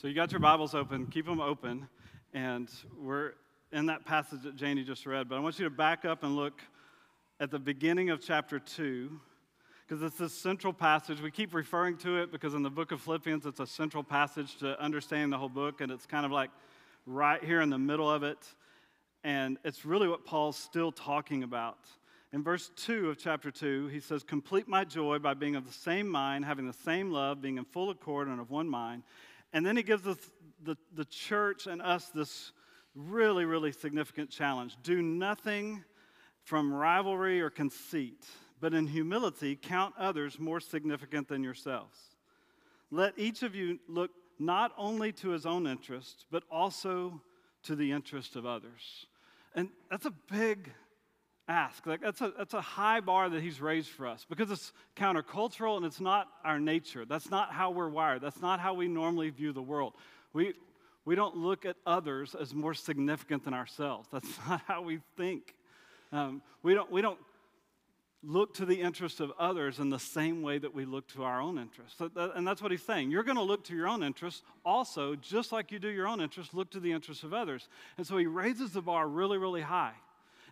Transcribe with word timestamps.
So 0.00 0.08
you 0.08 0.14
got 0.14 0.32
your 0.32 0.40
Bibles 0.40 0.74
open, 0.74 1.08
keep 1.08 1.26
them 1.26 1.42
open, 1.42 1.86
and 2.32 2.70
we're 2.98 3.32
in 3.70 3.84
that 3.84 4.06
passage 4.06 4.44
that 4.44 4.56
Janie 4.56 4.82
just 4.82 5.04
read. 5.04 5.28
But 5.28 5.36
I 5.36 5.40
want 5.40 5.58
you 5.58 5.64
to 5.64 5.70
back 5.70 6.06
up 6.06 6.22
and 6.22 6.36
look 6.36 6.58
at 7.38 7.50
the 7.50 7.58
beginning 7.58 8.08
of 8.08 8.22
chapter 8.22 8.58
2, 8.58 9.20
because 9.86 10.02
it's 10.02 10.16
this 10.16 10.32
central 10.32 10.72
passage. 10.72 11.20
We 11.20 11.30
keep 11.30 11.52
referring 11.52 11.98
to 11.98 12.16
it 12.16 12.32
because 12.32 12.54
in 12.54 12.62
the 12.62 12.70
book 12.70 12.92
of 12.92 13.02
Philippians, 13.02 13.44
it's 13.44 13.60
a 13.60 13.66
central 13.66 14.02
passage 14.02 14.56
to 14.60 14.80
understanding 14.82 15.28
the 15.28 15.36
whole 15.36 15.50
book, 15.50 15.82
and 15.82 15.92
it's 15.92 16.06
kind 16.06 16.24
of 16.24 16.32
like 16.32 16.48
right 17.04 17.44
here 17.44 17.60
in 17.60 17.68
the 17.68 17.78
middle 17.78 18.10
of 18.10 18.22
it. 18.22 18.38
And 19.22 19.58
it's 19.66 19.84
really 19.84 20.08
what 20.08 20.24
Paul's 20.24 20.56
still 20.56 20.92
talking 20.92 21.42
about. 21.42 21.76
In 22.32 22.42
verse 22.42 22.70
2 22.76 23.10
of 23.10 23.18
chapter 23.18 23.50
2, 23.50 23.88
he 23.88 24.00
says, 24.00 24.22
Complete 24.22 24.66
my 24.66 24.82
joy 24.82 25.18
by 25.18 25.34
being 25.34 25.56
of 25.56 25.66
the 25.66 25.74
same 25.74 26.08
mind, 26.08 26.46
having 26.46 26.66
the 26.66 26.72
same 26.72 27.10
love, 27.10 27.42
being 27.42 27.58
in 27.58 27.66
full 27.66 27.90
accord 27.90 28.28
and 28.28 28.40
of 28.40 28.50
one 28.50 28.66
mind. 28.66 29.02
And 29.52 29.64
then 29.64 29.76
he 29.76 29.82
gives 29.82 30.06
us 30.06 30.18
the, 30.62 30.76
the 30.94 31.04
church 31.04 31.66
and 31.66 31.82
us 31.82 32.06
this 32.08 32.52
really, 32.94 33.44
really 33.44 33.72
significant 33.72 34.30
challenge 34.30 34.76
do 34.82 35.00
nothing 35.02 35.84
from 36.42 36.72
rivalry 36.72 37.40
or 37.40 37.50
conceit, 37.50 38.24
but 38.60 38.74
in 38.74 38.86
humility 38.86 39.56
count 39.56 39.94
others 39.98 40.38
more 40.38 40.60
significant 40.60 41.28
than 41.28 41.44
yourselves. 41.44 41.96
Let 42.90 43.18
each 43.18 43.42
of 43.42 43.54
you 43.54 43.78
look 43.88 44.10
not 44.38 44.72
only 44.76 45.12
to 45.12 45.30
his 45.30 45.46
own 45.46 45.66
interest, 45.66 46.24
but 46.30 46.42
also 46.50 47.20
to 47.64 47.76
the 47.76 47.92
interest 47.92 48.36
of 48.36 48.46
others. 48.46 49.06
And 49.54 49.68
that's 49.90 50.06
a 50.06 50.14
big 50.30 50.72
ask. 51.50 51.84
Like 51.86 52.00
that's 52.00 52.20
a, 52.20 52.32
that's 52.36 52.54
a 52.54 52.60
high 52.60 53.00
bar 53.00 53.28
that 53.28 53.42
he's 53.42 53.60
raised 53.60 53.88
for 53.88 54.06
us 54.06 54.24
because 54.28 54.50
it's 54.50 54.72
countercultural 54.96 55.76
and 55.76 55.84
it's 55.84 56.00
not 56.00 56.28
our 56.44 56.60
nature. 56.60 57.04
That's 57.04 57.30
not 57.30 57.52
how 57.52 57.70
we're 57.70 57.88
wired. 57.88 58.22
That's 58.22 58.40
not 58.40 58.60
how 58.60 58.74
we 58.74 58.88
normally 58.88 59.30
view 59.30 59.52
the 59.52 59.62
world. 59.62 59.94
We, 60.32 60.54
we 61.04 61.14
don't 61.16 61.36
look 61.36 61.66
at 61.66 61.76
others 61.84 62.36
as 62.40 62.54
more 62.54 62.74
significant 62.74 63.44
than 63.44 63.54
ourselves. 63.54 64.08
That's 64.12 64.28
not 64.48 64.62
how 64.66 64.82
we 64.82 65.00
think. 65.16 65.54
Um, 66.12 66.42
we, 66.62 66.74
don't, 66.74 66.90
we 66.90 67.02
don't 67.02 67.18
look 68.22 68.54
to 68.54 68.66
the 68.66 68.80
interests 68.80 69.18
of 69.18 69.32
others 69.38 69.78
in 69.78 69.88
the 69.88 69.98
same 69.98 70.42
way 70.42 70.58
that 70.58 70.74
we 70.74 70.84
look 70.84 71.08
to 71.08 71.24
our 71.24 71.40
own 71.40 71.58
interests. 71.58 71.96
So 71.98 72.08
that, 72.08 72.32
and 72.36 72.46
that's 72.46 72.62
what 72.62 72.70
he's 72.70 72.82
saying. 72.82 73.10
You're 73.10 73.22
going 73.22 73.38
to 73.38 73.42
look 73.42 73.64
to 73.64 73.74
your 73.74 73.88
own 73.88 74.02
interests 74.02 74.42
also, 74.64 75.16
just 75.16 75.52
like 75.52 75.72
you 75.72 75.78
do 75.78 75.88
your 75.88 76.06
own 76.06 76.20
interests, 76.20 76.54
look 76.54 76.70
to 76.72 76.80
the 76.80 76.92
interests 76.92 77.24
of 77.24 77.32
others. 77.32 77.68
And 77.96 78.06
so 78.06 78.16
he 78.16 78.26
raises 78.26 78.72
the 78.72 78.82
bar 78.82 79.08
really, 79.08 79.38
really 79.38 79.62
high. 79.62 79.94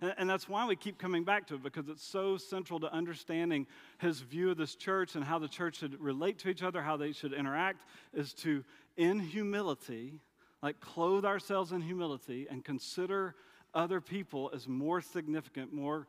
And, 0.01 0.15
and 0.19 0.31
that's 0.31 0.49
why 0.49 0.67
we 0.67 0.77
keep 0.77 0.99
coming 0.99 1.25
back 1.25 1.47
to 1.49 1.55
it, 1.55 1.63
because 1.63 1.89
it's 1.89 2.05
so 2.05 2.37
central 2.37 2.81
to 2.81 2.93
understanding 2.93 3.67
his 3.99 4.21
view 4.21 4.51
of 4.51 4.57
this 4.57 4.75
church 4.75 5.15
and 5.15 5.25
how 5.25 5.39
the 5.39 5.49
church 5.49 5.79
should 5.79 6.01
relate 6.01 6.39
to 6.41 6.49
each 6.49 6.63
other, 6.63 6.83
how 6.83 6.97
they 6.97 7.13
should 7.13 7.33
interact, 7.33 7.85
is 8.15 8.33
to, 8.35 8.65
in 8.97 9.19
humility, 9.19 10.15
like 10.63 10.81
clothe 10.81 11.25
ourselves 11.25 11.73
in 11.73 11.81
humility 11.81 12.47
and 12.51 12.65
consider 12.65 13.35
other 13.75 14.01
people 14.01 14.51
as 14.55 14.67
more 14.67 15.01
significant, 15.01 15.73
more 15.73 16.07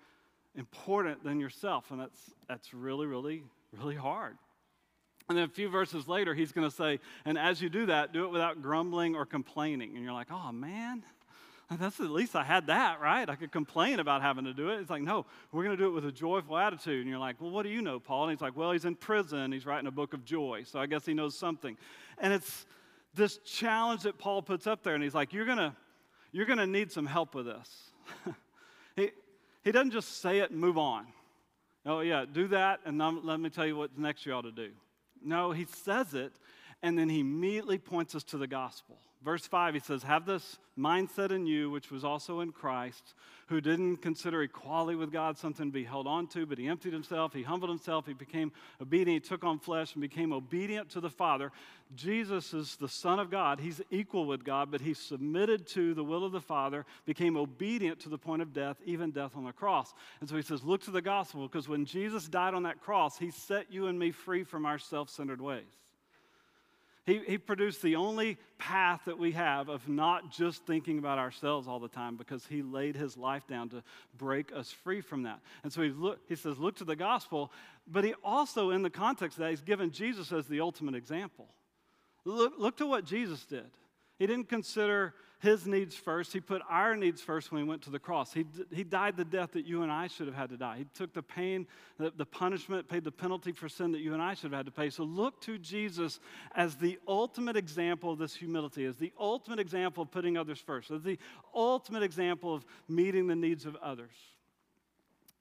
important 0.55 1.23
than 1.23 1.39
yourself. 1.39 1.91
And 1.91 1.99
that's, 1.99 2.19
that's 2.47 2.73
really, 2.73 3.05
really, 3.05 3.43
really 3.77 3.95
hard. 3.95 4.37
And 5.27 5.37
then 5.37 5.45
a 5.45 5.49
few 5.49 5.69
verses 5.69 6.07
later, 6.07 6.33
he's 6.33 6.51
going 6.51 6.67
to 6.67 6.75
say, 6.75 6.99
and 7.23 7.37
as 7.37 7.61
you 7.61 7.69
do 7.69 7.85
that, 7.85 8.13
do 8.13 8.25
it 8.25 8.31
without 8.31 8.63
grumbling 8.63 9.15
or 9.15 9.27
complaining. 9.27 9.95
And 9.95 10.03
you're 10.03 10.13
like, 10.13 10.31
oh 10.31 10.51
man, 10.51 11.03
that's 11.77 11.99
at 11.99 12.09
least 12.09 12.35
I 12.35 12.43
had 12.43 12.67
that, 12.67 12.99
right? 12.99 13.29
I 13.29 13.35
could 13.35 13.51
complain 13.51 13.99
about 13.99 14.21
having 14.21 14.45
to 14.45 14.53
do 14.53 14.69
it. 14.69 14.79
It's 14.79 14.89
like, 14.89 15.03
no, 15.03 15.25
we're 15.51 15.63
going 15.63 15.77
to 15.77 15.83
do 15.83 15.87
it 15.89 15.93
with 15.93 16.05
a 16.05 16.11
joyful 16.11 16.57
attitude. 16.57 17.01
And 17.01 17.09
you're 17.09 17.19
like, 17.19 17.39
well, 17.39 17.51
what 17.51 17.63
do 17.63 17.69
you 17.69 17.81
know, 17.81 17.99
Paul? 17.99 18.23
And 18.23 18.31
he's 18.31 18.41
like, 18.41 18.57
well, 18.57 18.71
he's 18.71 18.85
in 18.85 18.95
prison. 18.95 19.51
He's 19.51 19.65
writing 19.65 19.87
a 19.87 19.91
book 19.91 20.13
of 20.13 20.25
joy. 20.25 20.63
So 20.65 20.79
I 20.79 20.87
guess 20.87 21.05
he 21.05 21.13
knows 21.13 21.37
something. 21.37 21.77
And 22.17 22.33
it's 22.33 22.65
this 23.13 23.37
challenge 23.45 24.03
that 24.03 24.17
Paul 24.17 24.41
puts 24.41 24.65
up 24.65 24.83
there. 24.83 24.95
And 24.95 25.03
he's 25.03 25.13
like, 25.13 25.31
you're 25.31 25.45
going 25.45 25.59
to, 25.59 25.75
you're 26.31 26.47
going 26.47 26.59
to 26.59 26.67
need 26.67 26.91
some 26.91 27.05
help 27.05 27.35
with 27.35 27.45
this. 27.45 27.91
he, 28.95 29.11
he 29.63 29.71
doesn't 29.71 29.91
just 29.91 30.21
say 30.21 30.39
it 30.39 30.49
and 30.49 30.59
move 30.59 30.77
on. 30.77 31.05
Oh, 31.85 32.01
yeah, 32.01 32.25
do 32.31 32.47
that, 32.49 32.81
and 32.85 32.99
let 33.25 33.39
me 33.39 33.49
tell 33.49 33.65
you 33.65 33.75
what 33.75 33.97
next 33.97 34.25
you 34.25 34.33
ought 34.33 34.41
to 34.41 34.51
do. 34.51 34.69
No, 35.23 35.51
he 35.51 35.65
says 35.65 36.13
it, 36.13 36.33
and 36.81 36.97
then 36.97 37.09
he 37.09 37.19
immediately 37.19 37.77
points 37.77 38.15
us 38.15 38.23
to 38.25 38.37
the 38.37 38.47
gospel. 38.47 38.97
Verse 39.21 39.45
5, 39.45 39.73
he 39.73 39.79
says, 39.81 40.03
Have 40.03 40.25
this 40.25 40.59
mindset 40.77 41.31
in 41.31 41.45
you, 41.45 41.69
which 41.69 41.91
was 41.91 42.05
also 42.05 42.39
in 42.39 42.53
Christ, 42.53 43.15
who 43.47 43.59
didn't 43.59 43.97
consider 43.97 44.43
equality 44.43 44.95
with 44.95 45.11
God 45.11 45.37
something 45.37 45.65
to 45.65 45.71
be 45.73 45.83
held 45.83 46.07
on 46.07 46.27
to, 46.27 46.45
but 46.45 46.57
he 46.57 46.69
emptied 46.69 46.93
himself, 46.93 47.33
he 47.33 47.43
humbled 47.43 47.69
himself, 47.69 48.05
he 48.05 48.13
became 48.13 48.53
obedient, 48.79 49.25
he 49.25 49.29
took 49.29 49.43
on 49.43 49.59
flesh 49.59 49.93
and 49.93 50.01
became 50.01 50.31
obedient 50.31 50.89
to 50.91 51.01
the 51.01 51.09
Father. 51.09 51.51
Jesus 51.95 52.53
is 52.53 52.77
the 52.77 52.87
Son 52.87 53.19
of 53.19 53.29
God. 53.29 53.59
He's 53.59 53.81
equal 53.91 54.25
with 54.25 54.45
God, 54.45 54.71
but 54.71 54.79
he 54.79 54.93
submitted 54.93 55.67
to 55.69 55.93
the 55.93 56.03
will 56.03 56.23
of 56.23 56.31
the 56.31 56.39
Father, 56.39 56.85
became 57.05 57.35
obedient 57.35 57.99
to 58.01 58.09
the 58.09 58.17
point 58.17 58.41
of 58.41 58.53
death, 58.53 58.77
even 58.85 59.11
death 59.11 59.31
on 59.35 59.43
the 59.43 59.51
cross. 59.51 59.93
And 60.21 60.29
so 60.29 60.37
he 60.37 60.43
says, 60.43 60.63
Look 60.63 60.83
to 60.83 60.91
the 60.91 61.01
gospel, 61.01 61.45
because 61.45 61.67
when 61.67 61.83
Jesus 61.83 62.29
died 62.29 62.53
on 62.53 62.63
that 62.63 62.79
cross, 62.79 63.17
he 63.17 63.31
set 63.31 63.65
you 63.69 63.87
and 63.87 63.99
me 63.99 64.11
free 64.11 64.45
from 64.45 64.65
our 64.65 64.77
self 64.77 65.09
centered 65.09 65.41
ways. 65.41 65.78
He, 67.09 67.21
he 67.25 67.37
produced 67.39 67.81
the 67.81 67.95
only 67.95 68.37
path 68.59 69.01
that 69.05 69.17
we 69.17 69.31
have 69.31 69.67
of 69.67 69.89
not 69.89 70.31
just 70.31 70.63
thinking 70.67 70.99
about 70.99 71.17
ourselves 71.17 71.67
all 71.67 71.79
the 71.79 71.87
time 71.87 72.17
because 72.17 72.45
he 72.45 72.61
laid 72.61 72.95
his 72.95 73.17
life 73.17 73.47
down 73.47 73.69
to 73.69 73.81
break 74.19 74.53
us 74.55 74.71
free 74.71 75.01
from 75.01 75.23
that. 75.23 75.39
And 75.63 75.73
so 75.73 75.81
he, 75.81 75.89
look, 75.89 76.19
he 76.27 76.35
says, 76.35 76.59
look 76.59 76.75
to 76.75 76.83
the 76.83 76.95
gospel, 76.95 77.51
but 77.87 78.03
he 78.03 78.13
also, 78.23 78.69
in 78.69 78.83
the 78.83 78.91
context 78.91 79.39
of 79.39 79.41
that, 79.41 79.49
he's 79.49 79.61
given 79.61 79.89
Jesus 79.89 80.31
as 80.31 80.45
the 80.45 80.61
ultimate 80.61 80.93
example. 80.93 81.47
Look, 82.25 82.53
look 82.59 82.77
to 82.77 82.85
what 82.85 83.05
Jesus 83.05 83.43
did. 83.43 83.71
He 84.19 84.27
didn't 84.27 84.47
consider 84.47 85.15
his 85.39 85.65
needs 85.65 85.95
first. 85.95 86.33
He 86.33 86.39
put 86.39 86.61
our 86.69 86.95
needs 86.95 87.21
first 87.21 87.51
when 87.51 87.63
he 87.63 87.67
went 87.67 87.81
to 87.83 87.89
the 87.89 87.99
cross. 87.99 88.33
He, 88.33 88.45
he 88.71 88.83
died 88.83 89.15
the 89.17 89.25
death 89.25 89.53
that 89.53 89.65
you 89.65 89.83
and 89.83 89.91
I 89.91 90.07
should 90.07 90.27
have 90.27 90.35
had 90.35 90.49
to 90.49 90.57
die. 90.57 90.77
He 90.79 90.85
took 90.93 91.13
the 91.13 91.23
pain, 91.23 91.65
the, 91.97 92.11
the 92.15 92.25
punishment, 92.25 92.89
paid 92.89 93.03
the 93.03 93.11
penalty 93.11 93.53
for 93.53 93.69
sin 93.69 93.91
that 93.93 94.01
you 94.01 94.13
and 94.13 94.21
I 94.21 94.33
should 94.33 94.51
have 94.51 94.59
had 94.59 94.65
to 94.65 94.71
pay. 94.71 94.89
So 94.89 95.03
look 95.03 95.39
to 95.41 95.57
Jesus 95.57 96.19
as 96.55 96.75
the 96.75 96.99
ultimate 97.07 97.55
example 97.55 98.11
of 98.11 98.19
this 98.19 98.35
humility, 98.35 98.85
as 98.85 98.97
the 98.97 99.13
ultimate 99.19 99.59
example 99.59 100.03
of 100.03 100.11
putting 100.11 100.37
others 100.37 100.59
first, 100.59 100.91
as 100.91 101.03
the 101.03 101.17
ultimate 101.55 102.03
example 102.03 102.53
of 102.53 102.65
meeting 102.87 103.27
the 103.27 103.35
needs 103.35 103.65
of 103.65 103.75
others. 103.77 104.13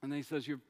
And 0.02 0.12
then 0.12 0.16
he 0.16 0.22
says, 0.22 0.46
you 0.46 0.60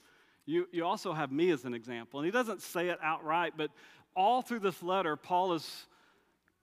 you, 0.48 0.66
you 0.72 0.82
also 0.82 1.12
have 1.12 1.30
me 1.30 1.50
as 1.50 1.66
an 1.66 1.74
example. 1.74 2.20
And 2.20 2.24
he 2.24 2.32
doesn't 2.32 2.62
say 2.62 2.88
it 2.88 2.98
outright, 3.02 3.52
but 3.54 3.70
all 4.16 4.40
through 4.40 4.60
this 4.60 4.82
letter, 4.82 5.14
Paul 5.14 5.52
is 5.52 5.86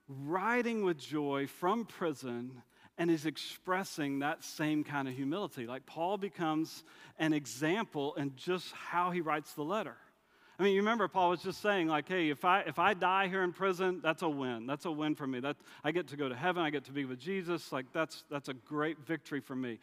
riding 0.07 0.83
with 0.83 0.97
joy 0.97 1.47
from 1.47 1.85
prison 1.85 2.63
and 2.97 3.11
is 3.11 3.25
expressing 3.25 4.19
that 4.19 4.43
same 4.43 4.83
kind 4.83 5.07
of 5.07 5.13
humility. 5.13 5.67
Like 5.67 5.85
Paul 5.85 6.17
becomes 6.17 6.83
an 7.19 7.33
example 7.33 8.13
in 8.15 8.33
just 8.35 8.71
how 8.71 9.11
he 9.11 9.21
writes 9.21 9.53
the 9.53 9.63
letter. 9.63 9.97
I 10.57 10.63
mean, 10.63 10.73
you 10.73 10.79
remember 10.79 11.09
Paul 11.09 11.31
was 11.31 11.41
just 11.41 11.61
saying, 11.61 11.89
like, 11.89 12.07
hey, 12.07 12.29
if 12.29 12.45
I 12.45 12.61
if 12.61 12.79
I 12.79 12.93
die 12.93 13.27
here 13.27 13.43
in 13.43 13.51
prison, 13.51 13.99
that's 14.01 14.21
a 14.21 14.29
win. 14.29 14.65
That's 14.65 14.85
a 14.85 14.91
win 14.91 15.15
for 15.15 15.27
me. 15.27 15.41
That 15.41 15.57
I 15.83 15.91
get 15.91 16.07
to 16.09 16.17
go 16.17 16.29
to 16.29 16.35
heaven, 16.35 16.63
I 16.63 16.69
get 16.69 16.85
to 16.85 16.93
be 16.93 17.03
with 17.03 17.19
Jesus. 17.19 17.73
Like 17.73 17.87
that's 17.91 18.23
that's 18.31 18.47
a 18.47 18.53
great 18.53 18.99
victory 18.99 19.41
for 19.41 19.55
me. 19.55 19.79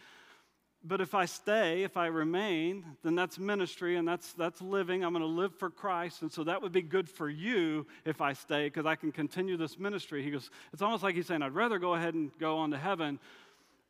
But 0.85 1.01
if 1.01 1.15
I 1.15 1.27
stay, 1.27 1.85
if 1.85 1.97
I 1.97 2.07
remain, 2.07 2.85
then 3.05 3.15
that's 3.15 3.39
ministry 3.39 3.97
and 3.97 4.07
that's, 4.07 4.33
that's 4.33 4.61
living. 4.61 5.05
I'm 5.05 5.13
going 5.13 5.23
to 5.23 5.29
live 5.29 5.55
for 5.55 5.71
Christ. 5.71 6.23
And 6.23 6.33
so 6.33 6.43
that 6.45 6.61
would 6.61 6.73
be 6.73 6.83
good 6.83 7.09
for 7.09 7.29
you 7.29 7.87
if 8.05 8.21
I 8.21 8.33
stay 8.33 8.65
because 8.67 8.85
I 8.85 8.97
can 8.97 9.13
continue 9.13 9.57
this 9.57 9.79
ministry. 9.79 10.25
He 10.25 10.31
goes, 10.31 10.51
it's 10.73 10.83
almost 10.83 11.05
like 11.05 11.15
he's 11.15 11.27
saying, 11.27 11.43
I'd 11.43 11.55
rather 11.55 11.79
go 11.79 11.95
ahead 11.95 12.15
and 12.15 12.37
go 12.41 12.59
on 12.59 12.73
to 12.73 12.79
heaven, 12.79 13.21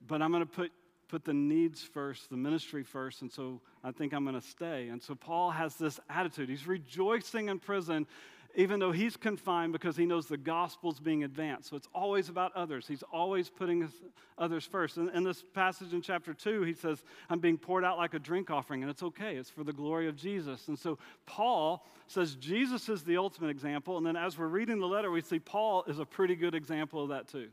but 0.06 0.20
I'm 0.20 0.32
going 0.32 0.44
to 0.44 0.50
put, 0.50 0.70
put 1.08 1.24
the 1.24 1.32
needs 1.32 1.82
first, 1.82 2.28
the 2.28 2.36
ministry 2.36 2.82
first. 2.82 3.22
And 3.22 3.32
so 3.32 3.62
I 3.82 3.90
think 3.92 4.12
I'm 4.12 4.24
going 4.24 4.38
to 4.38 4.46
stay. 4.46 4.88
And 4.88 5.02
so 5.02 5.14
Paul 5.14 5.50
has 5.50 5.76
this 5.76 5.98
attitude. 6.10 6.50
He's 6.50 6.66
rejoicing 6.66 7.48
in 7.48 7.58
prison 7.58 8.06
even 8.54 8.80
though 8.80 8.92
he's 8.92 9.16
confined 9.16 9.72
because 9.72 9.96
he 9.96 10.04
knows 10.04 10.26
the 10.26 10.36
gospel's 10.36 11.00
being 11.00 11.24
advanced. 11.24 11.70
So 11.70 11.76
it's 11.76 11.88
always 11.94 12.28
about 12.28 12.54
others. 12.54 12.86
He's 12.86 13.02
always 13.12 13.48
putting 13.48 13.88
others 14.36 14.66
first. 14.66 14.98
And 14.98 15.10
in 15.10 15.24
this 15.24 15.42
passage 15.54 15.92
in 15.92 16.02
chapter 16.02 16.34
2, 16.34 16.62
he 16.62 16.74
says, 16.74 17.02
I'm 17.30 17.38
being 17.38 17.56
poured 17.56 17.84
out 17.84 17.96
like 17.96 18.14
a 18.14 18.18
drink 18.18 18.50
offering, 18.50 18.82
and 18.82 18.90
it's 18.90 19.02
okay. 19.02 19.36
It's 19.36 19.48
for 19.48 19.64
the 19.64 19.72
glory 19.72 20.08
of 20.08 20.16
Jesus. 20.16 20.68
And 20.68 20.78
so 20.78 20.98
Paul 21.24 21.86
says 22.08 22.34
Jesus 22.34 22.88
is 22.88 23.02
the 23.02 23.16
ultimate 23.16 23.48
example. 23.48 23.96
And 23.96 24.06
then 24.06 24.16
as 24.16 24.36
we're 24.36 24.48
reading 24.48 24.80
the 24.80 24.86
letter, 24.86 25.10
we 25.10 25.22
see 25.22 25.38
Paul 25.38 25.84
is 25.86 25.98
a 25.98 26.04
pretty 26.04 26.36
good 26.36 26.54
example 26.54 27.02
of 27.02 27.08
that 27.08 27.28
too. 27.28 27.48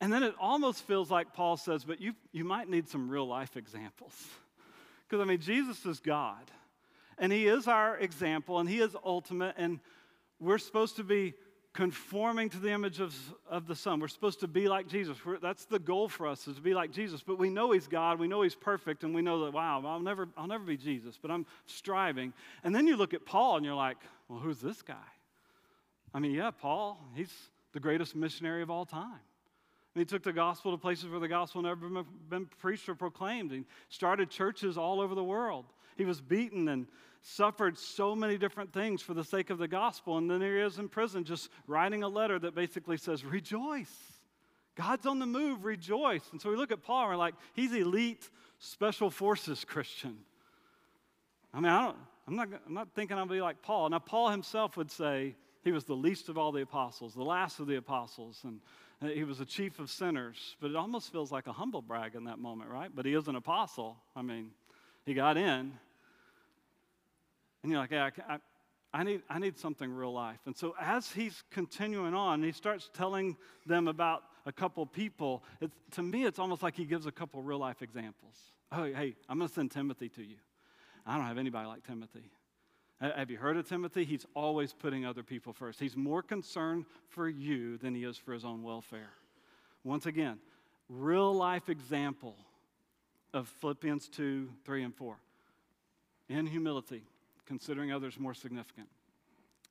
And 0.00 0.12
then 0.12 0.24
it 0.24 0.34
almost 0.40 0.84
feels 0.84 1.12
like 1.12 1.32
Paul 1.32 1.56
says, 1.56 1.84
but 1.84 2.00
you, 2.00 2.14
you 2.32 2.44
might 2.44 2.68
need 2.68 2.88
some 2.88 3.08
real 3.08 3.28
life 3.28 3.56
examples. 3.56 4.12
Because, 5.06 5.22
I 5.22 5.24
mean, 5.28 5.40
Jesus 5.40 5.86
is 5.86 6.00
God. 6.00 6.42
And 7.22 7.32
He 7.32 7.46
is 7.46 7.68
our 7.68 7.96
example, 7.98 8.58
and 8.58 8.68
He 8.68 8.80
is 8.80 8.96
ultimate, 9.04 9.54
and 9.56 9.78
we're 10.40 10.58
supposed 10.58 10.96
to 10.96 11.04
be 11.04 11.34
conforming 11.72 12.50
to 12.50 12.58
the 12.58 12.70
image 12.70 12.98
of, 12.98 13.14
of 13.48 13.68
the 13.68 13.76
Son. 13.76 14.00
We're 14.00 14.08
supposed 14.08 14.40
to 14.40 14.48
be 14.48 14.68
like 14.68 14.88
Jesus. 14.88 15.24
We're, 15.24 15.38
that's 15.38 15.64
the 15.64 15.78
goal 15.78 16.08
for 16.08 16.26
us, 16.26 16.48
is 16.48 16.56
to 16.56 16.60
be 16.60 16.74
like 16.74 16.90
Jesus. 16.90 17.22
But 17.22 17.38
we 17.38 17.48
know 17.48 17.70
He's 17.70 17.86
God, 17.86 18.18
we 18.18 18.26
know 18.26 18.42
He's 18.42 18.56
perfect, 18.56 19.04
and 19.04 19.14
we 19.14 19.22
know 19.22 19.44
that, 19.44 19.52
wow, 19.52 19.80
I'll 19.86 20.00
never, 20.00 20.28
I'll 20.36 20.48
never 20.48 20.64
be 20.64 20.76
Jesus, 20.76 21.16
but 21.16 21.30
I'm 21.30 21.46
striving. 21.66 22.32
And 22.64 22.74
then 22.74 22.88
you 22.88 22.96
look 22.96 23.14
at 23.14 23.24
Paul, 23.24 23.56
and 23.56 23.64
you're 23.64 23.76
like, 23.76 23.98
well, 24.28 24.40
who's 24.40 24.58
this 24.58 24.82
guy? 24.82 24.96
I 26.12 26.18
mean, 26.18 26.32
yeah, 26.32 26.50
Paul, 26.50 27.00
he's 27.14 27.32
the 27.72 27.80
greatest 27.80 28.16
missionary 28.16 28.62
of 28.62 28.70
all 28.70 28.84
time. 28.84 29.20
And 29.94 30.00
he 30.00 30.04
took 30.04 30.24
the 30.24 30.32
gospel 30.32 30.72
to 30.72 30.76
places 30.78 31.08
where 31.08 31.20
the 31.20 31.28
gospel 31.28 31.62
never 31.62 31.88
been, 31.88 32.04
been 32.28 32.46
preached 32.58 32.88
or 32.88 32.96
proclaimed. 32.96 33.52
He 33.52 33.62
started 33.90 34.28
churches 34.28 34.76
all 34.76 35.00
over 35.00 35.14
the 35.14 35.22
world. 35.22 35.66
He 35.96 36.04
was 36.04 36.20
beaten 36.20 36.68
and 36.68 36.86
suffered 37.22 37.78
so 37.78 38.14
many 38.14 38.36
different 38.36 38.72
things 38.72 39.00
for 39.00 39.14
the 39.14 39.24
sake 39.24 39.50
of 39.50 39.58
the 39.58 39.68
gospel. 39.68 40.18
And 40.18 40.30
then 40.30 40.40
here 40.40 40.56
he 40.58 40.62
is 40.62 40.78
in 40.78 40.88
prison 40.88 41.24
just 41.24 41.48
writing 41.66 42.02
a 42.02 42.08
letter 42.08 42.38
that 42.40 42.54
basically 42.54 42.96
says, 42.96 43.24
Rejoice. 43.24 44.12
God's 44.74 45.06
on 45.06 45.18
the 45.18 45.26
move, 45.26 45.64
rejoice. 45.64 46.24
And 46.32 46.40
so 46.40 46.50
we 46.50 46.56
look 46.56 46.72
at 46.72 46.82
Paul 46.82 47.02
and 47.02 47.10
we're 47.10 47.16
like, 47.16 47.34
he's 47.52 47.72
elite 47.74 48.28
special 48.58 49.10
forces 49.10 49.64
Christian. 49.64 50.16
I 51.52 51.60
mean, 51.60 51.70
I 51.70 51.82
don't, 51.82 51.96
I'm, 52.26 52.36
not, 52.36 52.48
I'm 52.66 52.74
not 52.74 52.88
thinking 52.94 53.18
I'll 53.18 53.26
be 53.26 53.42
like 53.42 53.60
Paul. 53.60 53.90
Now, 53.90 53.98
Paul 53.98 54.30
himself 54.30 54.76
would 54.76 54.90
say 54.90 55.36
he 55.62 55.72
was 55.72 55.84
the 55.84 55.94
least 55.94 56.28
of 56.28 56.38
all 56.38 56.52
the 56.52 56.62
apostles, 56.62 57.14
the 57.14 57.22
last 57.22 57.60
of 57.60 57.66
the 57.66 57.76
apostles, 57.76 58.40
and 58.44 58.60
uh, 59.02 59.08
he 59.08 59.24
was 59.24 59.38
the 59.38 59.44
chief 59.44 59.78
of 59.78 59.90
sinners. 59.90 60.56
But 60.60 60.70
it 60.70 60.76
almost 60.76 61.12
feels 61.12 61.30
like 61.30 61.46
a 61.46 61.52
humble 61.52 61.82
brag 61.82 62.14
in 62.14 62.24
that 62.24 62.38
moment, 62.38 62.70
right? 62.70 62.90
But 62.94 63.04
he 63.04 63.12
is 63.12 63.28
an 63.28 63.36
apostle. 63.36 63.98
I 64.16 64.22
mean, 64.22 64.52
he 65.04 65.12
got 65.12 65.36
in. 65.36 65.72
And 67.62 67.70
you're 67.70 67.80
like, 67.80 67.90
yeah, 67.90 68.10
I, 68.28 68.34
I, 68.34 68.38
I 68.92 69.02
need, 69.04 69.22
I 69.30 69.38
need 69.38 69.58
something 69.58 69.90
real 69.92 70.12
life. 70.12 70.40
And 70.46 70.56
so 70.56 70.74
as 70.80 71.10
he's 71.10 71.42
continuing 71.50 72.14
on, 72.14 72.42
he 72.42 72.52
starts 72.52 72.90
telling 72.92 73.36
them 73.66 73.88
about 73.88 74.24
a 74.44 74.52
couple 74.52 74.84
people. 74.84 75.42
It's, 75.60 75.74
to 75.92 76.02
me, 76.02 76.24
it's 76.24 76.38
almost 76.38 76.62
like 76.62 76.76
he 76.76 76.84
gives 76.84 77.06
a 77.06 77.12
couple 77.12 77.42
real 77.42 77.58
life 77.58 77.80
examples. 77.80 78.36
Oh, 78.70 78.84
hey, 78.84 79.14
I'm 79.28 79.38
going 79.38 79.48
to 79.48 79.54
send 79.54 79.70
Timothy 79.70 80.08
to 80.10 80.22
you. 80.22 80.36
I 81.06 81.16
don't 81.16 81.26
have 81.26 81.38
anybody 81.38 81.66
like 81.66 81.86
Timothy. 81.86 82.30
Have 83.00 83.30
you 83.30 83.36
heard 83.38 83.56
of 83.56 83.68
Timothy? 83.68 84.04
He's 84.04 84.26
always 84.34 84.72
putting 84.72 85.04
other 85.04 85.24
people 85.24 85.52
first. 85.52 85.80
He's 85.80 85.96
more 85.96 86.22
concerned 86.22 86.84
for 87.08 87.28
you 87.28 87.76
than 87.78 87.96
he 87.96 88.04
is 88.04 88.16
for 88.16 88.32
his 88.32 88.44
own 88.44 88.62
welfare. 88.62 89.10
Once 89.82 90.06
again, 90.06 90.38
real 90.88 91.34
life 91.34 91.68
example 91.68 92.36
of 93.34 93.48
Philippians 93.60 94.08
2, 94.08 94.48
3, 94.64 94.84
and 94.84 94.94
4. 94.94 95.16
In 96.28 96.46
humility, 96.46 97.02
considering 97.46 97.92
others 97.92 98.18
more 98.18 98.34
significant. 98.34 98.88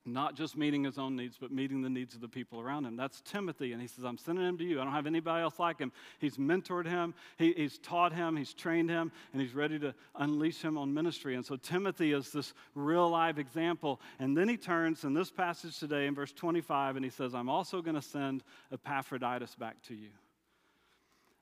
Not 0.03 0.35
just 0.35 0.57
meeting 0.57 0.83
his 0.83 0.97
own 0.97 1.15
needs, 1.15 1.37
but 1.39 1.51
meeting 1.51 1.83
the 1.83 1.89
needs 1.89 2.15
of 2.15 2.21
the 2.21 2.27
people 2.27 2.59
around 2.59 2.85
him. 2.85 2.95
That's 2.95 3.21
Timothy, 3.21 3.71
and 3.71 3.79
he 3.79 3.87
says, 3.87 4.03
I'm 4.03 4.17
sending 4.17 4.43
him 4.43 4.57
to 4.57 4.63
you. 4.63 4.81
I 4.81 4.83
don't 4.83 4.93
have 4.93 5.05
anybody 5.05 5.43
else 5.43 5.59
like 5.59 5.77
him. 5.77 5.91
He's 6.17 6.37
mentored 6.37 6.87
him, 6.87 7.13
he, 7.37 7.53
he's 7.53 7.77
taught 7.77 8.11
him, 8.11 8.35
he's 8.35 8.51
trained 8.51 8.89
him, 8.89 9.11
and 9.31 9.39
he's 9.39 9.53
ready 9.53 9.77
to 9.77 9.93
unleash 10.15 10.59
him 10.59 10.75
on 10.75 10.91
ministry. 10.91 11.35
And 11.35 11.45
so 11.45 11.55
Timothy 11.55 12.13
is 12.13 12.31
this 12.31 12.55
real 12.73 13.11
live 13.11 13.37
example. 13.37 14.01
And 14.17 14.35
then 14.35 14.49
he 14.49 14.57
turns 14.57 15.03
in 15.03 15.13
this 15.13 15.29
passage 15.29 15.77
today 15.77 16.07
in 16.07 16.15
verse 16.15 16.31
25, 16.31 16.95
and 16.95 17.05
he 17.05 17.11
says, 17.11 17.35
I'm 17.35 17.49
also 17.49 17.83
going 17.83 17.95
to 17.95 18.01
send 18.01 18.43
Epaphroditus 18.71 19.53
back 19.53 19.83
to 19.83 19.93
you. 19.93 20.09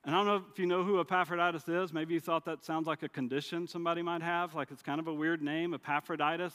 And 0.04 0.14
I 0.14 0.18
don't 0.18 0.26
know 0.26 0.44
if 0.50 0.58
you 0.58 0.66
know 0.66 0.82
who 0.82 0.98
Epaphroditus 1.00 1.68
is. 1.68 1.92
Maybe 1.92 2.14
you 2.14 2.20
thought 2.20 2.46
that 2.46 2.64
sounds 2.64 2.86
like 2.86 3.02
a 3.02 3.08
condition 3.08 3.66
somebody 3.66 4.00
might 4.00 4.22
have, 4.22 4.54
like 4.54 4.70
it's 4.70 4.82
kind 4.82 4.98
of 4.98 5.08
a 5.08 5.12
weird 5.12 5.42
name, 5.42 5.74
Epaphroditus. 5.74 6.54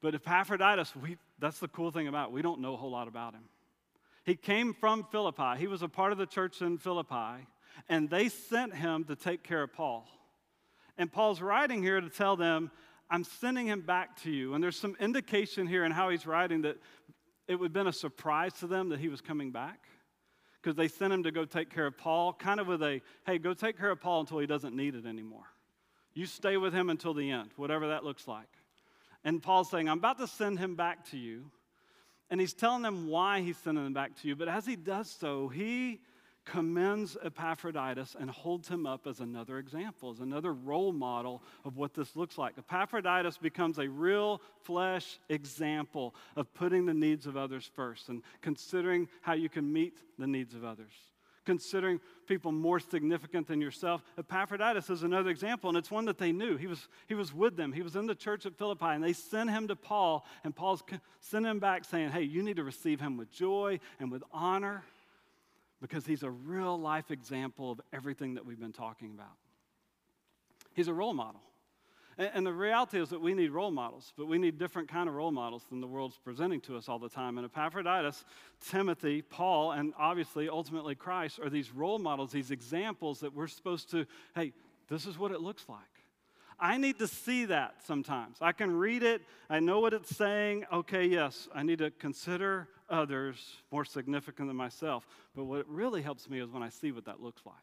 But 0.00 0.14
Epaphroditus, 0.14 0.94
we, 0.96 1.18
that's 1.38 1.58
the 1.58 1.68
cool 1.68 1.90
thing 1.90 2.08
about 2.08 2.28
it. 2.28 2.32
We 2.32 2.42
don't 2.42 2.60
know 2.60 2.74
a 2.74 2.76
whole 2.76 2.90
lot 2.90 3.08
about 3.08 3.34
him. 3.34 3.44
He 4.24 4.36
came 4.36 4.72
from 4.72 5.04
Philippi. 5.10 5.58
He 5.58 5.66
was 5.66 5.82
a 5.82 5.88
part 5.88 6.12
of 6.12 6.18
the 6.18 6.26
church 6.26 6.62
in 6.62 6.78
Philippi, 6.78 7.46
and 7.88 8.08
they 8.08 8.28
sent 8.28 8.74
him 8.74 9.04
to 9.04 9.16
take 9.16 9.42
care 9.42 9.62
of 9.62 9.72
Paul. 9.72 10.06
And 10.96 11.12
Paul's 11.12 11.40
writing 11.42 11.82
here 11.82 12.00
to 12.00 12.08
tell 12.08 12.36
them, 12.36 12.70
I'm 13.10 13.24
sending 13.24 13.66
him 13.66 13.82
back 13.82 14.16
to 14.22 14.30
you. 14.30 14.54
And 14.54 14.64
there's 14.64 14.78
some 14.78 14.96
indication 14.98 15.66
here 15.66 15.84
in 15.84 15.92
how 15.92 16.08
he's 16.08 16.26
writing 16.26 16.62
that 16.62 16.78
it 17.48 17.56
would 17.56 17.66
have 17.66 17.72
been 17.72 17.86
a 17.86 17.92
surprise 17.92 18.54
to 18.54 18.66
them 18.66 18.88
that 18.90 19.00
he 19.00 19.08
was 19.08 19.20
coming 19.20 19.50
back 19.50 19.80
because 20.62 20.76
they 20.76 20.88
sent 20.88 21.12
him 21.12 21.24
to 21.24 21.32
go 21.32 21.44
take 21.44 21.70
care 21.70 21.86
of 21.86 21.98
Paul, 21.98 22.32
kind 22.32 22.60
of 22.60 22.68
with 22.68 22.82
a, 22.82 23.00
hey, 23.26 23.38
go 23.38 23.52
take 23.52 23.76
care 23.76 23.90
of 23.90 24.00
Paul 24.00 24.20
until 24.20 24.38
he 24.38 24.46
doesn't 24.46 24.76
need 24.76 24.94
it 24.94 25.06
anymore. 25.06 25.46
You 26.14 26.26
stay 26.26 26.56
with 26.56 26.72
him 26.72 26.88
until 26.88 27.14
the 27.14 27.30
end, 27.30 27.50
whatever 27.56 27.88
that 27.88 28.04
looks 28.04 28.28
like. 28.28 28.48
And 29.24 29.42
Paul's 29.42 29.70
saying, 29.70 29.88
I'm 29.88 29.98
about 29.98 30.18
to 30.18 30.26
send 30.26 30.58
him 30.58 30.76
back 30.76 31.08
to 31.10 31.18
you. 31.18 31.50
And 32.30 32.40
he's 32.40 32.54
telling 32.54 32.82
them 32.82 33.08
why 33.08 33.40
he's 33.40 33.56
sending 33.58 33.84
them 33.84 33.92
back 33.92 34.20
to 34.22 34.28
you. 34.28 34.36
But 34.36 34.48
as 34.48 34.64
he 34.64 34.76
does 34.76 35.10
so, 35.10 35.48
he 35.48 36.00
commends 36.44 37.16
Epaphroditus 37.22 38.16
and 38.18 38.30
holds 38.30 38.68
him 38.68 38.86
up 38.86 39.06
as 39.06 39.20
another 39.20 39.58
example, 39.58 40.10
as 40.10 40.20
another 40.20 40.52
role 40.52 40.92
model 40.92 41.42
of 41.64 41.76
what 41.76 41.94
this 41.94 42.16
looks 42.16 42.38
like. 42.38 42.54
Epaphroditus 42.58 43.38
becomes 43.38 43.78
a 43.78 43.88
real 43.88 44.40
flesh 44.62 45.18
example 45.28 46.14
of 46.36 46.52
putting 46.54 46.86
the 46.86 46.94
needs 46.94 47.26
of 47.26 47.36
others 47.36 47.70
first 47.74 48.08
and 48.08 48.22
considering 48.40 49.08
how 49.20 49.34
you 49.34 49.48
can 49.48 49.72
meet 49.72 49.98
the 50.18 50.26
needs 50.26 50.54
of 50.54 50.64
others 50.64 50.92
considering 51.44 52.00
people 52.26 52.52
more 52.52 52.78
significant 52.78 53.48
than 53.48 53.60
yourself. 53.60 54.02
Epaphroditus 54.16 54.90
is 54.90 55.02
another 55.02 55.28
example, 55.30 55.68
and 55.68 55.76
it's 55.76 55.90
one 55.90 56.04
that 56.04 56.18
they 56.18 56.30
knew. 56.30 56.56
He 56.56 56.66
was, 56.68 56.88
he 57.08 57.14
was 57.14 57.34
with 57.34 57.56
them, 57.56 57.72
he 57.72 57.82
was 57.82 57.96
in 57.96 58.06
the 58.06 58.14
church 58.14 58.46
at 58.46 58.56
Philippi, 58.56 58.86
and 58.86 59.02
they 59.02 59.12
sent 59.12 59.50
him 59.50 59.68
to 59.68 59.76
Paul, 59.76 60.24
and 60.44 60.54
Paul's 60.54 60.84
sent 61.20 61.46
him 61.46 61.58
back 61.58 61.84
saying, 61.84 62.10
Hey, 62.10 62.22
you 62.22 62.42
need 62.42 62.56
to 62.56 62.64
receive 62.64 63.00
him 63.00 63.16
with 63.16 63.30
joy 63.30 63.80
and 63.98 64.10
with 64.10 64.22
honor 64.32 64.84
because 65.82 66.06
he's 66.06 66.22
a 66.22 66.30
real 66.30 66.78
life 66.78 67.10
example 67.10 67.72
of 67.72 67.80
everything 67.92 68.34
that 68.34 68.46
we've 68.46 68.60
been 68.60 68.72
talking 68.72 69.10
about. 69.12 69.36
He's 70.74 70.88
a 70.88 70.94
role 70.94 71.12
model. 71.12 71.42
And, 72.18 72.46
the 72.46 72.52
reality 72.52 73.00
is 73.00 73.08
that 73.08 73.22
we 73.22 73.32
need 73.32 73.50
role 73.50 73.70
models, 73.70 74.12
but 74.16 74.26
we 74.26 74.38
need 74.38 74.58
different 74.58 74.88
kind 74.88 75.08
of 75.08 75.14
role 75.14 75.32
models 75.32 75.64
than 75.70 75.80
the 75.80 75.86
world's 75.86 76.18
presenting 76.18 76.60
to 76.62 76.76
us 76.76 76.88
all 76.88 76.98
the 76.98 77.08
time. 77.08 77.38
And 77.38 77.46
Epaphroditus, 77.46 78.24
Timothy, 78.68 79.22
Paul, 79.22 79.72
and 79.72 79.94
obviously 79.98 80.48
ultimately 80.48 80.94
Christ 80.94 81.40
are 81.40 81.48
these 81.48 81.72
role 81.72 81.98
models, 81.98 82.30
these 82.30 82.50
examples 82.50 83.20
that 83.20 83.34
we're 83.34 83.46
supposed 83.48 83.90
to, 83.92 84.06
hey, 84.34 84.52
this 84.88 85.06
is 85.06 85.18
what 85.18 85.32
it 85.32 85.40
looks 85.40 85.68
like. 85.70 85.80
I 86.60 86.76
need 86.76 86.98
to 86.98 87.08
see 87.08 87.46
that 87.46 87.76
sometimes. 87.86 88.36
I 88.40 88.52
can 88.52 88.76
read 88.76 89.02
it, 89.02 89.22
I 89.48 89.58
know 89.60 89.80
what 89.80 89.94
it's 89.94 90.14
saying. 90.14 90.66
Okay, 90.70 91.06
yes, 91.06 91.48
I 91.54 91.62
need 91.62 91.78
to 91.78 91.90
consider 91.90 92.68
others 92.92 93.56
more 93.72 93.84
significant 93.84 94.48
than 94.48 94.56
myself. 94.56 95.06
But 95.34 95.44
what 95.44 95.68
really 95.68 96.02
helps 96.02 96.28
me 96.28 96.40
is 96.40 96.50
when 96.50 96.62
I 96.62 96.68
see 96.68 96.92
what 96.92 97.06
that 97.06 97.20
looks 97.20 97.42
like. 97.44 97.56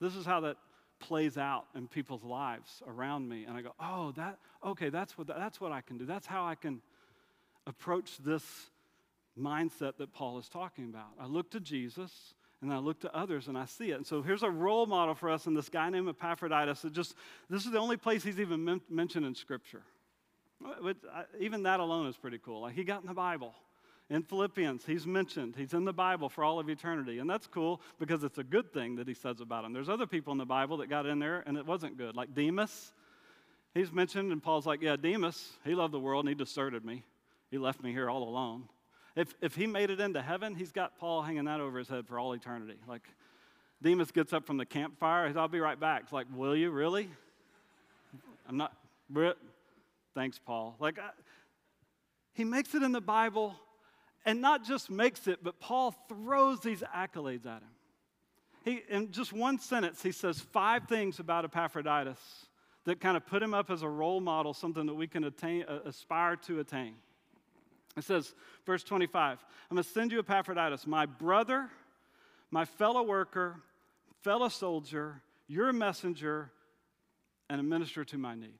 This 0.00 0.16
is 0.16 0.26
how 0.26 0.40
that 0.40 0.56
plays 0.98 1.38
out 1.38 1.64
in 1.74 1.88
people's 1.88 2.22
lives 2.22 2.82
around 2.86 3.26
me 3.26 3.44
and 3.44 3.56
i 3.56 3.62
go 3.62 3.72
oh 3.80 4.12
that 4.12 4.38
okay 4.62 4.90
that's 4.90 5.16
what 5.16 5.26
that's 5.26 5.58
what 5.58 5.72
i 5.72 5.80
can 5.80 5.96
do. 5.96 6.04
That's 6.04 6.26
how 6.26 6.44
i 6.44 6.54
can 6.54 6.82
approach 7.66 8.18
this 8.18 8.44
mindset 9.38 9.96
that 9.96 10.12
paul 10.12 10.38
is 10.38 10.48
talking 10.48 10.84
about. 10.84 11.08
I 11.18 11.24
look 11.24 11.50
to 11.52 11.60
jesus 11.60 12.34
and 12.60 12.70
i 12.70 12.76
look 12.76 13.00
to 13.00 13.16
others 13.16 13.48
and 13.48 13.56
i 13.56 13.64
see 13.64 13.92
it. 13.92 13.94
And 13.94 14.06
so 14.06 14.20
here's 14.20 14.42
a 14.42 14.50
role 14.50 14.84
model 14.84 15.14
for 15.14 15.30
us 15.30 15.46
in 15.46 15.54
this 15.54 15.70
guy 15.70 15.88
named 15.88 16.08
epaphroditus. 16.08 16.84
It 16.84 16.92
just 16.92 17.14
this 17.48 17.64
is 17.64 17.72
the 17.72 17.78
only 17.78 17.96
place 17.96 18.22
he's 18.22 18.38
even 18.38 18.62
men- 18.62 18.82
mentioned 18.90 19.24
in 19.24 19.34
scripture. 19.34 19.82
Uh, 20.62 20.92
even 21.38 21.62
that 21.62 21.80
alone 21.80 22.06
is 22.08 22.18
pretty 22.18 22.38
cool. 22.38 22.60
Like 22.60 22.74
he 22.74 22.84
got 22.84 23.00
in 23.00 23.06
the 23.06 23.14
bible 23.14 23.54
in 24.10 24.24
Philippians, 24.24 24.84
he's 24.84 25.06
mentioned. 25.06 25.54
He's 25.56 25.72
in 25.72 25.84
the 25.84 25.92
Bible 25.92 26.28
for 26.28 26.42
all 26.42 26.58
of 26.58 26.68
eternity. 26.68 27.20
And 27.20 27.30
that's 27.30 27.46
cool 27.46 27.80
because 28.00 28.24
it's 28.24 28.38
a 28.38 28.44
good 28.44 28.72
thing 28.72 28.96
that 28.96 29.06
he 29.06 29.14
says 29.14 29.40
about 29.40 29.64
him. 29.64 29.72
There's 29.72 29.88
other 29.88 30.06
people 30.06 30.32
in 30.32 30.38
the 30.38 30.44
Bible 30.44 30.78
that 30.78 30.88
got 30.90 31.06
in 31.06 31.20
there 31.20 31.44
and 31.46 31.56
it 31.56 31.64
wasn't 31.64 31.96
good, 31.96 32.16
like 32.16 32.34
Demas. 32.34 32.92
He's 33.72 33.92
mentioned, 33.92 34.32
and 34.32 34.42
Paul's 34.42 34.66
like, 34.66 34.82
Yeah, 34.82 34.96
Demas, 34.96 35.52
he 35.64 35.76
loved 35.76 35.94
the 35.94 36.00
world 36.00 36.24
and 36.24 36.28
he 36.28 36.34
deserted 36.34 36.84
me. 36.84 37.04
He 37.52 37.58
left 37.58 37.82
me 37.82 37.92
here 37.92 38.10
all 38.10 38.24
alone. 38.24 38.64
If, 39.14 39.34
if 39.40 39.54
he 39.54 39.68
made 39.68 39.90
it 39.90 40.00
into 40.00 40.20
heaven, 40.20 40.56
he's 40.56 40.72
got 40.72 40.98
Paul 40.98 41.22
hanging 41.22 41.44
that 41.44 41.60
over 41.60 41.78
his 41.78 41.88
head 41.88 42.08
for 42.08 42.18
all 42.18 42.32
eternity. 42.32 42.78
Like, 42.88 43.08
Demas 43.80 44.10
gets 44.10 44.32
up 44.32 44.44
from 44.44 44.56
the 44.56 44.66
campfire. 44.66 45.28
He's, 45.28 45.36
I'll 45.36 45.48
be 45.48 45.60
right 45.60 45.78
back. 45.78 46.02
It's 46.04 46.12
like, 46.12 46.26
Will 46.34 46.56
you 46.56 46.70
really? 46.70 47.08
I'm 48.48 48.56
not. 48.56 48.76
Thanks, 50.16 50.40
Paul. 50.44 50.74
Like, 50.80 50.98
I, 50.98 51.10
he 52.34 52.44
makes 52.44 52.74
it 52.74 52.82
in 52.82 52.90
the 52.90 53.00
Bible 53.00 53.54
and 54.24 54.40
not 54.40 54.64
just 54.64 54.90
makes 54.90 55.26
it, 55.26 55.42
but 55.42 55.60
Paul 55.60 55.94
throws 56.08 56.60
these 56.60 56.82
accolades 56.94 57.46
at 57.46 57.62
him. 57.62 57.70
He, 58.64 58.82
in 58.88 59.10
just 59.10 59.32
one 59.32 59.58
sentence, 59.58 60.02
he 60.02 60.12
says 60.12 60.38
five 60.38 60.86
things 60.86 61.18
about 61.18 61.44
Epaphroditus 61.44 62.18
that 62.84 63.00
kind 63.00 63.16
of 63.16 63.26
put 63.26 63.42
him 63.42 63.54
up 63.54 63.70
as 63.70 63.82
a 63.82 63.88
role 63.88 64.20
model, 64.20 64.52
something 64.52 64.86
that 64.86 64.94
we 64.94 65.06
can 65.06 65.24
attain, 65.24 65.64
uh, 65.66 65.80
aspire 65.84 66.36
to 66.36 66.60
attain. 66.60 66.94
It 67.96 68.04
says, 68.04 68.34
verse 68.66 68.84
25, 68.84 69.38
I'm 69.70 69.74
going 69.74 69.82
to 69.82 69.90
send 69.90 70.12
you 70.12 70.18
Epaphroditus, 70.18 70.86
my 70.86 71.06
brother, 71.06 71.68
my 72.50 72.64
fellow 72.64 73.02
worker, 73.02 73.60
fellow 74.22 74.48
soldier, 74.48 75.22
your 75.48 75.72
messenger, 75.72 76.50
and 77.48 77.60
a 77.60 77.64
minister 77.64 78.04
to 78.04 78.18
my 78.18 78.34
need. 78.34 78.58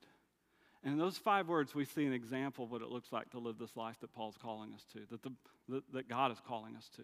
And 0.83 0.95
in 0.95 0.99
those 0.99 1.19
five 1.19 1.49
words, 1.49 1.75
we 1.75 1.85
see 1.85 2.07
an 2.07 2.13
example 2.13 2.65
of 2.65 2.71
what 2.71 2.83
it 2.83 2.89
looks 2.89 3.13
like 3.13 3.31
to 3.31 3.39
live 3.39 3.59
this 3.59 3.77
life 3.77 3.97
that 4.01 4.15
Paul's 4.15 4.39
calling 4.41 4.73
us 4.73 4.85
to, 4.95 5.01
that, 5.11 5.23
the, 5.23 5.83
that, 5.93 6.09
God 6.09 6.33
is 6.33 6.39
calling 6.47 6.75
us 6.77 6.89
to. 6.97 7.03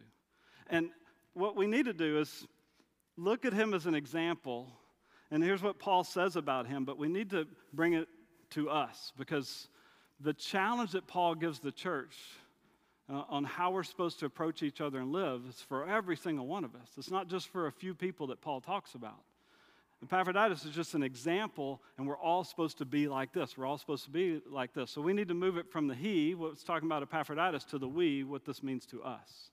And 0.69 0.91
what 1.35 1.57
we 1.57 1.67
need 1.67 1.85
to 1.85 1.93
do 1.93 2.19
is 2.19 2.47
look 3.17 3.45
at 3.45 3.53
him 3.53 3.75
as 3.75 3.87
an 3.87 3.95
example. 3.95 4.73
And 5.31 5.43
here's 5.43 5.63
what 5.63 5.79
Paul 5.79 6.05
says 6.05 6.37
about 6.37 6.67
him, 6.67 6.85
but 6.85 6.97
we 6.97 7.09
need 7.09 7.31
to 7.31 7.47
bring 7.75 7.93
it 7.93 8.09
to 8.51 8.71
us 8.71 9.13
because 9.19 9.69
the 10.21 10.33
challenge 10.33 10.93
that 10.93 11.07
Paul 11.07 11.35
gives 11.35 11.59
the 11.59 11.73
church, 11.73 12.17
uh, 13.09 13.23
on 13.29 13.45
how 13.45 13.71
we're 13.71 13.85
supposed 13.85 14.19
to 14.21 14.27
approach 14.27 14.63
each 14.63 14.81
other 14.81 14.99
and 14.99 15.13
live 15.13 15.43
is 15.49 15.61
for 15.61 15.87
every 15.87 16.17
single 16.17 16.47
one 16.47 16.65
of 16.65 16.75
us. 16.75 16.89
It's 16.97 17.11
not 17.11 17.29
just 17.29 17.49
for 17.49 17.67
a 17.67 17.73
few 17.73 17.95
people 17.95 18.29
that 18.29 18.41
Paul 18.41 18.61
talks 18.61 18.95
about. 18.95 19.23
Epaphroditus 20.03 20.65
is 20.65 20.75
just 20.75 20.95
an 20.95 21.03
example, 21.03 21.81
and 21.97 22.07
we're 22.07 22.19
all 22.19 22.45
supposed 22.45 22.79
to 22.79 22.85
be 22.85 23.09
like 23.09 23.33
this. 23.33 23.57
We're 23.57 23.67
all 23.67 23.79
supposed 23.79 24.05
to 24.05 24.11
be 24.11 24.43
like 24.51 24.75
this. 24.75 24.91
So 24.91 25.01
we 25.01 25.15
need 25.15 25.29
to 25.29 25.35
move 25.35 25.57
it 25.57 25.71
from 25.71 25.89
the 25.89 25.95
he, 25.95 26.35
what's 26.35 26.63
talking 26.63 26.87
about 26.87 27.03
Epaphroditus, 27.03 27.65
to 27.65 27.79
the 27.79 27.89
we, 27.89 28.23
what 28.23 28.45
this 28.45 28.63
means 28.63 28.85
to 28.87 29.03
us. 29.03 29.51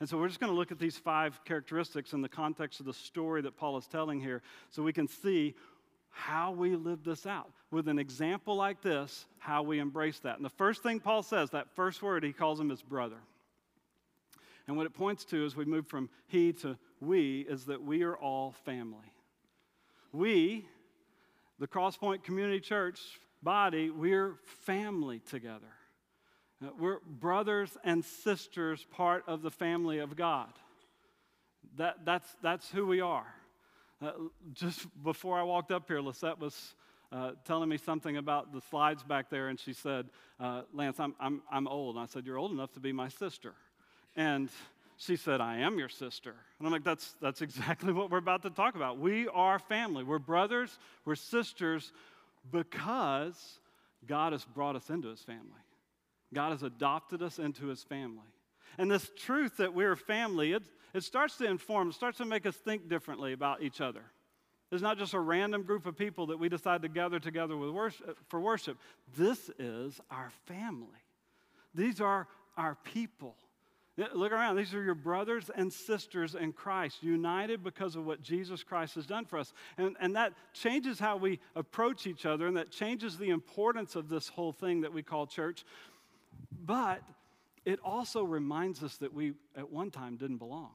And 0.00 0.08
so 0.08 0.16
we're 0.18 0.28
just 0.28 0.40
going 0.40 0.50
to 0.50 0.58
look 0.58 0.72
at 0.72 0.78
these 0.78 0.96
five 0.96 1.38
characteristics 1.44 2.12
in 2.14 2.22
the 2.22 2.28
context 2.28 2.80
of 2.80 2.86
the 2.86 2.94
story 2.94 3.42
that 3.42 3.56
Paul 3.56 3.76
is 3.76 3.86
telling 3.86 4.20
here 4.20 4.42
so 4.70 4.82
we 4.82 4.92
can 4.92 5.06
see 5.06 5.54
how 6.08 6.52
we 6.52 6.74
live 6.74 7.04
this 7.04 7.26
out. 7.26 7.50
With 7.70 7.86
an 7.86 7.98
example 7.98 8.56
like 8.56 8.82
this, 8.82 9.26
how 9.38 9.62
we 9.62 9.78
embrace 9.78 10.18
that. 10.20 10.36
And 10.36 10.44
the 10.44 10.50
first 10.50 10.82
thing 10.82 11.00
Paul 11.00 11.22
says, 11.22 11.50
that 11.50 11.70
first 11.76 12.02
word, 12.02 12.24
he 12.24 12.32
calls 12.32 12.58
him 12.58 12.68
his 12.68 12.82
brother. 12.82 13.18
And 14.66 14.76
what 14.76 14.86
it 14.86 14.94
points 14.94 15.24
to 15.26 15.44
as 15.44 15.54
we 15.54 15.64
move 15.64 15.86
from 15.86 16.08
he 16.26 16.52
to 16.54 16.78
we 17.00 17.40
is 17.40 17.66
that 17.66 17.82
we 17.82 18.02
are 18.02 18.16
all 18.16 18.54
family. 18.64 19.11
We, 20.12 20.66
the 21.58 21.66
Crosspoint 21.66 22.22
Community 22.22 22.60
Church 22.60 23.00
body, 23.42 23.88
we're 23.88 24.36
family 24.44 25.20
together. 25.20 25.72
Uh, 26.62 26.68
we're 26.78 26.98
brothers 27.00 27.76
and 27.82 28.04
sisters, 28.04 28.86
part 28.90 29.24
of 29.26 29.40
the 29.40 29.50
family 29.50 29.98
of 29.98 30.14
God. 30.14 30.52
That, 31.76 32.04
that's, 32.04 32.28
that's 32.42 32.70
who 32.70 32.86
we 32.86 33.00
are. 33.00 33.26
Uh, 34.02 34.12
just 34.52 34.86
before 35.02 35.38
I 35.38 35.44
walked 35.44 35.72
up 35.72 35.88
here, 35.88 36.00
Lisette 36.00 36.38
was 36.38 36.74
uh, 37.10 37.32
telling 37.46 37.68
me 37.68 37.78
something 37.78 38.18
about 38.18 38.52
the 38.52 38.60
slides 38.60 39.02
back 39.02 39.30
there, 39.30 39.48
and 39.48 39.58
she 39.58 39.72
said, 39.72 40.10
uh, 40.38 40.62
Lance, 40.74 41.00
I'm, 41.00 41.14
I'm, 41.18 41.42
I'm 41.50 41.66
old. 41.66 41.96
And 41.96 42.02
I 42.02 42.06
said, 42.06 42.26
You're 42.26 42.38
old 42.38 42.52
enough 42.52 42.72
to 42.72 42.80
be 42.80 42.92
my 42.92 43.08
sister. 43.08 43.54
And 44.14 44.50
she 45.04 45.16
said, 45.16 45.40
I 45.40 45.58
am 45.58 45.78
your 45.78 45.88
sister. 45.88 46.34
And 46.58 46.66
I'm 46.66 46.72
like, 46.72 46.84
that's, 46.84 47.16
that's 47.20 47.42
exactly 47.42 47.92
what 47.92 48.10
we're 48.10 48.18
about 48.18 48.42
to 48.42 48.50
talk 48.50 48.76
about. 48.76 48.98
We 48.98 49.26
are 49.28 49.58
family. 49.58 50.04
We're 50.04 50.20
brothers, 50.20 50.78
we're 51.04 51.16
sisters 51.16 51.92
because 52.50 53.58
God 54.06 54.32
has 54.32 54.44
brought 54.44 54.76
us 54.76 54.90
into 54.90 55.08
his 55.08 55.20
family. 55.20 55.48
God 56.32 56.52
has 56.52 56.62
adopted 56.62 57.20
us 57.20 57.38
into 57.38 57.66
his 57.66 57.82
family. 57.82 58.18
And 58.78 58.90
this 58.90 59.10
truth 59.16 59.56
that 59.58 59.74
we're 59.74 59.96
family, 59.96 60.52
it, 60.52 60.62
it 60.94 61.02
starts 61.02 61.36
to 61.38 61.46
inform, 61.46 61.88
it 61.88 61.94
starts 61.94 62.18
to 62.18 62.24
make 62.24 62.46
us 62.46 62.56
think 62.56 62.88
differently 62.88 63.32
about 63.32 63.60
each 63.60 63.80
other. 63.80 64.04
It's 64.70 64.82
not 64.82 64.98
just 64.98 65.14
a 65.14 65.20
random 65.20 65.64
group 65.64 65.84
of 65.84 65.98
people 65.98 66.28
that 66.28 66.38
we 66.38 66.48
decide 66.48 66.80
to 66.82 66.88
gather 66.88 67.18
together 67.18 67.56
worship, 67.56 68.16
for 68.28 68.40
worship. 68.40 68.78
This 69.16 69.50
is 69.58 70.00
our 70.10 70.30
family. 70.46 70.88
These 71.74 72.00
are 72.00 72.26
our 72.56 72.76
people. 72.84 73.36
Look 73.96 74.32
around. 74.32 74.56
These 74.56 74.72
are 74.72 74.82
your 74.82 74.94
brothers 74.94 75.50
and 75.54 75.70
sisters 75.70 76.34
in 76.34 76.54
Christ, 76.54 77.02
united 77.02 77.62
because 77.62 77.94
of 77.94 78.06
what 78.06 78.22
Jesus 78.22 78.62
Christ 78.62 78.94
has 78.94 79.06
done 79.06 79.26
for 79.26 79.38
us. 79.38 79.52
And, 79.76 79.96
and 80.00 80.16
that 80.16 80.32
changes 80.54 80.98
how 80.98 81.18
we 81.18 81.40
approach 81.54 82.06
each 82.06 82.24
other, 82.24 82.46
and 82.46 82.56
that 82.56 82.70
changes 82.70 83.18
the 83.18 83.28
importance 83.28 83.94
of 83.94 84.08
this 84.08 84.28
whole 84.28 84.52
thing 84.52 84.80
that 84.80 84.94
we 84.94 85.02
call 85.02 85.26
church. 85.26 85.66
But 86.64 87.02
it 87.66 87.80
also 87.84 88.22
reminds 88.24 88.82
us 88.82 88.96
that 88.96 89.12
we, 89.12 89.34
at 89.56 89.70
one 89.70 89.90
time, 89.90 90.16
didn't 90.16 90.38
belong. 90.38 90.70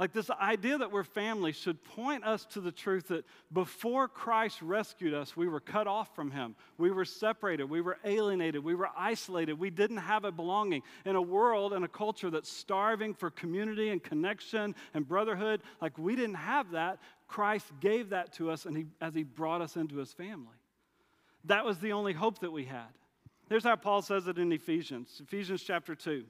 Like 0.00 0.14
this 0.14 0.30
idea 0.30 0.78
that 0.78 0.90
we're 0.90 1.04
family 1.04 1.52
should 1.52 1.84
point 1.84 2.24
us 2.24 2.46
to 2.52 2.62
the 2.62 2.72
truth 2.72 3.08
that 3.08 3.26
before 3.52 4.08
Christ 4.08 4.62
rescued 4.62 5.12
us, 5.12 5.36
we 5.36 5.46
were 5.46 5.60
cut 5.60 5.86
off 5.86 6.14
from 6.16 6.30
Him. 6.30 6.56
We 6.78 6.90
were 6.90 7.04
separated. 7.04 7.64
We 7.64 7.82
were 7.82 7.98
alienated. 8.02 8.64
We 8.64 8.74
were 8.74 8.88
isolated. 8.96 9.58
We 9.58 9.68
didn't 9.68 9.98
have 9.98 10.24
a 10.24 10.32
belonging. 10.32 10.84
In 11.04 11.16
a 11.16 11.20
world 11.22 11.74
and 11.74 11.84
a 11.84 11.88
culture 11.88 12.30
that's 12.30 12.50
starving 12.50 13.12
for 13.12 13.28
community 13.28 13.90
and 13.90 14.02
connection 14.02 14.74
and 14.94 15.06
brotherhood, 15.06 15.60
like 15.82 15.98
we 15.98 16.16
didn't 16.16 16.36
have 16.36 16.70
that, 16.70 16.98
Christ 17.28 17.66
gave 17.80 18.08
that 18.08 18.32
to 18.34 18.50
us 18.50 18.64
and 18.64 18.74
he, 18.74 18.86
as 19.02 19.14
He 19.14 19.22
brought 19.22 19.60
us 19.60 19.76
into 19.76 19.98
His 19.98 20.14
family. 20.14 20.56
That 21.44 21.66
was 21.66 21.78
the 21.78 21.92
only 21.92 22.14
hope 22.14 22.38
that 22.38 22.52
we 22.52 22.64
had. 22.64 22.88
Here's 23.50 23.64
how 23.64 23.76
Paul 23.76 24.00
says 24.00 24.28
it 24.28 24.38
in 24.38 24.50
Ephesians, 24.50 25.20
Ephesians 25.22 25.62
chapter 25.62 25.94
2. 25.94 26.24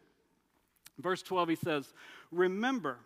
Verse 0.98 1.22
12, 1.22 1.48
he 1.50 1.54
says, 1.54 1.94
Remember, 2.30 2.98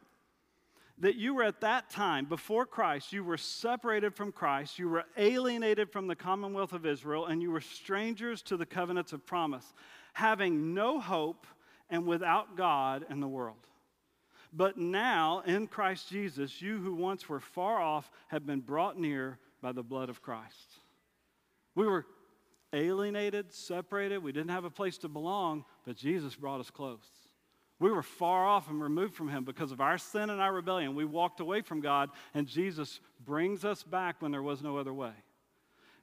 that 0.98 1.16
you 1.16 1.34
were 1.34 1.42
at 1.42 1.60
that 1.60 1.90
time, 1.90 2.24
before 2.24 2.66
Christ, 2.66 3.12
you 3.12 3.24
were 3.24 3.36
separated 3.36 4.14
from 4.14 4.30
Christ, 4.30 4.78
you 4.78 4.88
were 4.88 5.04
alienated 5.16 5.90
from 5.90 6.06
the 6.06 6.14
commonwealth 6.14 6.72
of 6.72 6.86
Israel, 6.86 7.26
and 7.26 7.42
you 7.42 7.50
were 7.50 7.60
strangers 7.60 8.42
to 8.42 8.56
the 8.56 8.66
covenants 8.66 9.12
of 9.12 9.26
promise, 9.26 9.74
having 10.12 10.72
no 10.72 11.00
hope 11.00 11.46
and 11.90 12.06
without 12.06 12.56
God 12.56 13.04
in 13.10 13.20
the 13.20 13.28
world. 13.28 13.56
But 14.52 14.78
now, 14.78 15.42
in 15.46 15.66
Christ 15.66 16.08
Jesus, 16.08 16.62
you 16.62 16.78
who 16.78 16.94
once 16.94 17.28
were 17.28 17.40
far 17.40 17.80
off 17.80 18.08
have 18.28 18.46
been 18.46 18.60
brought 18.60 18.96
near 18.96 19.38
by 19.60 19.72
the 19.72 19.82
blood 19.82 20.08
of 20.08 20.22
Christ. 20.22 20.74
We 21.74 21.86
were 21.86 22.06
alienated, 22.72 23.52
separated, 23.52 24.18
we 24.22 24.30
didn't 24.30 24.50
have 24.50 24.64
a 24.64 24.70
place 24.70 24.98
to 24.98 25.08
belong, 25.08 25.64
but 25.84 25.96
Jesus 25.96 26.36
brought 26.36 26.60
us 26.60 26.70
close. 26.70 27.23
We 27.80 27.90
were 27.90 28.02
far 28.02 28.46
off 28.46 28.70
and 28.70 28.80
removed 28.80 29.14
from 29.14 29.28
Him 29.28 29.44
because 29.44 29.72
of 29.72 29.80
our 29.80 29.98
sin 29.98 30.30
and 30.30 30.40
our 30.40 30.52
rebellion. 30.52 30.94
We 30.94 31.04
walked 31.04 31.40
away 31.40 31.60
from 31.60 31.80
God, 31.80 32.10
and 32.32 32.46
Jesus 32.46 33.00
brings 33.24 33.64
us 33.64 33.82
back 33.82 34.22
when 34.22 34.30
there 34.30 34.42
was 34.42 34.62
no 34.62 34.78
other 34.78 34.94
way. 34.94 35.12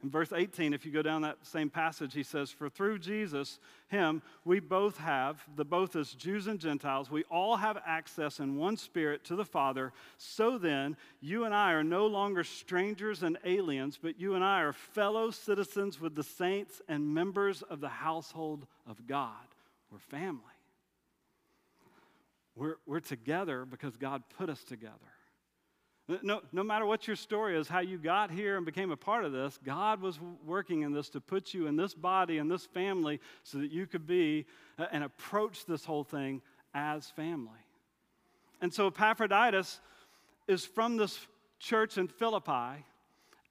In 0.03 0.09
verse 0.09 0.33
18, 0.33 0.73
if 0.73 0.83
you 0.83 0.91
go 0.91 1.03
down 1.03 1.21
that 1.21 1.37
same 1.43 1.69
passage, 1.69 2.15
he 2.15 2.23
says, 2.23 2.49
For 2.49 2.69
through 2.69 2.97
Jesus, 2.99 3.59
him, 3.87 4.23
we 4.43 4.59
both 4.59 4.97
have, 4.97 5.43
the 5.55 5.63
both 5.63 5.95
as 5.95 6.13
Jews 6.13 6.47
and 6.47 6.59
Gentiles, 6.59 7.11
we 7.11 7.23
all 7.25 7.55
have 7.55 7.77
access 7.85 8.39
in 8.39 8.57
one 8.57 8.77
spirit 8.77 9.23
to 9.25 9.35
the 9.35 9.45
Father. 9.45 9.93
So 10.17 10.57
then, 10.57 10.97
you 11.19 11.45
and 11.45 11.53
I 11.53 11.73
are 11.73 11.83
no 11.83 12.07
longer 12.07 12.43
strangers 12.43 13.21
and 13.21 13.37
aliens, 13.45 13.99
but 14.01 14.19
you 14.19 14.33
and 14.33 14.43
I 14.43 14.61
are 14.61 14.73
fellow 14.73 15.29
citizens 15.29 16.01
with 16.01 16.15
the 16.15 16.23
saints 16.23 16.81
and 16.87 17.13
members 17.13 17.61
of 17.61 17.79
the 17.79 17.89
household 17.89 18.65
of 18.87 19.05
God. 19.05 19.35
We're 19.91 19.99
family. 19.99 20.41
We're, 22.61 22.75
we're 22.85 22.99
together 22.99 23.65
because 23.65 23.97
God 23.97 24.21
put 24.37 24.47
us 24.47 24.63
together. 24.63 24.93
No, 26.21 26.41
no 26.51 26.61
matter 26.61 26.85
what 26.85 27.07
your 27.07 27.15
story 27.15 27.57
is, 27.57 27.67
how 27.67 27.79
you 27.79 27.97
got 27.97 28.29
here 28.29 28.55
and 28.55 28.63
became 28.63 28.91
a 28.91 28.97
part 28.97 29.25
of 29.25 29.31
this, 29.31 29.59
God 29.65 29.99
was 29.99 30.19
working 30.45 30.83
in 30.83 30.91
this 30.91 31.09
to 31.09 31.21
put 31.21 31.55
you 31.55 31.65
in 31.65 31.75
this 31.75 31.95
body 31.95 32.37
and 32.37 32.51
this 32.51 32.67
family 32.67 33.19
so 33.41 33.57
that 33.57 33.71
you 33.71 33.87
could 33.87 34.05
be 34.05 34.45
uh, 34.77 34.85
and 34.91 35.03
approach 35.03 35.65
this 35.65 35.85
whole 35.85 36.03
thing 36.03 36.43
as 36.75 37.09
family. 37.09 37.65
And 38.61 38.71
so 38.71 38.85
Epaphroditus 38.85 39.81
is 40.47 40.63
from 40.63 40.97
this 40.97 41.17
church 41.57 41.97
in 41.97 42.09
Philippi, 42.09 42.85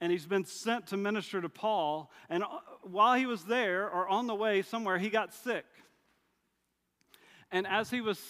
and 0.01 0.13
he's 0.13 0.27
been 0.27 0.45
sent 0.45 0.87
to 0.89 0.97
minister 0.97 1.41
to 1.41 1.49
Paul. 1.49 2.13
And 2.29 2.45
uh, 2.45 2.47
while 2.85 3.19
he 3.19 3.27
was 3.27 3.43
there 3.43 3.91
or 3.91 4.07
on 4.07 4.29
the 4.29 4.37
way 4.37 4.63
somewhere, 4.63 4.99
he 4.99 5.11
got 5.11 5.35
sick. 5.35 5.65
And 7.51 7.67
as 7.67 7.91
he 7.91 8.01
was 8.01 8.21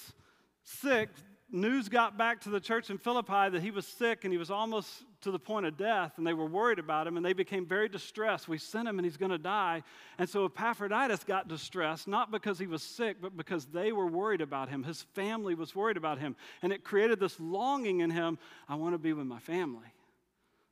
sick, 0.65 1.09
news 1.53 1.89
got 1.89 2.17
back 2.17 2.41
to 2.43 2.51
the 2.51 2.61
church 2.61 2.91
in 2.91 2.99
Philippi 2.99 3.51
that 3.51 3.61
he 3.63 3.71
was 3.71 3.87
sick 3.87 4.25
and 4.25 4.33
he 4.33 4.39
was 4.39 4.51
almost 4.51 5.05
to 5.23 5.31
the 5.31 5.39
point 5.39 5.67
of 5.67 5.77
death, 5.77 6.13
and 6.17 6.27
they 6.27 6.33
were 6.33 6.47
worried 6.47 6.79
about 6.79 7.07
him 7.07 7.17
and 7.17 7.27
they 7.27 7.33
became 7.33 7.67
very 7.67 7.89
distressed. 7.89 8.49
We 8.49 8.59
sent 8.59 8.89
him 8.89 8.99
and 8.99 9.05
he's 9.05 9.17
going 9.17 9.33
to 9.33 9.39
die. 9.39 9.83
And 10.19 10.29
so 10.29 10.47
Epaphroditus 10.47 11.25
got 11.25 11.49
distressed, 11.49 12.09
not 12.09 12.31
because 12.31 12.59
he 12.59 12.67
was 12.67 12.83
sick, 12.83 13.19
but 13.21 13.37
because 13.37 13.67
they 13.67 13.93
were 13.93 14.07
worried 14.07 14.41
about 14.41 14.69
him. 14.69 14.83
His 14.83 15.03
family 15.15 15.55
was 15.55 15.75
worried 15.75 15.97
about 15.97 16.19
him. 16.19 16.37
And 16.63 16.73
it 16.73 16.85
created 16.85 17.21
this 17.21 17.39
longing 17.39 18.01
in 18.01 18.11
him 18.11 18.39
I 18.69 18.77
want 18.77 18.95
to 18.95 18.99
be 18.99 19.13
with 19.13 19.27
my 19.27 19.41
family. 19.41 19.93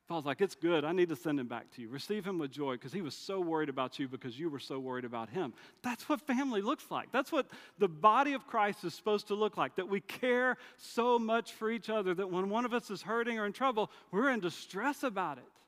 Paul's 0.09 0.25
like, 0.25 0.41
it's 0.41 0.55
good. 0.55 0.85
I 0.85 0.91
need 0.91 1.09
to 1.09 1.15
send 1.15 1.39
him 1.39 1.45
back 1.45 1.69
to 1.75 1.83
you. 1.83 1.87
Receive 1.87 2.25
him 2.25 2.39
with 2.39 2.49
joy 2.49 2.71
because 2.73 2.91
he 2.91 3.03
was 3.03 3.13
so 3.13 3.39
worried 3.39 3.69
about 3.69 3.99
you 3.99 4.07
because 4.07 4.39
you 4.39 4.49
were 4.49 4.59
so 4.59 4.79
worried 4.79 5.05
about 5.05 5.29
him. 5.29 5.53
That's 5.83 6.09
what 6.09 6.19
family 6.21 6.63
looks 6.63 6.85
like. 6.89 7.11
That's 7.11 7.31
what 7.31 7.45
the 7.77 7.87
body 7.87 8.33
of 8.33 8.47
Christ 8.47 8.83
is 8.83 8.95
supposed 8.95 9.27
to 9.27 9.35
look 9.35 9.55
like. 9.55 9.75
That 9.75 9.87
we 9.87 10.01
care 10.01 10.57
so 10.77 11.19
much 11.19 11.53
for 11.53 11.69
each 11.69 11.91
other 11.91 12.15
that 12.15 12.31
when 12.31 12.49
one 12.49 12.65
of 12.65 12.73
us 12.73 12.89
is 12.89 13.03
hurting 13.03 13.37
or 13.37 13.45
in 13.45 13.53
trouble, 13.53 13.91
we're 14.09 14.31
in 14.31 14.39
distress 14.39 15.03
about 15.03 15.37
it. 15.37 15.58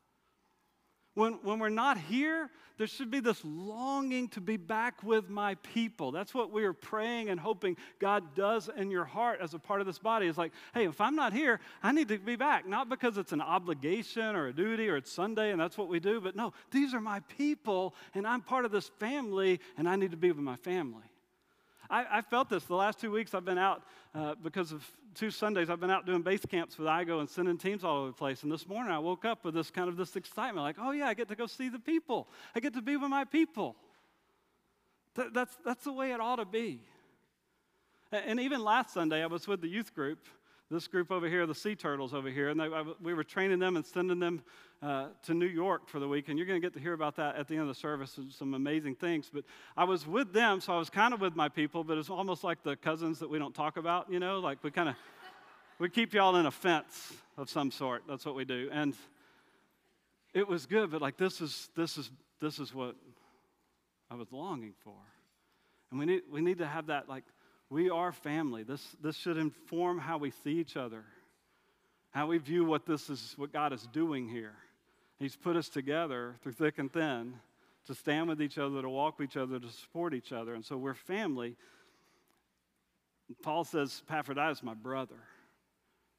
When, 1.13 1.33
when 1.43 1.59
we're 1.59 1.69
not 1.69 1.97
here, 1.97 2.49
there 2.77 2.87
should 2.87 3.11
be 3.11 3.19
this 3.19 3.43
longing 3.43 4.29
to 4.29 4.41
be 4.41 4.57
back 4.57 5.03
with 5.03 5.29
my 5.29 5.55
people. 5.55 6.11
That's 6.11 6.33
what 6.33 6.51
we 6.51 6.63
are 6.63 6.73
praying 6.73 7.29
and 7.29 7.39
hoping 7.39 7.77
God 7.99 8.33
does 8.33 8.69
in 8.75 8.89
your 8.89 9.03
heart 9.03 9.39
as 9.41 9.53
a 9.53 9.59
part 9.59 9.81
of 9.81 9.87
this 9.87 9.99
body. 9.99 10.27
It's 10.27 10.37
like, 10.37 10.53
hey, 10.73 10.85
if 10.85 11.01
I'm 11.01 11.15
not 11.15 11.33
here, 11.33 11.59
I 11.83 11.91
need 11.91 12.07
to 12.07 12.17
be 12.17 12.37
back. 12.37 12.65
Not 12.67 12.89
because 12.89 13.17
it's 13.17 13.33
an 13.33 13.41
obligation 13.41 14.35
or 14.35 14.47
a 14.47 14.53
duty 14.53 14.89
or 14.89 14.95
it's 14.95 15.11
Sunday 15.11 15.51
and 15.51 15.59
that's 15.59 15.77
what 15.77 15.89
we 15.89 15.99
do, 15.99 16.21
but 16.21 16.35
no, 16.35 16.53
these 16.71 16.93
are 16.93 17.01
my 17.01 17.19
people 17.37 17.93
and 18.15 18.25
I'm 18.25 18.41
part 18.41 18.63
of 18.65 18.71
this 18.71 18.89
family 18.99 19.59
and 19.77 19.87
I 19.87 19.97
need 19.97 20.11
to 20.11 20.17
be 20.17 20.31
with 20.31 20.43
my 20.43 20.55
family. 20.55 21.10
I, 21.91 22.19
I 22.19 22.21
felt 22.21 22.49
this 22.49 22.63
the 22.63 22.75
last 22.75 22.99
two 22.99 23.11
weeks 23.11 23.35
I've 23.35 23.43
been 23.43 23.57
out 23.57 23.83
uh, 24.15 24.35
because 24.41 24.71
of 24.71 24.89
two 25.13 25.29
Sundays 25.29 25.69
I've 25.69 25.81
been 25.81 25.91
out 25.91 26.05
doing 26.05 26.21
base 26.21 26.45
camps 26.45 26.77
with 26.77 26.87
IGO 26.87 27.19
and 27.19 27.29
sending 27.29 27.57
teams 27.57 27.83
all 27.83 27.97
over 27.97 28.07
the 28.07 28.13
place. 28.13 28.43
And 28.43 28.51
this 28.51 28.65
morning 28.65 28.91
I 28.91 28.99
woke 28.99 29.25
up 29.25 29.43
with 29.43 29.53
this 29.53 29.69
kind 29.69 29.89
of 29.89 29.97
this 29.97 30.15
excitement, 30.15 30.63
like, 30.63 30.77
oh 30.79 30.91
yeah, 30.91 31.07
I 31.07 31.13
get 31.13 31.27
to 31.27 31.35
go 31.35 31.47
see 31.47 31.67
the 31.67 31.79
people. 31.79 32.29
I 32.55 32.61
get 32.61 32.73
to 32.75 32.81
be 32.81 32.95
with 32.95 33.09
my 33.09 33.25
people. 33.25 33.75
Th- 35.15 35.27
that's, 35.33 35.55
that's 35.65 35.83
the 35.83 35.91
way 35.91 36.13
it 36.13 36.21
ought 36.21 36.37
to 36.37 36.45
be. 36.45 36.81
And 38.13 38.39
even 38.39 38.63
last 38.63 38.93
Sunday, 38.93 39.21
I 39.21 39.27
was 39.27 39.47
with 39.47 39.61
the 39.61 39.67
youth 39.67 39.93
group, 39.93 40.19
this 40.69 40.87
group 40.87 41.11
over 41.11 41.27
here, 41.27 41.45
the 41.45 41.55
Sea 41.55 41.75
Turtles 41.75 42.13
over 42.13 42.29
here, 42.29 42.47
and 42.47 42.59
they, 42.59 42.65
I, 42.65 42.85
we 43.01 43.13
were 43.13 43.25
training 43.25 43.59
them 43.59 43.75
and 43.75 43.85
sending 43.85 44.19
them 44.19 44.43
uh, 44.81 45.07
to 45.23 45.33
New 45.33 45.47
York 45.47 45.87
for 45.87 45.99
the 45.99 46.07
week. 46.07 46.29
And 46.29 46.37
you're 46.37 46.47
going 46.47 46.59
to 46.59 46.65
get 46.65 46.73
to 46.73 46.79
hear 46.79 46.93
about 46.93 47.15
that 47.17 47.35
at 47.35 47.47
the 47.47 47.53
end 47.53 47.61
of 47.61 47.67
the 47.67 47.75
service, 47.75 48.17
some 48.29 48.53
amazing 48.53 48.95
things. 48.95 49.29
But 49.31 49.43
I 49.77 49.83
was 49.83 50.07
with 50.07 50.33
them, 50.33 50.59
so 50.59 50.73
I 50.73 50.77
was 50.79 50.89
kind 50.89 51.13
of 51.13 51.21
with 51.21 51.35
my 51.35 51.49
people, 51.49 51.83
but 51.83 51.97
it's 51.97 52.09
almost 52.09 52.43
like 52.43 52.63
the 52.63 52.75
cousins 52.75 53.19
that 53.19 53.29
we 53.29 53.37
don't 53.37 53.53
talk 53.53 53.77
about, 53.77 54.11
you 54.11 54.19
know, 54.19 54.39
like 54.39 54.63
we 54.63 54.71
kind 54.71 54.89
of 54.89 54.95
we 55.79 55.89
keep 55.89 56.13
y'all 56.13 56.35
in 56.35 56.45
a 56.45 56.51
fence 56.51 57.13
of 57.37 57.49
some 57.49 57.71
sort. 57.71 58.03
That's 58.07 58.25
what 58.25 58.35
we 58.35 58.45
do. 58.45 58.69
And 58.71 58.95
it 60.33 60.47
was 60.47 60.65
good, 60.65 60.91
but 60.91 61.01
like 61.01 61.17
this 61.17 61.41
is 61.41 61.69
this 61.75 61.97
is 61.97 62.11
this 62.39 62.59
is 62.59 62.73
what 62.73 62.95
I 64.09 64.15
was 64.15 64.31
longing 64.31 64.73
for. 64.83 64.95
And 65.89 65.99
we 65.99 66.05
need 66.05 66.21
we 66.31 66.41
need 66.41 66.57
to 66.59 66.67
have 66.67 66.87
that 66.87 67.07
like 67.07 67.23
we 67.69 67.89
are 67.89 68.11
family. 68.11 68.63
This 68.63 68.95
this 69.01 69.15
should 69.15 69.37
inform 69.37 69.99
how 69.99 70.17
we 70.17 70.31
see 70.31 70.53
each 70.59 70.77
other, 70.77 71.03
how 72.11 72.27
we 72.27 72.37
view 72.37 72.65
what 72.65 72.85
this 72.85 73.09
is 73.09 73.33
what 73.37 73.51
God 73.53 73.73
is 73.73 73.87
doing 73.93 74.27
here. 74.27 74.55
He's 75.21 75.35
put 75.35 75.55
us 75.55 75.69
together 75.69 76.33
through 76.41 76.53
thick 76.53 76.79
and 76.79 76.91
thin 76.91 77.35
to 77.85 77.93
stand 77.93 78.27
with 78.27 78.41
each 78.41 78.57
other, 78.57 78.81
to 78.81 78.89
walk 78.89 79.19
with 79.19 79.29
each 79.29 79.37
other, 79.37 79.59
to 79.59 79.69
support 79.69 80.15
each 80.15 80.31
other. 80.31 80.55
And 80.55 80.65
so 80.65 80.77
we're 80.77 80.95
family. 80.95 81.55
Paul 83.43 83.63
says, 83.63 84.01
Epaphroditus, 84.09 84.63
my 84.63 84.73
brother. 84.73 85.17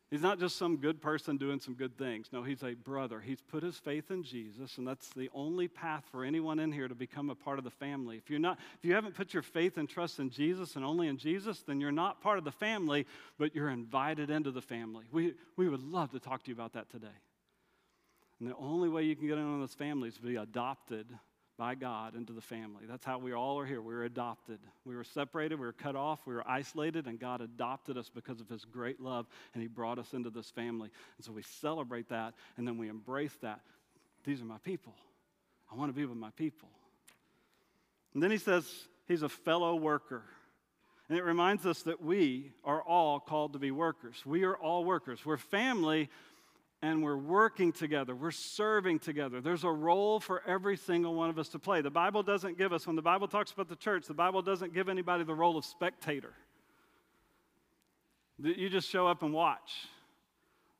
He's 0.09 0.23
not 0.23 0.39
just 0.39 0.57
some 0.57 0.77
good 0.77 1.01
person 1.01 1.37
doing 1.37 1.59
some 1.59 1.75
good 1.75 1.99
things. 1.99 2.29
No, 2.33 2.45
he's 2.45 2.63
a 2.63 2.75
brother. 2.75 3.19
He's 3.19 3.41
put 3.41 3.65
his 3.65 3.77
faith 3.77 4.13
in 4.13 4.23
Jesus, 4.23 4.79
and 4.79 4.87
that's 4.87 5.09
the 5.09 5.29
only 5.35 5.67
path 5.67 6.05
for 6.13 6.25
anyone 6.25 6.61
in 6.61 6.71
here 6.71 6.87
to 6.87 6.95
become 6.95 7.29
a 7.29 7.35
part 7.35 7.59
of 7.59 7.65
the 7.65 7.71
family. 7.71 8.19
If 8.19 8.31
you're 8.31 8.39
not, 8.39 8.59
if 8.79 8.85
you 8.85 8.95
haven't 8.95 9.17
put 9.17 9.35
your 9.35 9.43
faith 9.43 9.79
and 9.79 9.89
trust 9.89 10.21
in 10.21 10.31
Jesus 10.31 10.77
and 10.77 10.85
only 10.85 11.09
in 11.09 11.17
Jesus, 11.17 11.63
then 11.67 11.81
you're 11.81 11.91
not 11.91 12.21
part 12.21 12.39
of 12.39 12.45
the 12.45 12.53
family, 12.53 13.07
but 13.37 13.55
you're 13.55 13.71
invited 13.71 14.31
into 14.31 14.53
the 14.53 14.63
family. 14.63 15.07
We, 15.11 15.35
we 15.57 15.69
would 15.69 15.83
love 15.83 16.13
to 16.13 16.21
talk 16.21 16.45
to 16.45 16.51
you 16.51 16.55
about 16.55 16.75
that 16.75 16.89
today. 16.91 17.09
And 18.43 18.51
the 18.51 18.57
only 18.57 18.89
way 18.89 19.05
you 19.05 19.15
can 19.15 19.29
get 19.29 19.39
in 19.39 19.45
on 19.45 19.61
this 19.61 19.73
family 19.73 20.09
is 20.09 20.17
to 20.17 20.23
be 20.23 20.35
adopted 20.35 21.07
by 21.57 21.77
God 21.77 22.17
into 22.17 22.33
the 22.33 22.41
family. 22.41 22.83
That's 22.89 23.05
how 23.05 23.19
we 23.19 23.33
all 23.33 23.57
are 23.61 23.65
here. 23.65 23.81
We 23.81 23.95
were 23.95 24.03
adopted. 24.03 24.59
We 24.85 24.97
were 24.97 25.05
separated, 25.05 25.61
we 25.61 25.67
were 25.67 25.73
cut 25.73 25.95
off, 25.95 26.27
we 26.27 26.35
were 26.35 26.43
isolated, 26.45 27.07
and 27.07 27.21
God 27.21 27.41
adopted 27.41 27.97
us 27.97 28.11
because 28.13 28.41
of 28.41 28.49
His 28.49 28.65
great 28.65 29.01
love, 29.01 29.29
and 29.55 29.63
He 29.63 29.69
brought 29.69 30.01
us 30.01 30.13
into 30.13 30.29
this 30.29 30.51
family. 30.51 30.91
And 31.19 31.25
so 31.25 31.31
we 31.31 31.43
celebrate 31.43 32.09
that, 32.09 32.35
and 32.57 32.67
then 32.67 32.79
we 32.79 32.89
embrace 32.89 33.37
that. 33.43 33.61
These 34.25 34.43
are 34.43 34.45
my 34.45 34.59
people. 34.65 34.95
I 35.71 35.77
want 35.77 35.91
to 35.91 35.97
be 35.97 36.05
with 36.05 36.19
my 36.19 36.31
people. 36.31 36.69
And 38.13 38.21
then 38.21 38.33
He 38.33 38.39
says 38.39 38.67
He's 39.07 39.23
a 39.23 39.29
fellow 39.29 39.77
worker. 39.77 40.25
And 41.09 41.17
it 41.17 41.23
reminds 41.23 41.65
us 41.65 41.83
that 41.83 42.03
we 42.03 42.51
are 42.65 42.83
all 42.83 43.21
called 43.21 43.53
to 43.53 43.61
be 43.61 43.71
workers. 43.71 44.21
We 44.27 44.43
are 44.43 44.57
all 44.57 44.85
workers. 44.85 45.25
We're 45.25 45.37
family, 45.37 46.09
and 46.83 47.03
we're 47.03 47.17
working 47.17 47.73
together, 47.73 48.15
we're 48.15 48.33
serving 48.33 48.99
together. 48.99 49.41
There's 49.41 49.63
a 49.63 49.71
role 49.71 50.19
for 50.19 50.43
every 50.47 50.77
single 50.77 51.15
one 51.15 51.31
of 51.31 51.39
us 51.39 51.49
to 51.51 51.59
play. 51.61 51.81
The 51.81 51.91
Bible 51.91 52.25
doesn't 52.25 52.59
give 52.59 52.73
us, 52.73 52.87
when 52.87 52.97
the 52.97 53.03
Bible 53.03 53.29
talks 53.29 53.53
about 53.53 53.69
the 53.69 53.77
church, 53.77 54.07
the 54.07 54.15
Bible 54.15 54.43
doesn't 54.43 54.75
give 54.75 54.89
anybody 54.89 55.23
the 55.23 55.35
role 55.35 55.57
of 55.57 55.65
spectator. 55.65 56.33
You 58.43 58.69
just 58.69 58.89
show 58.89 59.07
up 59.07 59.23
and 59.23 59.33
watch. 59.33 59.87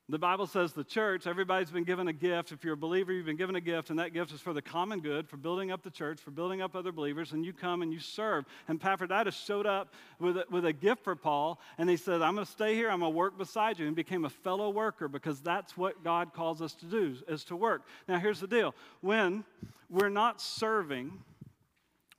The 0.09 0.19
Bible 0.19 0.47
says 0.47 0.73
the 0.73 0.83
church, 0.83 1.27
everybody's 1.27 1.71
been 1.71 1.85
given 1.85 2.09
a 2.09 2.13
gift. 2.13 2.51
If 2.51 2.65
you're 2.65 2.73
a 2.73 2.77
believer, 2.77 3.13
you've 3.13 3.25
been 3.25 3.37
given 3.37 3.55
a 3.55 3.61
gift, 3.61 3.89
and 3.89 3.97
that 3.99 4.13
gift 4.13 4.33
is 4.33 4.41
for 4.41 4.51
the 4.51 4.61
common 4.61 4.99
good, 4.99 5.29
for 5.29 5.37
building 5.37 5.71
up 5.71 5.81
the 5.81 5.89
church, 5.89 6.19
for 6.19 6.29
building 6.29 6.61
up 6.61 6.75
other 6.75 6.91
believers, 6.91 7.31
and 7.31 7.45
you 7.45 7.53
come 7.53 7.81
and 7.81 7.93
you 7.93 7.99
serve. 7.99 8.43
And 8.67 8.81
Epaphroditus 8.81 9.33
showed 9.33 9.65
up 9.65 9.93
with 10.19 10.35
a, 10.35 10.45
with 10.51 10.65
a 10.65 10.73
gift 10.73 11.05
for 11.05 11.15
Paul, 11.15 11.57
and 11.77 11.89
he 11.89 11.95
said, 11.95 12.21
I'm 12.21 12.35
going 12.35 12.45
to 12.45 12.51
stay 12.51 12.75
here, 12.75 12.91
I'm 12.91 12.99
going 12.99 13.13
to 13.13 13.17
work 13.17 13.37
beside 13.37 13.79
you, 13.79 13.87
and 13.87 13.95
became 13.95 14.25
a 14.25 14.29
fellow 14.29 14.69
worker 14.69 15.07
because 15.07 15.39
that's 15.39 15.77
what 15.77 16.03
God 16.03 16.33
calls 16.33 16.61
us 16.61 16.73
to 16.75 16.85
do, 16.85 17.15
is 17.29 17.45
to 17.45 17.55
work. 17.55 17.83
Now, 18.05 18.19
here's 18.19 18.41
the 18.41 18.47
deal 18.47 18.75
when 18.99 19.45
we're 19.89 20.09
not 20.09 20.41
serving, 20.41 21.13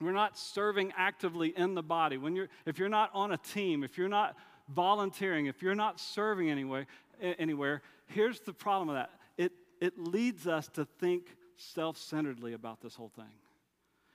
we're 0.01 0.11
not 0.11 0.39
serving 0.39 0.91
actively 0.97 1.53
in 1.55 1.75
the 1.75 1.83
body. 1.83 2.17
When 2.17 2.35
you're, 2.35 2.49
if 2.65 2.79
you're 2.79 2.89
not 2.89 3.11
on 3.13 3.31
a 3.31 3.37
team, 3.37 3.83
if 3.83 3.95
you're 3.95 4.09
not 4.09 4.35
volunteering, 4.69 5.45
if 5.45 5.61
you're 5.61 5.75
not 5.75 5.99
serving 5.99 6.49
anyway, 6.49 6.87
anywhere. 7.21 7.81
Here's 8.07 8.39
the 8.41 8.53
problem 8.53 8.89
with 8.89 8.97
that 8.97 9.11
it, 9.37 9.51
it 9.81 9.97
leads 9.97 10.47
us 10.47 10.67
to 10.69 10.85
think 10.85 11.35
self 11.57 11.97
centeredly 11.97 12.53
about 12.53 12.81
this 12.81 12.95
whole 12.95 13.11
thing. 13.15 13.33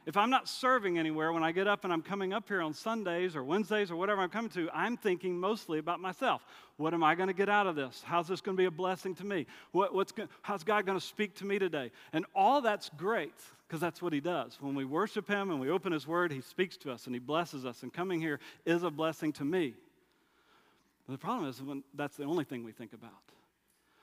If 0.07 0.17
I'm 0.17 0.31
not 0.31 0.49
serving 0.49 0.99
anywhere 0.99 1.31
when 1.31 1.43
I 1.43 1.53
get 1.53 1.69
up 1.69 1.85
and 1.85 1.93
I'm 1.93 2.01
coming 2.01 2.33
up 2.33 2.49
here 2.49 2.63
on 2.63 2.73
Sundays 2.73 3.37
or 3.37 3.45
Wednesdays 3.45 3.91
or 3.91 3.97
whatever 3.97 4.23
I'm 4.23 4.31
coming 4.31 4.51
to, 4.53 4.71
I'm 4.73 4.97
thinking 4.97 5.39
mostly 5.39 5.79
about 5.79 6.01
myself. 6.01 6.43
What 6.79 6.95
am 6.95 7.05
I 7.05 7.15
going 7.15 7.27
to 7.27 7.35
get 7.35 7.51
out 7.51 7.67
of 7.67 7.77
this? 7.77 8.03
How's 8.05 8.27
this 8.27 8.41
going 8.41 8.57
to 8.57 8.61
be 8.61 8.65
a 8.65 8.71
blessing 8.71 9.15
to 9.17 9.27
me? 9.27 9.47
What, 9.73 9.95
what's 9.95 10.15
how's 10.41 10.65
God 10.65 10.87
going 10.87 10.99
to 10.99 11.05
speak 11.05 11.35
to 11.37 11.45
me 11.45 11.59
today? 11.59 11.91
And 12.15 12.25
all 12.35 12.63
that's 12.63 12.91
great 12.97 13.35
because 13.69 13.81
that's 13.81 14.01
what 14.01 14.15
He 14.15 14.21
does. 14.21 14.57
When 14.61 14.75
we 14.75 14.87
worship 14.87 15.29
Him 15.29 15.51
and 15.51 15.61
we 15.61 15.69
open 15.69 15.93
His 15.93 16.07
Word, 16.07 16.33
He 16.33 16.41
speaks 16.41 16.79
to 16.79 16.91
us 16.91 17.05
and 17.05 17.15
He 17.15 17.21
blesses 17.21 17.67
us. 17.67 17.83
And 17.83 17.93
coming 17.93 18.21
here 18.21 18.41
is 18.65 18.83
a 18.83 18.91
blessing 18.91 19.33
to 19.35 19.45
me. 19.45 19.75
But 21.11 21.19
the 21.21 21.27
problem 21.27 21.49
is 21.49 21.61
when 21.61 21.83
that's 21.93 22.17
the 22.17 22.23
only 22.23 22.45
thing 22.45 22.63
we 22.63 22.71
think 22.71 22.93
about. 22.93 23.11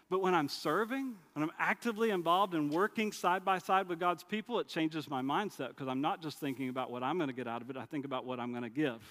But 0.10 0.22
when 0.22 0.36
I'm 0.36 0.50
serving, 0.50 1.15
when 1.32 1.43
I'm 1.43 1.52
actively 1.58 2.10
involved 2.10 2.54
in 2.54 2.70
working 2.70 3.13
side 3.13 3.46
by 3.46 3.60
side 3.60 3.88
with 3.88 3.98
God's 3.98 4.26
people, 4.26 4.60
it 4.60 4.67
changes 4.67 5.10
my 5.10 5.22
mindset 5.22 5.70
because 5.70 5.88
I'm 5.88 6.02
not 6.02 6.22
just 6.22 6.38
thinking 6.38 6.67
about 6.67 6.91
what 6.91 7.04
I'm 7.04 7.17
going 7.17 7.30
to 7.30 7.34
get 7.34 7.48
out 7.48 7.62
of 7.62 7.70
it, 7.70 7.78
I 7.78 7.86
think 7.86 8.04
about 8.04 8.26
what 8.26 8.41
I'm 8.41 8.52
going 8.52 8.63
to 8.63 8.70
give. 8.70 9.02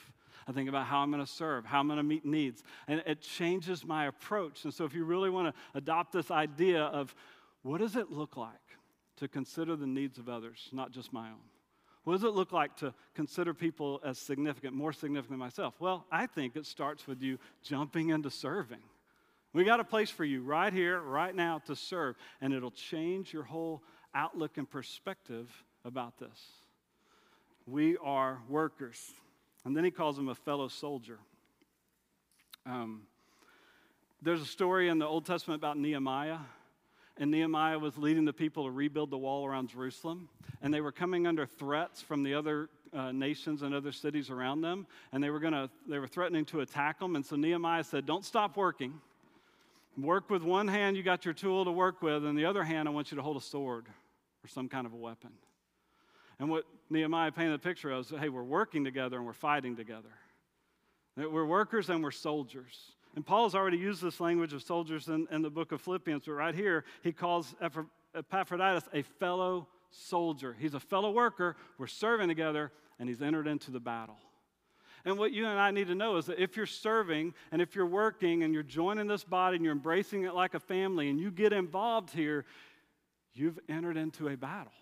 I 0.46 0.52
think 0.52 0.68
about 0.68 0.84
how 0.86 0.98
I'm 0.98 1.10
going 1.10 1.24
to 1.24 1.30
serve, 1.30 1.64
how 1.64 1.80
I'm 1.80 1.86
going 1.86 1.96
to 1.96 2.02
meet 2.02 2.26
needs. 2.26 2.62
And 2.86 3.02
it 3.06 3.22
changes 3.22 3.82
my 3.82 4.08
approach. 4.08 4.64
And 4.64 4.74
so, 4.74 4.84
if 4.84 4.92
you 4.92 5.06
really 5.06 5.30
want 5.30 5.54
to 5.54 5.78
adopt 5.78 6.12
this 6.12 6.30
idea 6.30 6.82
of 6.82 7.14
what 7.62 7.78
does 7.78 7.96
it 7.96 8.10
look 8.10 8.36
like 8.36 8.52
to 9.16 9.26
consider 9.26 9.74
the 9.74 9.86
needs 9.86 10.18
of 10.18 10.28
others, 10.28 10.68
not 10.70 10.90
just 10.90 11.14
my 11.14 11.28
own? 11.28 11.55
What 12.06 12.12
does 12.12 12.22
it 12.22 12.34
look 12.34 12.52
like 12.52 12.76
to 12.76 12.94
consider 13.16 13.52
people 13.52 14.00
as 14.04 14.16
significant, 14.16 14.76
more 14.76 14.92
significant 14.92 15.30
than 15.30 15.38
myself? 15.40 15.74
Well, 15.80 16.06
I 16.08 16.26
think 16.26 16.54
it 16.54 16.64
starts 16.64 17.08
with 17.08 17.20
you 17.20 17.36
jumping 17.64 18.10
into 18.10 18.30
serving. 18.30 18.78
We 19.52 19.64
got 19.64 19.80
a 19.80 19.84
place 19.84 20.08
for 20.08 20.24
you 20.24 20.40
right 20.40 20.72
here, 20.72 21.00
right 21.00 21.34
now 21.34 21.58
to 21.66 21.74
serve, 21.74 22.14
and 22.40 22.54
it'll 22.54 22.70
change 22.70 23.32
your 23.32 23.42
whole 23.42 23.82
outlook 24.14 24.56
and 24.56 24.70
perspective 24.70 25.50
about 25.84 26.16
this. 26.20 26.46
We 27.66 27.96
are 27.96 28.38
workers. 28.48 29.10
And 29.64 29.76
then 29.76 29.82
he 29.82 29.90
calls 29.90 30.16
them 30.16 30.28
a 30.28 30.34
fellow 30.36 30.68
soldier. 30.68 31.18
Um, 32.66 33.02
there's 34.22 34.42
a 34.42 34.46
story 34.46 34.90
in 34.90 35.00
the 35.00 35.06
Old 35.06 35.26
Testament 35.26 35.60
about 35.60 35.76
Nehemiah 35.76 36.38
and 37.18 37.30
Nehemiah 37.30 37.78
was 37.78 37.96
leading 37.96 38.24
the 38.24 38.32
people 38.32 38.64
to 38.64 38.70
rebuild 38.70 39.10
the 39.10 39.18
wall 39.18 39.46
around 39.46 39.68
Jerusalem. 39.70 40.28
And 40.62 40.72
they 40.72 40.80
were 40.80 40.92
coming 40.92 41.26
under 41.26 41.46
threats 41.46 42.02
from 42.02 42.22
the 42.22 42.34
other 42.34 42.68
uh, 42.92 43.12
nations 43.12 43.62
and 43.62 43.74
other 43.74 43.92
cities 43.92 44.30
around 44.30 44.60
them. 44.60 44.86
And 45.12 45.22
they 45.22 45.30
were, 45.30 45.40
gonna, 45.40 45.70
they 45.88 45.98
were 45.98 46.06
threatening 46.06 46.44
to 46.46 46.60
attack 46.60 46.98
them. 46.98 47.16
And 47.16 47.24
so 47.24 47.36
Nehemiah 47.36 47.84
said, 47.84 48.06
Don't 48.06 48.24
stop 48.24 48.56
working. 48.56 49.00
Work 49.98 50.28
with 50.28 50.42
one 50.42 50.68
hand, 50.68 50.96
you 50.96 51.02
got 51.02 51.24
your 51.24 51.32
tool 51.32 51.64
to 51.64 51.70
work 51.70 52.02
with, 52.02 52.26
and 52.26 52.38
the 52.38 52.44
other 52.44 52.62
hand, 52.62 52.86
I 52.86 52.90
want 52.90 53.10
you 53.10 53.16
to 53.16 53.22
hold 53.22 53.38
a 53.38 53.40
sword 53.40 53.86
or 54.44 54.48
some 54.48 54.68
kind 54.68 54.86
of 54.86 54.92
a 54.92 54.96
weapon. 54.96 55.30
And 56.38 56.50
what 56.50 56.64
Nehemiah 56.90 57.32
painted 57.32 57.54
the 57.54 57.58
picture 57.58 57.90
of 57.90 58.04
is 58.04 58.18
hey, 58.20 58.28
we're 58.28 58.42
working 58.42 58.84
together 58.84 59.16
and 59.16 59.24
we're 59.24 59.32
fighting 59.32 59.74
together. 59.74 60.10
We're 61.16 61.46
workers 61.46 61.88
and 61.88 62.02
we're 62.02 62.10
soldiers. 62.10 62.78
And 63.16 63.24
Paul's 63.24 63.54
already 63.54 63.78
used 63.78 64.02
this 64.02 64.20
language 64.20 64.52
of 64.52 64.62
soldiers 64.62 65.08
in, 65.08 65.26
in 65.30 65.40
the 65.40 65.50
book 65.50 65.72
of 65.72 65.80
Philippians, 65.80 66.24
but 66.26 66.32
right 66.32 66.54
here, 66.54 66.84
he 67.02 67.12
calls 67.12 67.54
Epaphroditus 68.14 68.84
a 68.92 69.02
fellow 69.02 69.66
soldier. 69.90 70.54
He's 70.58 70.74
a 70.74 70.80
fellow 70.80 71.10
worker. 71.10 71.56
We're 71.78 71.86
serving 71.86 72.28
together, 72.28 72.72
and 72.98 73.08
he's 73.08 73.22
entered 73.22 73.46
into 73.46 73.70
the 73.70 73.80
battle. 73.80 74.18
And 75.06 75.16
what 75.18 75.32
you 75.32 75.46
and 75.46 75.58
I 75.58 75.70
need 75.70 75.86
to 75.86 75.94
know 75.94 76.16
is 76.16 76.26
that 76.26 76.38
if 76.38 76.56
you're 76.56 76.66
serving 76.66 77.32
and 77.52 77.62
if 77.62 77.74
you're 77.74 77.86
working 77.86 78.42
and 78.42 78.52
you're 78.52 78.62
joining 78.62 79.06
this 79.06 79.24
body 79.24 79.56
and 79.56 79.64
you're 79.64 79.72
embracing 79.72 80.24
it 80.24 80.34
like 80.34 80.54
a 80.54 80.60
family 80.60 81.08
and 81.08 81.18
you 81.18 81.30
get 81.30 81.52
involved 81.52 82.10
here, 82.10 82.44
you've 83.32 83.58
entered 83.68 83.96
into 83.96 84.28
a 84.28 84.36
battle. 84.36 84.72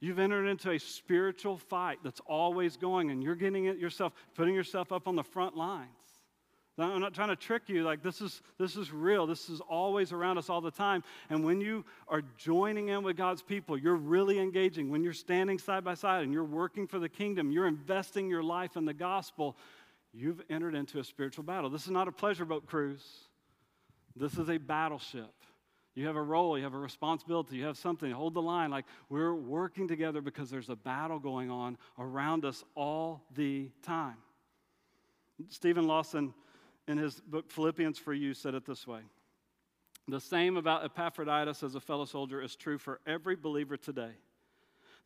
You've 0.00 0.20
entered 0.20 0.46
into 0.46 0.70
a 0.70 0.78
spiritual 0.78 1.56
fight 1.56 1.98
that's 2.04 2.20
always 2.26 2.76
going, 2.76 3.10
and 3.10 3.20
you're 3.20 3.34
getting 3.34 3.64
it 3.64 3.78
yourself, 3.78 4.12
putting 4.36 4.54
yourself 4.54 4.92
up 4.92 5.08
on 5.08 5.16
the 5.16 5.24
front 5.24 5.56
lines. 5.56 5.88
I'm 6.78 7.00
not 7.00 7.12
trying 7.12 7.28
to 7.28 7.36
trick 7.36 7.62
you. 7.66 7.82
Like, 7.82 8.02
this 8.02 8.20
is, 8.20 8.40
this 8.56 8.76
is 8.76 8.92
real. 8.92 9.26
This 9.26 9.48
is 9.48 9.60
always 9.60 10.12
around 10.12 10.38
us 10.38 10.48
all 10.48 10.60
the 10.60 10.70
time. 10.70 11.02
And 11.28 11.44
when 11.44 11.60
you 11.60 11.84
are 12.06 12.22
joining 12.36 12.88
in 12.88 13.02
with 13.02 13.16
God's 13.16 13.42
people, 13.42 13.76
you're 13.76 13.96
really 13.96 14.38
engaging. 14.38 14.90
When 14.90 15.02
you're 15.02 15.12
standing 15.12 15.58
side 15.58 15.82
by 15.84 15.94
side 15.94 16.22
and 16.22 16.32
you're 16.32 16.44
working 16.44 16.86
for 16.86 16.98
the 16.98 17.08
kingdom, 17.08 17.50
you're 17.50 17.66
investing 17.66 18.28
your 18.28 18.42
life 18.42 18.76
in 18.76 18.84
the 18.84 18.94
gospel, 18.94 19.56
you've 20.12 20.40
entered 20.48 20.74
into 20.74 21.00
a 21.00 21.04
spiritual 21.04 21.44
battle. 21.44 21.68
This 21.68 21.82
is 21.82 21.90
not 21.90 22.06
a 22.06 22.12
pleasure 22.12 22.44
boat 22.44 22.66
cruise, 22.66 23.04
this 24.14 24.38
is 24.38 24.48
a 24.48 24.58
battleship. 24.58 25.32
You 25.94 26.06
have 26.06 26.14
a 26.14 26.22
role, 26.22 26.56
you 26.56 26.62
have 26.62 26.74
a 26.74 26.78
responsibility, 26.78 27.56
you 27.56 27.64
have 27.64 27.76
something. 27.76 28.08
Hold 28.12 28.34
the 28.34 28.42
line. 28.42 28.70
Like, 28.70 28.84
we're 29.08 29.34
working 29.34 29.88
together 29.88 30.20
because 30.20 30.48
there's 30.48 30.68
a 30.68 30.76
battle 30.76 31.18
going 31.18 31.50
on 31.50 31.76
around 31.98 32.44
us 32.44 32.62
all 32.76 33.24
the 33.34 33.68
time. 33.82 34.14
Steven 35.48 35.88
Lawson, 35.88 36.34
in 36.88 36.98
his 36.98 37.20
book 37.20 37.50
Philippians 37.50 37.98
for 37.98 38.12
You, 38.12 38.34
said 38.34 38.54
it 38.54 38.64
this 38.64 38.86
way 38.86 39.02
The 40.08 40.20
same 40.20 40.56
about 40.56 40.84
Epaphroditus 40.84 41.62
as 41.62 41.76
a 41.76 41.80
fellow 41.80 42.06
soldier 42.06 42.42
is 42.42 42.56
true 42.56 42.78
for 42.78 42.98
every 43.06 43.36
believer 43.36 43.76
today. 43.76 44.12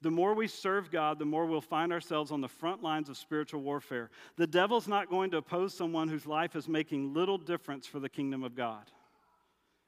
The 0.01 0.11
more 0.11 0.35
we 0.35 0.49
serve 0.49 0.90
God, 0.90 1.18
the 1.18 1.25
more 1.25 1.47
we'll 1.47 1.61
find 1.61 1.92
ourselves 1.92 2.33
on 2.33 2.40
the 2.40 2.49
front 2.49 2.83
lines 2.83 3.09
of 3.09 3.16
spiritual 3.16 3.62
warfare. 3.62 4.11
The 4.37 4.49
devil's 4.49 4.88
not 4.88 5.09
going 5.09 5.31
to 5.31 5.37
oppose 5.37 5.75
someone 5.75 6.09
whose 6.09 6.27
life 6.27 6.57
is 6.57 6.68
making 6.68 7.14
little 7.14 7.38
difference 7.38 7.87
for 7.87 8.01
the 8.01 8.09
kingdom 8.09 8.42
of 8.42 8.57
God. 8.57 8.90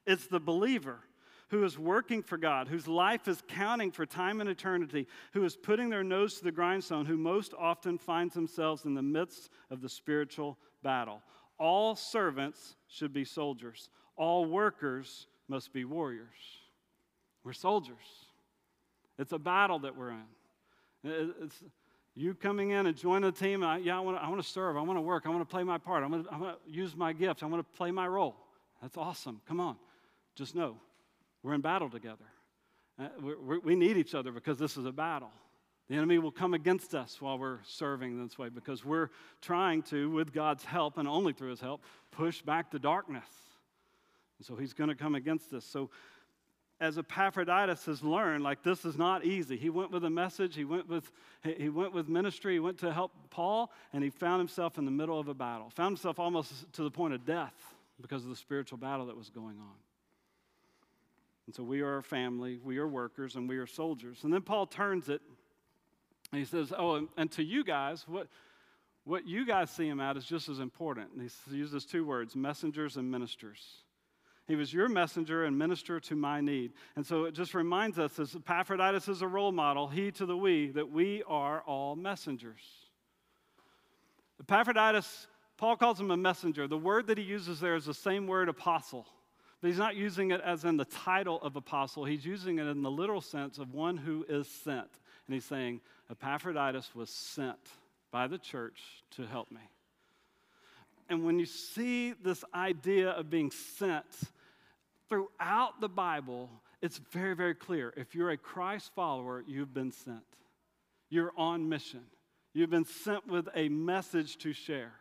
It's 0.06 0.28
the 0.28 0.38
believer 0.38 1.00
who 1.48 1.64
is 1.64 1.78
working 1.78 2.22
for 2.22 2.38
God, 2.38 2.68
whose 2.68 2.86
life 2.86 3.26
is 3.26 3.42
counting 3.48 3.90
for 3.90 4.06
time 4.06 4.40
and 4.40 4.48
eternity, 4.48 5.08
who 5.32 5.44
is 5.44 5.56
putting 5.56 5.90
their 5.90 6.04
nose 6.04 6.34
to 6.38 6.44
the 6.44 6.52
grindstone, 6.52 7.06
who 7.06 7.16
most 7.16 7.52
often 7.58 7.98
finds 7.98 8.34
themselves 8.34 8.84
in 8.84 8.94
the 8.94 9.02
midst 9.02 9.50
of 9.68 9.80
the 9.80 9.88
spiritual 9.88 10.58
battle. 10.82 11.22
All 11.58 11.94
servants 11.96 12.76
should 12.88 13.12
be 13.12 13.24
soldiers, 13.24 13.90
all 14.16 14.44
workers 14.44 15.26
must 15.48 15.72
be 15.72 15.84
warriors. 15.84 16.28
We're 17.44 17.52
soldiers. 17.52 17.96
It's 19.18 19.32
a 19.32 19.38
battle 19.38 19.80
that 19.80 19.96
we're 19.96 20.10
in. 20.10 20.24
It's 21.04 21.62
you 22.14 22.34
coming 22.34 22.70
in 22.70 22.86
and 22.86 22.96
joining 22.96 23.30
the 23.30 23.36
team. 23.36 23.62
I, 23.62 23.78
yeah, 23.78 23.96
I 23.96 24.00
want, 24.00 24.16
to, 24.16 24.24
I 24.24 24.40
serve. 24.40 24.76
I 24.76 24.80
want 24.80 24.96
to 24.96 25.02
work. 25.02 25.24
I 25.26 25.28
want 25.28 25.40
to 25.40 25.52
play 25.52 25.64
my 25.64 25.78
part. 25.78 26.04
I'm 26.04 26.10
going 26.10 26.24
to 26.24 26.56
use 26.66 26.96
my 26.96 27.12
gifts. 27.12 27.42
I 27.42 27.46
want 27.46 27.60
to 27.60 27.76
play 27.76 27.90
my 27.90 28.06
role. 28.06 28.36
That's 28.80 28.96
awesome. 28.96 29.40
Come 29.46 29.60
on. 29.60 29.76
Just 30.34 30.54
know 30.54 30.76
we're 31.42 31.54
in 31.54 31.60
battle 31.60 31.90
together. 31.90 32.24
Uh, 32.98 33.08
we 33.20 33.58
we 33.58 33.76
need 33.76 33.96
each 33.96 34.14
other 34.14 34.30
because 34.30 34.58
this 34.58 34.76
is 34.76 34.84
a 34.84 34.92
battle. 34.92 35.30
The 35.88 35.96
enemy 35.96 36.18
will 36.18 36.30
come 36.30 36.54
against 36.54 36.94
us 36.94 37.20
while 37.20 37.38
we're 37.38 37.58
serving 37.64 38.22
this 38.22 38.38
way 38.38 38.48
because 38.48 38.84
we're 38.84 39.10
trying 39.42 39.82
to, 39.84 40.10
with 40.10 40.32
God's 40.32 40.64
help 40.64 40.96
and 40.96 41.06
only 41.06 41.32
through 41.32 41.50
his 41.50 41.60
help, 41.60 41.82
push 42.10 42.40
back 42.40 42.70
the 42.70 42.78
darkness. 42.78 43.28
And 44.38 44.46
so 44.46 44.56
he's 44.56 44.72
going 44.72 44.88
to 44.88 44.94
come 44.94 45.14
against 45.14 45.52
us. 45.52 45.64
So 45.64 45.90
as 46.80 46.96
Epaphroditus 46.96 47.84
has 47.84 48.02
learned, 48.02 48.42
like 48.42 48.62
this 48.62 48.84
is 48.84 48.96
not 48.96 49.24
easy. 49.24 49.56
He 49.56 49.70
went 49.70 49.90
with 49.90 50.04
a 50.04 50.10
message, 50.10 50.56
he 50.56 50.64
went 50.64 50.88
with, 50.88 51.12
he 51.42 51.68
went 51.68 51.92
with 51.92 52.08
ministry, 52.08 52.54
he 52.54 52.60
went 52.60 52.78
to 52.78 52.92
help 52.92 53.12
Paul, 53.30 53.70
and 53.92 54.02
he 54.02 54.10
found 54.10 54.40
himself 54.40 54.78
in 54.78 54.86
the 54.86 54.90
middle 54.90 55.20
of 55.20 55.28
a 55.28 55.34
battle. 55.34 55.70
Found 55.70 55.92
himself 55.92 56.18
almost 56.18 56.72
to 56.72 56.82
the 56.82 56.90
point 56.90 57.14
of 57.14 57.24
death 57.24 57.54
because 58.00 58.24
of 58.24 58.30
the 58.30 58.36
spiritual 58.36 58.78
battle 58.78 59.06
that 59.06 59.16
was 59.16 59.30
going 59.30 59.58
on. 59.58 59.76
And 61.46 61.54
so 61.54 61.62
we 61.62 61.82
are 61.82 61.98
a 61.98 62.02
family, 62.02 62.58
we 62.62 62.78
are 62.78 62.88
workers, 62.88 63.36
and 63.36 63.48
we 63.48 63.58
are 63.58 63.66
soldiers. 63.66 64.24
And 64.24 64.32
then 64.32 64.40
Paul 64.40 64.66
turns 64.66 65.10
it 65.10 65.20
and 66.34 66.40
he 66.40 66.44
says, 66.44 66.72
Oh, 66.76 67.06
and, 67.16 67.30
to 67.30 67.44
you 67.44 67.62
guys, 67.62 68.04
what, 68.08 68.26
what 69.04 69.24
you 69.24 69.46
guys 69.46 69.70
see 69.70 69.86
him 69.86 70.00
at 70.00 70.16
is 70.16 70.24
just 70.24 70.48
as 70.48 70.58
important. 70.58 71.12
And 71.12 71.22
he 71.22 71.56
uses 71.56 71.84
two 71.84 72.04
words 72.04 72.34
messengers 72.34 72.96
and 72.96 73.08
ministers. 73.08 73.64
He 74.48 74.56
was 74.56 74.74
your 74.74 74.88
messenger 74.88 75.44
and 75.44 75.56
minister 75.56 76.00
to 76.00 76.16
my 76.16 76.40
need. 76.40 76.72
And 76.96 77.06
so 77.06 77.26
it 77.26 77.34
just 77.34 77.54
reminds 77.54 78.00
us, 78.00 78.18
as 78.18 78.34
Epaphroditus 78.34 79.06
is 79.06 79.22
a 79.22 79.28
role 79.28 79.52
model, 79.52 79.86
he 79.86 80.10
to 80.10 80.26
the 80.26 80.36
we, 80.36 80.70
that 80.72 80.90
we 80.90 81.22
are 81.28 81.62
all 81.62 81.94
messengers. 81.94 82.62
Epaphroditus, 84.40 85.28
Paul 85.56 85.76
calls 85.76 86.00
him 86.00 86.10
a 86.10 86.16
messenger. 86.16 86.66
The 86.66 86.76
word 86.76 87.06
that 87.06 87.16
he 87.16 87.22
uses 87.24 87.60
there 87.60 87.76
is 87.76 87.84
the 87.84 87.94
same 87.94 88.26
word 88.26 88.48
apostle, 88.48 89.06
but 89.60 89.68
he's 89.68 89.78
not 89.78 89.94
using 89.94 90.32
it 90.32 90.40
as 90.40 90.64
in 90.64 90.76
the 90.76 90.84
title 90.84 91.40
of 91.42 91.54
apostle. 91.54 92.04
He's 92.04 92.26
using 92.26 92.58
it 92.58 92.66
in 92.66 92.82
the 92.82 92.90
literal 92.90 93.20
sense 93.20 93.58
of 93.58 93.72
one 93.72 93.96
who 93.96 94.26
is 94.28 94.48
sent. 94.48 94.90
And 95.26 95.34
he's 95.34 95.44
saying, 95.44 95.80
Epaphroditus 96.10 96.94
was 96.94 97.10
sent 97.10 97.58
by 98.10 98.26
the 98.26 98.38
church 98.38 98.80
to 99.12 99.26
help 99.26 99.50
me. 99.50 99.60
And 101.08 101.24
when 101.24 101.38
you 101.38 101.46
see 101.46 102.12
this 102.12 102.44
idea 102.54 103.10
of 103.10 103.28
being 103.28 103.50
sent, 103.50 104.04
throughout 105.08 105.80
the 105.80 105.88
Bible, 105.88 106.50
it's 106.82 106.98
very, 107.12 107.34
very 107.34 107.54
clear. 107.54 107.92
If 107.96 108.14
you're 108.14 108.30
a 108.30 108.36
Christ 108.36 108.90
follower, 108.94 109.44
you've 109.46 109.74
been 109.74 109.92
sent. 109.92 110.24
You're 111.10 111.32
on 111.36 111.68
mission. 111.68 112.02
You've 112.52 112.70
been 112.70 112.84
sent 112.84 113.26
with 113.26 113.48
a 113.54 113.68
message 113.68 114.38
to 114.38 114.52
share. 114.52 114.92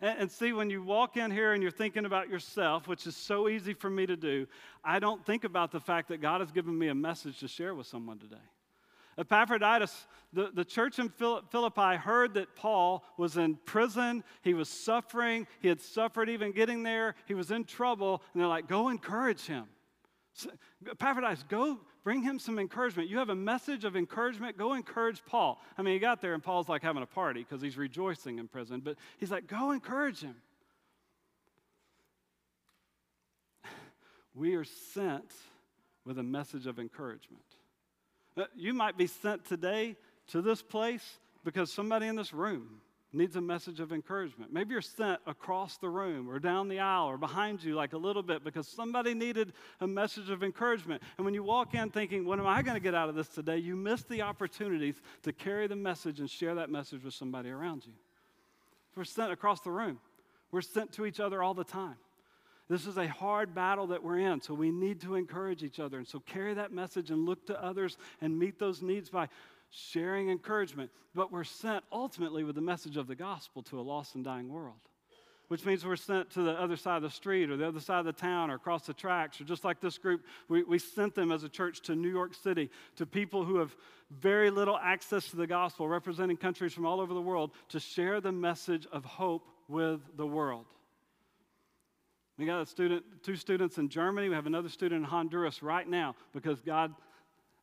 And, 0.00 0.20
and, 0.20 0.30
see, 0.30 0.52
when 0.52 0.70
you 0.70 0.82
walk 0.82 1.16
in 1.16 1.30
here 1.30 1.52
and 1.52 1.62
you're 1.62 1.72
thinking 1.72 2.06
about 2.06 2.28
yourself, 2.30 2.88
which 2.88 3.06
is 3.06 3.16
so 3.16 3.48
easy 3.48 3.74
for 3.74 3.90
me 3.90 4.06
to 4.06 4.16
do, 4.16 4.46
I 4.82 4.98
don't 4.98 5.24
think 5.24 5.44
about 5.44 5.72
the 5.72 5.80
fact 5.80 6.08
that 6.08 6.22
God 6.22 6.40
has 6.40 6.50
given 6.50 6.78
me 6.78 6.88
a 6.88 6.94
message 6.94 7.40
to 7.40 7.48
share 7.48 7.74
with 7.74 7.86
someone 7.86 8.18
today. 8.18 8.36
Epaphroditus, 9.20 10.06
the, 10.32 10.50
the 10.54 10.64
church 10.64 10.98
in 10.98 11.10
Philippi 11.10 11.96
heard 11.96 12.34
that 12.34 12.56
Paul 12.56 13.04
was 13.18 13.36
in 13.36 13.56
prison. 13.66 14.24
He 14.40 14.54
was 14.54 14.68
suffering. 14.68 15.46
He 15.60 15.68
had 15.68 15.80
suffered 15.80 16.30
even 16.30 16.52
getting 16.52 16.82
there. 16.82 17.14
He 17.26 17.34
was 17.34 17.50
in 17.50 17.64
trouble. 17.64 18.22
And 18.32 18.40
they're 18.40 18.48
like, 18.48 18.66
go 18.66 18.88
encourage 18.88 19.44
him. 19.44 19.66
Epaphroditus, 20.90 21.44
go 21.48 21.80
bring 22.02 22.22
him 22.22 22.38
some 22.38 22.58
encouragement. 22.58 23.10
You 23.10 23.18
have 23.18 23.28
a 23.28 23.34
message 23.34 23.84
of 23.84 23.94
encouragement. 23.94 24.56
Go 24.56 24.72
encourage 24.72 25.22
Paul. 25.26 25.60
I 25.76 25.82
mean, 25.82 25.92
he 25.92 26.00
got 26.00 26.22
there 26.22 26.32
and 26.32 26.42
Paul's 26.42 26.70
like 26.70 26.82
having 26.82 27.02
a 27.02 27.06
party 27.06 27.40
because 27.40 27.60
he's 27.60 27.76
rejoicing 27.76 28.38
in 28.38 28.48
prison. 28.48 28.80
But 28.82 28.96
he's 29.18 29.30
like, 29.30 29.46
go 29.46 29.72
encourage 29.72 30.20
him. 30.20 30.36
We 34.32 34.54
are 34.54 34.64
sent 34.64 35.34
with 36.06 36.18
a 36.18 36.22
message 36.22 36.66
of 36.66 36.78
encouragement. 36.78 37.42
You 38.56 38.74
might 38.74 38.96
be 38.96 39.06
sent 39.06 39.44
today 39.44 39.96
to 40.28 40.42
this 40.42 40.62
place 40.62 41.18
because 41.44 41.72
somebody 41.72 42.06
in 42.06 42.16
this 42.16 42.32
room 42.32 42.80
needs 43.12 43.34
a 43.34 43.40
message 43.40 43.80
of 43.80 43.92
encouragement. 43.92 44.52
Maybe 44.52 44.72
you're 44.72 44.80
sent 44.80 45.20
across 45.26 45.78
the 45.78 45.88
room 45.88 46.30
or 46.30 46.38
down 46.38 46.68
the 46.68 46.78
aisle 46.78 47.06
or 47.06 47.18
behind 47.18 47.62
you, 47.62 47.74
like 47.74 47.92
a 47.92 47.98
little 47.98 48.22
bit, 48.22 48.44
because 48.44 48.68
somebody 48.68 49.14
needed 49.14 49.52
a 49.80 49.86
message 49.86 50.30
of 50.30 50.44
encouragement. 50.44 51.02
And 51.18 51.24
when 51.24 51.34
you 51.34 51.42
walk 51.42 51.74
in 51.74 51.90
thinking, 51.90 52.24
What 52.24 52.38
am 52.38 52.46
I 52.46 52.62
going 52.62 52.76
to 52.76 52.80
get 52.80 52.94
out 52.94 53.08
of 53.08 53.16
this 53.16 53.28
today? 53.28 53.58
you 53.58 53.74
miss 53.74 54.04
the 54.04 54.22
opportunities 54.22 54.94
to 55.22 55.32
carry 55.32 55.66
the 55.66 55.76
message 55.76 56.20
and 56.20 56.30
share 56.30 56.54
that 56.54 56.70
message 56.70 57.02
with 57.02 57.14
somebody 57.14 57.50
around 57.50 57.84
you. 57.84 57.92
We're 58.94 59.04
sent 59.04 59.32
across 59.32 59.60
the 59.60 59.70
room, 59.70 59.98
we're 60.52 60.62
sent 60.62 60.92
to 60.92 61.06
each 61.06 61.20
other 61.20 61.42
all 61.42 61.54
the 61.54 61.64
time. 61.64 61.96
This 62.70 62.86
is 62.86 62.98
a 62.98 63.08
hard 63.08 63.52
battle 63.52 63.88
that 63.88 64.04
we're 64.04 64.18
in, 64.18 64.40
so 64.40 64.54
we 64.54 64.70
need 64.70 65.00
to 65.00 65.16
encourage 65.16 65.64
each 65.64 65.80
other. 65.80 65.98
And 65.98 66.06
so 66.06 66.20
carry 66.20 66.54
that 66.54 66.72
message 66.72 67.10
and 67.10 67.26
look 67.26 67.44
to 67.48 67.60
others 67.60 67.98
and 68.20 68.38
meet 68.38 68.60
those 68.60 68.80
needs 68.80 69.10
by 69.10 69.28
sharing 69.70 70.30
encouragement. 70.30 70.92
But 71.12 71.32
we're 71.32 71.42
sent 71.42 71.82
ultimately 71.90 72.44
with 72.44 72.54
the 72.54 72.60
message 72.60 72.96
of 72.96 73.08
the 73.08 73.16
gospel 73.16 73.64
to 73.64 73.80
a 73.80 73.82
lost 73.82 74.14
and 74.14 74.24
dying 74.24 74.48
world, 74.48 74.78
which 75.48 75.66
means 75.66 75.84
we're 75.84 75.96
sent 75.96 76.30
to 76.30 76.42
the 76.42 76.52
other 76.52 76.76
side 76.76 76.98
of 76.98 77.02
the 77.02 77.10
street 77.10 77.50
or 77.50 77.56
the 77.56 77.66
other 77.66 77.80
side 77.80 77.98
of 77.98 78.04
the 78.04 78.12
town 78.12 78.52
or 78.52 78.54
across 78.54 78.86
the 78.86 78.94
tracks, 78.94 79.40
or 79.40 79.44
just 79.44 79.64
like 79.64 79.80
this 79.80 79.98
group, 79.98 80.24
we, 80.48 80.62
we 80.62 80.78
sent 80.78 81.16
them 81.16 81.32
as 81.32 81.42
a 81.42 81.48
church 81.48 81.80
to 81.82 81.96
New 81.96 82.08
York 82.08 82.34
City, 82.34 82.70
to 82.94 83.04
people 83.04 83.44
who 83.44 83.56
have 83.56 83.74
very 84.20 84.48
little 84.48 84.78
access 84.78 85.28
to 85.30 85.36
the 85.36 85.46
gospel, 85.48 85.88
representing 85.88 86.36
countries 86.36 86.72
from 86.72 86.86
all 86.86 87.00
over 87.00 87.14
the 87.14 87.20
world, 87.20 87.50
to 87.70 87.80
share 87.80 88.20
the 88.20 88.30
message 88.30 88.86
of 88.92 89.04
hope 89.04 89.48
with 89.66 90.00
the 90.16 90.26
world. 90.26 90.66
We 92.40 92.46
got 92.46 92.62
a 92.62 92.66
student, 92.66 93.04
two 93.22 93.36
students 93.36 93.76
in 93.76 93.90
Germany. 93.90 94.30
We 94.30 94.34
have 94.34 94.46
another 94.46 94.70
student 94.70 95.04
in 95.04 95.04
Honduras 95.04 95.62
right 95.62 95.86
now 95.86 96.16
because 96.32 96.62
God 96.62 96.94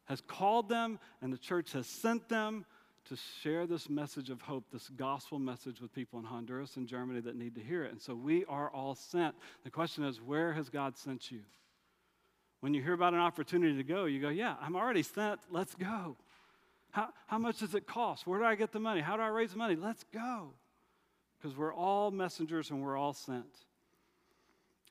has 0.05 0.21
called 0.21 0.69
them 0.69 0.99
and 1.19 1.33
the 1.33 1.37
church 1.39 1.71
has 1.71 1.87
sent 1.87 2.29
them 2.29 2.63
to 3.09 3.17
share 3.41 3.65
this 3.65 3.89
message 3.89 4.29
of 4.29 4.39
hope, 4.39 4.65
this 4.71 4.87
gospel 4.89 5.39
message 5.39 5.81
with 5.81 5.91
people 5.95 6.19
in 6.19 6.25
Honduras 6.25 6.77
and 6.77 6.87
Germany 6.87 7.21
that 7.21 7.35
need 7.35 7.55
to 7.55 7.61
hear 7.61 7.85
it. 7.85 7.91
And 7.91 7.99
so 7.99 8.13
we 8.13 8.45
are 8.45 8.69
all 8.69 8.93
sent. 8.93 9.33
The 9.63 9.71
question 9.71 10.03
is, 10.03 10.21
where 10.21 10.53
has 10.53 10.69
God 10.69 10.95
sent 10.95 11.31
you? 11.31 11.39
When 12.59 12.75
you 12.75 12.83
hear 12.83 12.93
about 12.93 13.15
an 13.15 13.19
opportunity 13.19 13.75
to 13.77 13.83
go, 13.83 14.05
you 14.05 14.21
go, 14.21 14.29
Yeah, 14.29 14.57
I'm 14.61 14.75
already 14.75 15.01
sent. 15.01 15.39
Let's 15.49 15.73
go. 15.73 16.17
How, 16.91 17.09
how 17.25 17.39
much 17.39 17.61
does 17.61 17.73
it 17.73 17.87
cost? 17.87 18.27
Where 18.27 18.37
do 18.37 18.45
I 18.45 18.53
get 18.53 18.71
the 18.71 18.79
money? 18.79 19.01
How 19.01 19.17
do 19.17 19.23
I 19.23 19.29
raise 19.29 19.53
the 19.53 19.57
money? 19.57 19.75
Let's 19.75 20.05
go. 20.13 20.49
Because 21.39 21.57
we're 21.57 21.73
all 21.73 22.11
messengers 22.11 22.69
and 22.69 22.83
we're 22.83 22.95
all 22.95 23.13
sent 23.13 23.65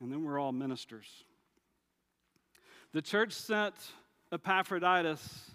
and 0.01 0.13
then 0.13 0.25
we're 0.25 0.39
all 0.39 0.53
ministers. 0.53 1.07
The 2.93 3.03
church 3.03 3.33
sent 3.33 3.75
Epaphroditus 4.33 5.51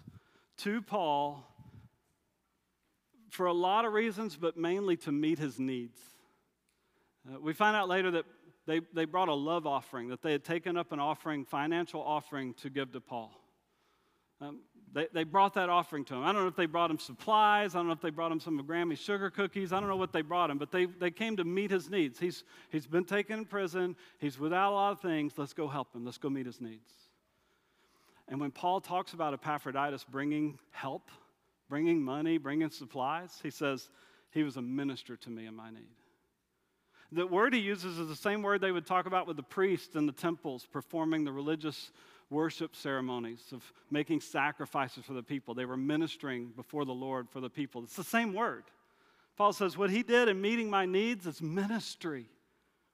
to 0.58 0.82
Paul 0.82 1.44
for 3.30 3.46
a 3.46 3.52
lot 3.52 3.84
of 3.84 3.92
reasons, 3.92 4.36
but 4.36 4.56
mainly 4.56 4.96
to 4.98 5.12
meet 5.12 5.38
his 5.38 5.58
needs. 5.58 5.98
Uh, 7.26 7.40
we 7.40 7.52
find 7.52 7.76
out 7.76 7.88
later 7.88 8.10
that 8.12 8.24
they, 8.66 8.80
they 8.92 9.04
brought 9.04 9.28
a 9.28 9.34
love 9.34 9.66
offering, 9.66 10.08
that 10.08 10.22
they 10.22 10.32
had 10.32 10.44
taken 10.44 10.76
up 10.76 10.92
an 10.92 11.00
offering, 11.00 11.44
financial 11.44 12.02
offering, 12.02 12.54
to 12.54 12.70
give 12.70 12.92
to 12.92 13.00
Paul. 13.00 13.32
Um, 14.40 14.60
they, 14.94 15.06
they 15.12 15.24
brought 15.24 15.54
that 15.54 15.68
offering 15.68 16.04
to 16.06 16.14
him. 16.14 16.22
I 16.22 16.32
don't 16.32 16.42
know 16.42 16.48
if 16.48 16.56
they 16.56 16.66
brought 16.66 16.90
him 16.90 16.98
supplies. 16.98 17.74
I 17.74 17.78
don't 17.78 17.86
know 17.86 17.94
if 17.94 18.00
they 18.00 18.10
brought 18.10 18.30
him 18.30 18.40
some 18.40 18.58
of 18.58 18.66
Grammy's 18.66 18.98
sugar 18.98 19.30
cookies. 19.30 19.72
I 19.72 19.80
don't 19.80 19.88
know 19.88 19.96
what 19.96 20.12
they 20.12 20.22
brought 20.22 20.50
him, 20.50 20.58
but 20.58 20.70
they, 20.70 20.84
they 20.84 21.10
came 21.10 21.36
to 21.38 21.44
meet 21.44 21.70
his 21.70 21.88
needs. 21.88 22.18
He's, 22.18 22.44
he's 22.70 22.86
been 22.86 23.04
taken 23.04 23.40
in 23.40 23.44
prison. 23.46 23.96
He's 24.18 24.38
without 24.38 24.72
a 24.72 24.74
lot 24.74 24.92
of 24.92 25.00
things. 25.00 25.32
Let's 25.36 25.54
go 25.54 25.66
help 25.66 25.94
him. 25.94 26.04
Let's 26.04 26.18
go 26.18 26.28
meet 26.28 26.46
his 26.46 26.60
needs. 26.60 26.92
And 28.28 28.40
when 28.40 28.50
Paul 28.50 28.80
talks 28.80 29.14
about 29.14 29.32
Epaphroditus 29.34 30.04
bringing 30.04 30.58
help, 30.70 31.10
bringing 31.68 32.02
money, 32.02 32.36
bringing 32.38 32.70
supplies, 32.70 33.40
he 33.42 33.50
says, 33.50 33.88
he 34.30 34.42
was 34.42 34.56
a 34.56 34.62
minister 34.62 35.16
to 35.16 35.30
me 35.30 35.46
in 35.46 35.54
my 35.54 35.70
need. 35.70 35.88
The 37.12 37.26
word 37.26 37.52
he 37.52 37.60
uses 37.60 37.98
is 37.98 38.08
the 38.08 38.16
same 38.16 38.42
word 38.42 38.62
they 38.62 38.72
would 38.72 38.86
talk 38.86 39.04
about 39.04 39.26
with 39.26 39.36
the 39.36 39.42
priests 39.42 39.94
in 39.94 40.06
the 40.06 40.12
temples 40.12 40.66
performing 40.70 41.24
the 41.24 41.32
religious 41.32 41.92
worship 42.32 42.74
ceremonies 42.74 43.40
of 43.52 43.62
making 43.90 44.20
sacrifices 44.20 45.04
for 45.04 45.12
the 45.12 45.22
people. 45.22 45.54
They 45.54 45.66
were 45.66 45.76
ministering 45.76 46.52
before 46.56 46.84
the 46.84 46.92
Lord 46.92 47.28
for 47.30 47.40
the 47.40 47.50
people. 47.50 47.84
It's 47.84 47.94
the 47.94 48.02
same 48.02 48.32
word. 48.32 48.64
Paul 49.36 49.52
says, 49.52 49.76
What 49.76 49.90
he 49.90 50.02
did 50.02 50.28
in 50.28 50.40
meeting 50.40 50.68
my 50.68 50.86
needs 50.86 51.26
is 51.26 51.40
ministry. 51.40 52.26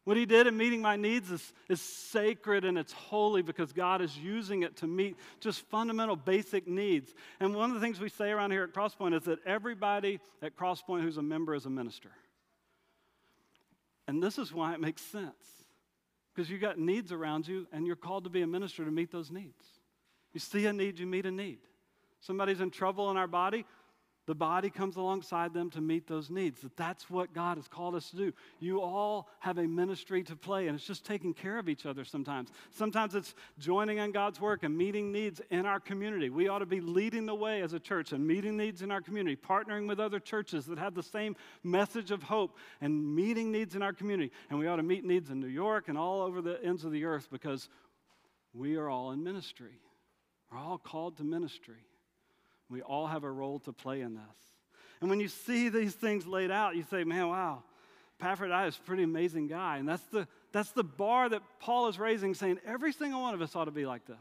What 0.05 0.16
he 0.16 0.24
did 0.24 0.46
in 0.46 0.57
meeting 0.57 0.81
my 0.81 0.96
needs 0.96 1.31
is, 1.31 1.53
is 1.68 1.83
sacred 1.83 2.64
and 2.64 2.79
it's 2.79 2.94
holy 2.94 3.42
because 3.42 3.72
God 3.74 4.01
is 4.01 4.16
using 4.16 4.62
it 4.62 4.77
to 4.77 4.87
meet 4.87 5.16
just 5.38 5.61
fundamental 5.68 6.16
basic 6.16 6.66
needs. 6.66 7.14
And 7.40 7.55
one 7.55 7.70
of 7.70 7.74
the 7.74 7.81
things 7.81 8.01
we 8.01 8.09
say 8.09 8.31
around 8.31 8.51
here 8.53 8.62
at 8.62 8.72
Crosspoint 8.72 9.14
is 9.14 9.24
that 9.24 9.38
everybody 9.44 10.18
at 10.40 10.57
Crosspoint 10.57 11.03
who's 11.03 11.18
a 11.18 11.22
member 11.22 11.55
is 11.55 11.66
a 11.66 11.70
minister. 11.70 12.11
And 14.07 14.22
this 14.22 14.38
is 14.38 14.51
why 14.51 14.72
it 14.72 14.81
makes 14.81 15.03
sense 15.03 15.58
because 16.38 16.48
you've 16.48 16.61
got 16.61 16.79
needs 16.79 17.11
around 17.11 17.48
you 17.48 17.66
and 17.72 17.85
you're 17.85 17.96
called 17.96 18.22
to 18.22 18.31
be 18.31 18.42
a 18.42 18.46
minister 18.46 18.85
to 18.85 18.92
meet 18.92 19.11
those 19.11 19.29
needs. 19.29 19.66
You 20.33 20.38
see 20.38 20.66
a 20.66 20.72
need, 20.72 21.01
you 21.01 21.05
meet 21.05 21.27
a 21.27 21.33
need. 21.33 21.59
Somebody's 22.20 22.61
in 22.61 22.70
trouble 22.70 23.11
in 23.11 23.16
our 23.16 23.27
body, 23.27 23.64
the 24.29 24.35
body 24.35 24.69
comes 24.69 24.97
alongside 24.97 25.55
them 25.55 25.71
to 25.71 25.81
meet 25.81 26.07
those 26.07 26.29
needs. 26.29 26.61
That's 26.77 27.09
what 27.09 27.33
God 27.33 27.57
has 27.57 27.67
called 27.67 27.95
us 27.95 28.11
to 28.11 28.17
do. 28.17 28.33
You 28.61 28.83
all 28.83 29.27
have 29.38 29.57
a 29.57 29.67
ministry 29.67 30.23
to 30.25 30.37
play, 30.37 30.69
and 30.69 30.77
it's 30.77 30.87
just 30.87 31.07
taking 31.07 31.33
care 31.33 31.59
of 31.59 31.67
each 31.67 31.87
other 31.87 32.05
sometimes. 32.05 32.51
Sometimes 32.71 33.14
it's 33.14 33.35
joining 33.59 33.97
in 33.97 34.12
God's 34.12 34.38
work 34.38 34.64
and 34.64 34.77
meeting 34.77 35.12
needs 35.12 35.41
in 35.49 35.64
our 35.64 35.81
community. 35.81 36.29
We 36.29 36.49
ought 36.49 36.59
to 36.59 36.67
be 36.67 36.83
leading 36.83 37.25
the 37.25 37.35
way 37.35 37.62
as 37.62 37.73
a 37.73 37.81
church 37.81 38.12
and 38.12 38.27
meeting 38.27 38.59
needs 38.59 38.83
in 38.83 38.91
our 38.91 39.01
community, 39.01 39.35
partnering 39.35 39.88
with 39.88 39.99
other 39.99 40.21
churches 40.21 40.67
that 40.67 40.79
have 40.79 40.95
the 40.95 41.03
same 41.03 41.35
message 41.64 42.11
of 42.11 42.23
hope 42.23 42.55
and 42.83 43.17
meeting 43.17 43.51
needs 43.51 43.77
in 43.77 43.83
our 43.83 43.95
community. 43.95 44.31
And 44.51 44.59
we 44.59 44.67
ought 44.67 44.77
to 44.77 44.83
meet 44.83 45.07
needs 45.07 45.31
in 45.31 45.41
New 45.41 45.47
York 45.47 45.88
and 45.88 45.97
all 45.97 46.21
over 46.21 46.43
the 46.43 46.62
ends 46.62 46.85
of 46.85 46.93
the 46.93 47.07
earth 47.07 47.29
because 47.33 47.71
we 48.53 48.77
are 48.77 48.91
all 48.91 49.11
in 49.11 49.25
ministry. 49.25 49.81
We're 50.53 50.59
all 50.59 50.77
called 50.77 51.17
to 51.17 51.25
ministry. 51.25 51.87
We 52.70 52.83
all 52.83 53.07
have 53.07 53.24
a 53.24 53.31
role 53.31 53.59
to 53.61 53.72
play 53.72 54.00
in 54.00 54.14
this. 54.14 54.22
And 55.00 55.09
when 55.09 55.20
you 55.20 55.28
see 55.28 55.68
these 55.68 55.94
things 55.94 56.26
laid 56.26 56.50
out, 56.50 56.76
you 56.76 56.85
say, 56.90 57.04
man, 57.04 57.28
wow, 57.28 57.62
Epaphroditus 58.20 58.74
is 58.74 58.81
a 58.81 58.83
pretty 58.83 59.04
amazing 59.04 59.46
guy. 59.46 59.78
And 59.78 59.88
that's 59.88 60.02
the, 60.04 60.26
that's 60.52 60.72
the 60.72 60.85
bar 60.85 61.28
that 61.28 61.42
Paul 61.61 61.88
is 61.88 61.98
raising, 61.98 62.35
saying 62.35 62.59
every 62.66 62.92
single 62.92 63.22
one 63.22 63.35
of 63.35 63.40
us 63.40 63.54
ought 63.54 63.66
to 63.66 63.70
be 63.70 63.87
like 63.87 64.07
this. 64.07 64.16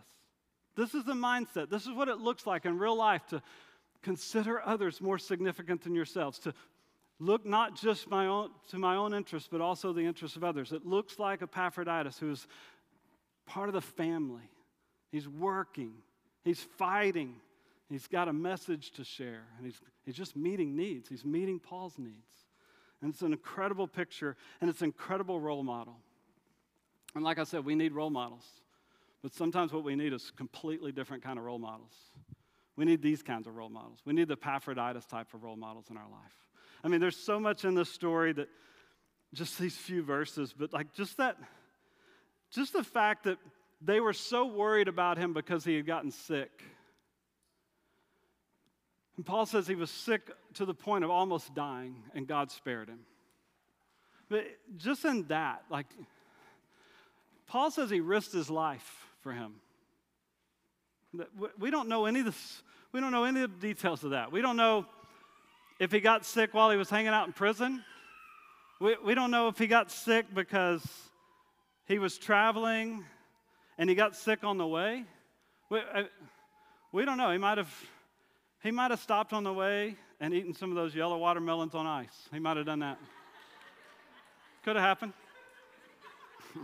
This 0.75 0.93
is 0.93 1.03
the 1.03 1.13
mindset. 1.13 1.69
This 1.69 1.83
is 1.83 1.91
what 1.91 2.07
it 2.07 2.19
looks 2.19 2.45
like 2.45 2.65
in 2.65 2.77
real 2.77 2.95
life 2.95 3.25
to 3.27 3.41
consider 4.03 4.61
others 4.63 5.01
more 5.01 5.17
significant 5.17 5.81
than 5.81 5.95
yourselves, 5.95 6.37
to 6.39 6.53
look 7.19 7.45
not 7.45 7.75
just 7.75 8.07
my 8.09 8.27
own, 8.27 8.51
to 8.69 8.77
my 8.77 8.95
own 8.95 9.13
interests, 9.13 9.49
but 9.51 9.59
also 9.59 9.91
the 9.91 10.05
interests 10.05 10.37
of 10.37 10.43
others. 10.43 10.71
It 10.71 10.85
looks 10.85 11.17
like 11.17 11.41
Epaphroditus, 11.41 12.19
who's 12.19 12.45
part 13.47 13.69
of 13.69 13.73
the 13.73 13.81
family. 13.81 14.49
He's 15.11 15.27
working, 15.27 15.93
he's 16.43 16.59
fighting, 16.77 17.35
He's 17.89 18.07
got 18.07 18.27
a 18.27 18.33
message 18.33 18.91
to 18.91 19.03
share, 19.03 19.43
and 19.57 19.65
he's, 19.65 19.79
he's 20.03 20.15
just 20.15 20.35
meeting 20.35 20.75
needs. 20.75 21.07
He's 21.07 21.23
meeting 21.23 21.59
Paul's 21.59 21.97
needs. 21.97 22.45
And 23.01 23.13
it's 23.13 23.21
an 23.21 23.31
incredible 23.31 23.87
picture, 23.87 24.35
and 24.59 24.69
it's 24.69 24.81
an 24.81 24.85
incredible 24.85 25.39
role 25.39 25.63
model. 25.63 25.97
And 27.15 27.23
like 27.23 27.39
I 27.39 27.43
said, 27.43 27.63
we 27.63 27.75
need 27.75 27.93
role 27.93 28.09
models. 28.09 28.45
But 29.23 29.33
sometimes 29.33 29.71
what 29.71 29.83
we 29.83 29.95
need 29.95 30.13
is 30.13 30.31
completely 30.35 30.91
different 30.91 31.23
kind 31.23 31.39
of 31.39 31.45
role 31.45 31.59
models. 31.59 31.93
We 32.75 32.85
need 32.85 33.01
these 33.01 33.23
kinds 33.23 33.47
of 33.47 33.55
role 33.55 33.69
models. 33.69 33.99
We 34.05 34.13
need 34.13 34.27
the 34.27 34.33
Epaphroditus 34.33 35.05
type 35.05 35.33
of 35.33 35.43
role 35.43 35.55
models 35.55 35.85
in 35.89 35.97
our 35.97 36.09
life. 36.09 36.33
I 36.83 36.89
mean, 36.89 37.01
there's 37.01 37.15
so 37.15 37.39
much 37.39 37.65
in 37.65 37.73
this 37.73 37.89
story 37.89 38.33
that 38.33 38.49
just 39.33 39.57
these 39.57 39.75
few 39.75 40.03
verses, 40.03 40.53
but 40.57 40.73
like 40.73 40.93
just 40.93 41.17
that, 41.17 41.37
just 42.51 42.73
the 42.73 42.83
fact 42.83 43.23
that 43.23 43.37
they 43.81 43.99
were 43.99 44.13
so 44.13 44.45
worried 44.45 44.87
about 44.87 45.17
him 45.17 45.33
because 45.33 45.63
he 45.63 45.75
had 45.75 45.85
gotten 45.85 46.11
sick 46.11 46.63
and 49.17 49.25
Paul 49.25 49.47
says 49.47 49.67
he 49.67 49.75
was 49.75 49.89
sick 49.89 50.29
to 50.53 50.65
the 50.65 50.75
point 50.75 51.03
of 51.03 51.09
almost 51.09 51.53
dying, 51.55 52.03
and 52.13 52.27
God 52.27 52.51
spared 52.51 52.87
him. 52.87 52.99
But 54.29 54.45
just 54.77 55.03
in 55.05 55.23
that, 55.27 55.63
like, 55.69 55.87
Paul 57.47 57.71
says 57.71 57.89
he 57.89 57.99
risked 57.99 58.33
his 58.33 58.49
life 58.49 59.07
for 59.21 59.33
him. 59.33 59.55
We 61.57 61.71
don't 61.71 61.89
know 61.89 62.05
any 62.05 62.19
of 62.19 62.25
this, 62.25 62.61
we 62.91 62.99
don't 62.99 63.11
know 63.11 63.23
any 63.23 63.41
of 63.41 63.59
the 63.59 63.67
details 63.67 64.03
of 64.03 64.11
that. 64.11 64.31
We 64.31 64.41
don't 64.41 64.57
know 64.57 64.85
if 65.79 65.91
he 65.91 65.99
got 65.99 66.25
sick 66.25 66.53
while 66.53 66.69
he 66.69 66.77
was 66.77 66.89
hanging 66.89 67.07
out 67.07 67.25
in 67.25 67.33
prison. 67.33 67.83
We, 68.79 68.95
we 69.03 69.15
don't 69.15 69.31
know 69.31 69.47
if 69.47 69.57
he 69.57 69.65
got 69.65 69.89
sick 69.89 70.27
because 70.33 70.85
he 71.85 71.97
was 71.97 72.17
traveling 72.17 73.03
and 73.79 73.89
he 73.89 73.95
got 73.95 74.15
sick 74.15 74.43
on 74.43 74.57
the 74.57 74.67
way. 74.67 75.05
We, 75.69 75.79
I, 75.79 76.05
we 76.91 77.05
don't 77.05 77.17
know. 77.17 77.31
He 77.31 77.37
might 77.37 77.57
have 77.57 77.73
he 78.63 78.71
might 78.71 78.91
have 78.91 78.99
stopped 78.99 79.33
on 79.33 79.43
the 79.43 79.53
way 79.53 79.95
and 80.19 80.33
eaten 80.33 80.53
some 80.53 80.69
of 80.69 80.75
those 80.75 80.95
yellow 80.95 81.17
watermelons 81.17 81.75
on 81.75 81.85
ice. 81.85 82.27
He 82.31 82.39
might 82.39 82.57
have 82.57 82.65
done 82.65 82.79
that. 82.79 82.97
Could 84.63 84.75
have 84.75 84.85
happened. 84.85 85.13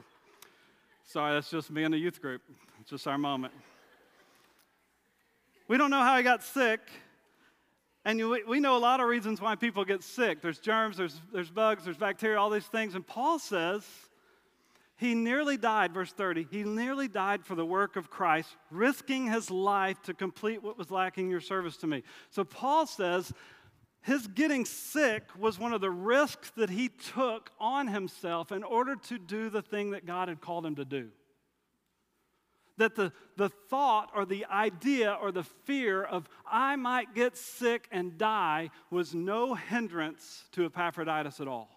Sorry, 1.06 1.34
that's 1.34 1.50
just 1.50 1.72
me 1.72 1.84
in 1.84 1.92
the 1.92 1.98
youth 1.98 2.22
group. 2.22 2.42
It's 2.82 2.90
just 2.90 3.08
our 3.08 3.18
moment. 3.18 3.54
We 5.68 5.78
don't 5.78 5.92
know 5.92 6.02
how 6.02 6.18
he 6.18 6.24
got 6.24 6.44
sick. 6.44 6.82
And 8.06 8.22
we 8.48 8.60
know 8.60 8.76
a 8.76 8.80
lot 8.80 9.00
of 9.00 9.08
reasons 9.08 9.40
why 9.40 9.56
people 9.56 9.86
get 9.86 10.04
sick. 10.04 10.42
There's 10.42 10.60
germs, 10.60 10.98
there's, 10.98 11.22
there's 11.32 11.50
bugs, 11.50 11.86
there's 11.86 11.96
bacteria, 11.96 12.38
all 12.38 12.50
these 12.50 12.66
things. 12.66 12.96
And 12.96 13.08
Paul 13.08 13.40
says 13.40 13.86
he 14.98 15.16
nearly 15.16 15.58
died, 15.58 15.94
verse 15.94 16.12
30. 16.12 16.48
He 16.52 16.64
nearly 16.64 17.08
died 17.08 17.46
for 17.46 17.56
the 17.56 17.66
work 17.66 17.96
of 17.96 18.10
Christ, 18.10 18.56
risking 18.70 19.28
his 19.32 19.50
life 19.50 20.02
to 20.04 20.14
complete 20.14 20.62
what 20.62 20.78
was 20.78 20.92
lacking 20.92 21.30
your 21.30 21.42
service 21.42 21.78
to 21.78 21.88
me. 21.88 22.04
So 22.30 22.44
Paul 22.44 22.86
says 22.86 23.34
his 24.02 24.28
getting 24.28 24.66
sick 24.66 25.24
was 25.38 25.58
one 25.58 25.74
of 25.74 25.82
the 25.82 25.90
risks 25.90 26.52
that 26.58 26.70
he 26.70 26.90
took 26.90 27.52
on 27.60 27.88
himself 27.88 28.52
in 28.52 28.64
order 28.64 28.96
to 28.96 29.18
do 29.18 29.50
the 29.50 29.62
thing 29.62 29.92
that 29.92 30.06
God 30.06 30.28
had 30.28 30.42
called 30.42 30.66
him 30.66 30.76
to 30.76 30.86
do. 30.86 31.10
That 32.78 32.96
the, 32.96 33.14
the 33.38 33.50
thought 33.50 34.12
or 34.16 34.26
the 34.26 34.46
idea 34.46 35.18
or 35.22 35.32
the 35.32 35.44
fear 35.44 36.04
of 36.04 36.28
I 36.46 36.76
might 36.76 37.16
get 37.16 37.38
sick 37.38 37.88
and 37.92 38.18
die 38.18 38.72
was 38.92 39.16
no 39.16 39.56
hindrance 39.56 40.46
to 40.52 40.66
Epaphroditus 40.66 41.40
at 41.40 41.48
all. 41.48 41.70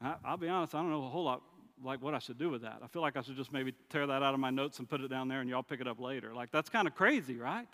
I, 0.00 0.30
will 0.30 0.36
be 0.38 0.48
honest, 0.48 0.74
I 0.74 0.78
don't 0.78 0.90
know 0.90 1.04
a 1.04 1.08
whole 1.08 1.24
lot 1.24 1.42
like 1.82 2.02
what 2.02 2.14
I 2.14 2.18
should 2.18 2.38
do 2.38 2.50
with 2.50 2.62
that. 2.62 2.78
I 2.82 2.86
feel 2.86 3.02
like 3.02 3.16
I 3.16 3.22
should 3.22 3.36
just 3.36 3.52
maybe 3.52 3.72
tear 3.88 4.06
that 4.06 4.22
out 4.22 4.34
of 4.34 4.40
my 4.40 4.50
notes 4.50 4.78
and 4.78 4.88
put 4.88 5.00
it 5.00 5.08
down 5.08 5.28
there 5.28 5.40
and 5.40 5.48
y'all 5.48 5.62
pick 5.62 5.80
it 5.80 5.86
up 5.86 6.00
later. 6.00 6.34
Like, 6.34 6.50
that's 6.50 6.68
kind 6.68 6.86
of 6.86 6.94
crazy, 6.94 7.36
right? 7.36 7.68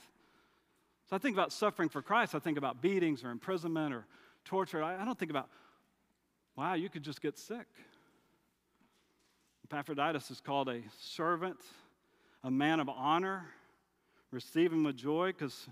So 1.08 1.16
I 1.16 1.18
think 1.18 1.36
about 1.36 1.52
suffering 1.52 1.88
for 1.88 2.02
Christ. 2.02 2.34
I 2.34 2.38
think 2.38 2.58
about 2.58 2.82
beatings 2.82 3.24
or 3.24 3.30
imprisonment 3.30 3.94
or 3.94 4.06
torture. 4.44 4.82
I, 4.82 5.00
I 5.00 5.04
don't 5.04 5.18
think 5.18 5.30
about, 5.30 5.48
wow, 6.56 6.74
you 6.74 6.88
could 6.88 7.02
just 7.02 7.20
get 7.20 7.38
sick. 7.38 7.66
Epaphroditus 9.64 10.30
is 10.30 10.40
called 10.40 10.68
a 10.68 10.80
servant, 11.00 11.58
a 12.44 12.50
man 12.50 12.80
of 12.80 12.88
honor. 12.88 13.46
Receive 14.30 14.72
him 14.72 14.84
with 14.84 14.96
joy 14.96 15.28
because 15.28 15.68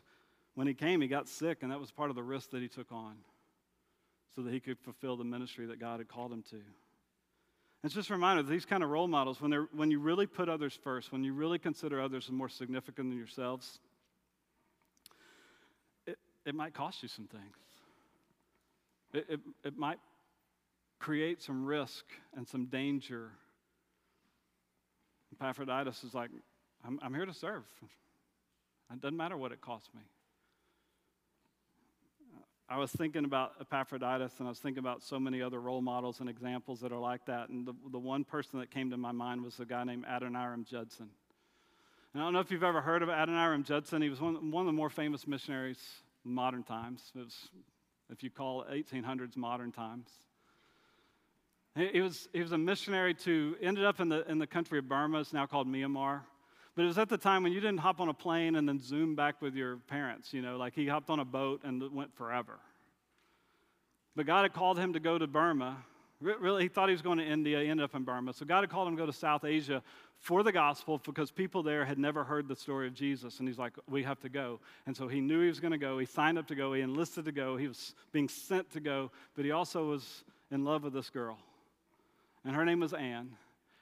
when 0.54 0.66
he 0.66 0.74
came, 0.74 1.00
he 1.00 1.08
got 1.08 1.28
sick, 1.28 1.58
and 1.62 1.70
that 1.70 1.80
was 1.80 1.90
part 1.90 2.10
of 2.10 2.16
the 2.16 2.22
risk 2.22 2.50
that 2.50 2.62
he 2.62 2.68
took 2.68 2.90
on 2.92 3.16
so 4.34 4.42
that 4.42 4.52
he 4.52 4.60
could 4.60 4.78
fulfill 4.78 5.16
the 5.16 5.24
ministry 5.24 5.66
that 5.66 5.78
God 5.78 6.00
had 6.00 6.08
called 6.08 6.32
him 6.32 6.42
to. 6.50 6.60
It's 7.84 7.94
just 7.94 8.08
a 8.08 8.14
reminder 8.14 8.42
these 8.42 8.64
kind 8.64 8.82
of 8.82 8.88
role 8.88 9.06
models, 9.06 9.40
when, 9.40 9.50
they're, 9.50 9.68
when 9.72 9.90
you 9.90 9.98
really 9.98 10.26
put 10.26 10.48
others 10.48 10.78
first, 10.82 11.12
when 11.12 11.22
you 11.22 11.34
really 11.34 11.58
consider 11.58 12.00
others 12.00 12.30
more 12.30 12.48
significant 12.48 13.10
than 13.10 13.18
yourselves, 13.18 13.78
it, 16.06 16.18
it 16.46 16.54
might 16.54 16.72
cost 16.72 17.02
you 17.02 17.08
some 17.08 17.26
things. 17.26 17.56
It, 19.12 19.26
it, 19.28 19.40
it 19.64 19.76
might 19.76 19.98
create 20.98 21.42
some 21.42 21.66
risk 21.66 22.06
and 22.34 22.48
some 22.48 22.66
danger. 22.66 23.30
Epaphroditus 25.34 26.02
is 26.04 26.14
like, 26.14 26.30
I'm, 26.86 26.98
I'm 27.02 27.14
here 27.14 27.26
to 27.26 27.34
serve. 27.34 27.64
It 28.92 29.00
doesn't 29.00 29.16
matter 29.16 29.36
what 29.36 29.52
it 29.52 29.60
costs 29.60 29.90
me. 29.94 30.02
I 32.68 32.78
was 32.78 32.90
thinking 32.90 33.24
about 33.24 33.52
Epaphroditus 33.60 34.32
and 34.38 34.48
I 34.48 34.50
was 34.50 34.58
thinking 34.58 34.78
about 34.78 35.02
so 35.02 35.20
many 35.20 35.42
other 35.42 35.60
role 35.60 35.82
models 35.82 36.20
and 36.20 36.30
examples 36.30 36.80
that 36.80 36.92
are 36.92 36.98
like 36.98 37.26
that. 37.26 37.50
And 37.50 37.66
the, 37.66 37.74
the 37.92 37.98
one 37.98 38.24
person 38.24 38.58
that 38.60 38.70
came 38.70 38.90
to 38.90 38.96
my 38.96 39.12
mind 39.12 39.42
was 39.42 39.60
a 39.60 39.66
guy 39.66 39.84
named 39.84 40.04
Adoniram 40.06 40.64
Judson. 40.64 41.10
And 42.14 42.22
I 42.22 42.26
don't 42.26 42.32
know 42.32 42.40
if 42.40 42.50
you've 42.50 42.64
ever 42.64 42.80
heard 42.80 43.02
of 43.02 43.10
Adoniram 43.10 43.64
Judson. 43.64 44.00
He 44.00 44.08
was 44.08 44.20
one, 44.20 44.50
one 44.50 44.62
of 44.62 44.66
the 44.66 44.72
more 44.72 44.88
famous 44.88 45.26
missionaries 45.26 45.78
in 46.24 46.32
modern 46.32 46.62
times. 46.62 47.12
It 47.14 47.18
was, 47.18 47.36
if 48.10 48.22
you 48.22 48.30
call 48.30 48.64
1800s 48.64 49.36
modern 49.36 49.70
times. 49.70 50.08
He, 51.76 51.88
he, 51.88 52.00
was, 52.00 52.28
he 52.32 52.40
was 52.40 52.52
a 52.52 52.58
missionary 52.58 53.12
to, 53.14 53.56
ended 53.60 53.84
up 53.84 54.00
in 54.00 54.08
the, 54.08 54.28
in 54.30 54.38
the 54.38 54.46
country 54.46 54.78
of 54.78 54.88
Burma. 54.88 55.20
It's 55.20 55.34
now 55.34 55.44
called 55.44 55.68
Myanmar. 55.68 56.20
But 56.74 56.82
it 56.82 56.86
was 56.86 56.98
at 56.98 57.08
the 57.08 57.18
time 57.18 57.42
when 57.42 57.52
you 57.52 57.60
didn't 57.60 57.78
hop 57.78 58.00
on 58.00 58.08
a 58.08 58.14
plane 58.14 58.56
and 58.56 58.68
then 58.68 58.80
zoom 58.80 59.14
back 59.14 59.40
with 59.40 59.54
your 59.54 59.76
parents, 59.76 60.32
you 60.32 60.42
know, 60.42 60.56
like 60.56 60.74
he 60.74 60.88
hopped 60.88 61.08
on 61.08 61.20
a 61.20 61.24
boat 61.24 61.60
and 61.64 61.82
went 61.92 62.14
forever. 62.16 62.58
But 64.16 64.26
God 64.26 64.42
had 64.42 64.52
called 64.52 64.78
him 64.78 64.92
to 64.92 65.00
go 65.00 65.18
to 65.18 65.26
Burma. 65.26 65.76
Really, 66.20 66.62
he 66.62 66.68
thought 66.68 66.88
he 66.88 66.92
was 66.92 67.02
going 67.02 67.18
to 67.18 67.24
India, 67.24 67.60
he 67.60 67.68
ended 67.68 67.84
up 67.84 67.94
in 67.94 68.02
Burma. 68.02 68.32
So 68.32 68.46
God 68.46 68.62
had 68.62 68.70
called 68.70 68.88
him 68.88 68.96
to 68.96 69.02
go 69.02 69.06
to 69.06 69.12
South 69.12 69.44
Asia 69.44 69.82
for 70.18 70.42
the 70.42 70.52
gospel 70.52 71.00
because 71.04 71.30
people 71.30 71.62
there 71.62 71.84
had 71.84 71.98
never 71.98 72.24
heard 72.24 72.48
the 72.48 72.56
story 72.56 72.86
of 72.86 72.94
Jesus. 72.94 73.40
And 73.40 73.48
he's 73.48 73.58
like, 73.58 73.74
we 73.88 74.02
have 74.04 74.18
to 74.20 74.28
go. 74.28 74.58
And 74.86 74.96
so 74.96 75.06
he 75.06 75.20
knew 75.20 75.42
he 75.42 75.48
was 75.48 75.60
going 75.60 75.72
to 75.72 75.78
go. 75.78 75.98
He 75.98 76.06
signed 76.06 76.38
up 76.38 76.46
to 76.48 76.54
go. 76.54 76.72
He 76.72 76.80
enlisted 76.80 77.26
to 77.26 77.32
go. 77.32 77.56
He 77.56 77.68
was 77.68 77.94
being 78.10 78.28
sent 78.28 78.70
to 78.72 78.80
go. 78.80 79.10
But 79.36 79.44
he 79.44 79.50
also 79.50 79.90
was 79.90 80.24
in 80.50 80.64
love 80.64 80.84
with 80.84 80.94
this 80.94 81.10
girl. 81.10 81.38
And 82.44 82.56
her 82.56 82.64
name 82.64 82.80
was 82.80 82.94
Anne. 82.94 83.36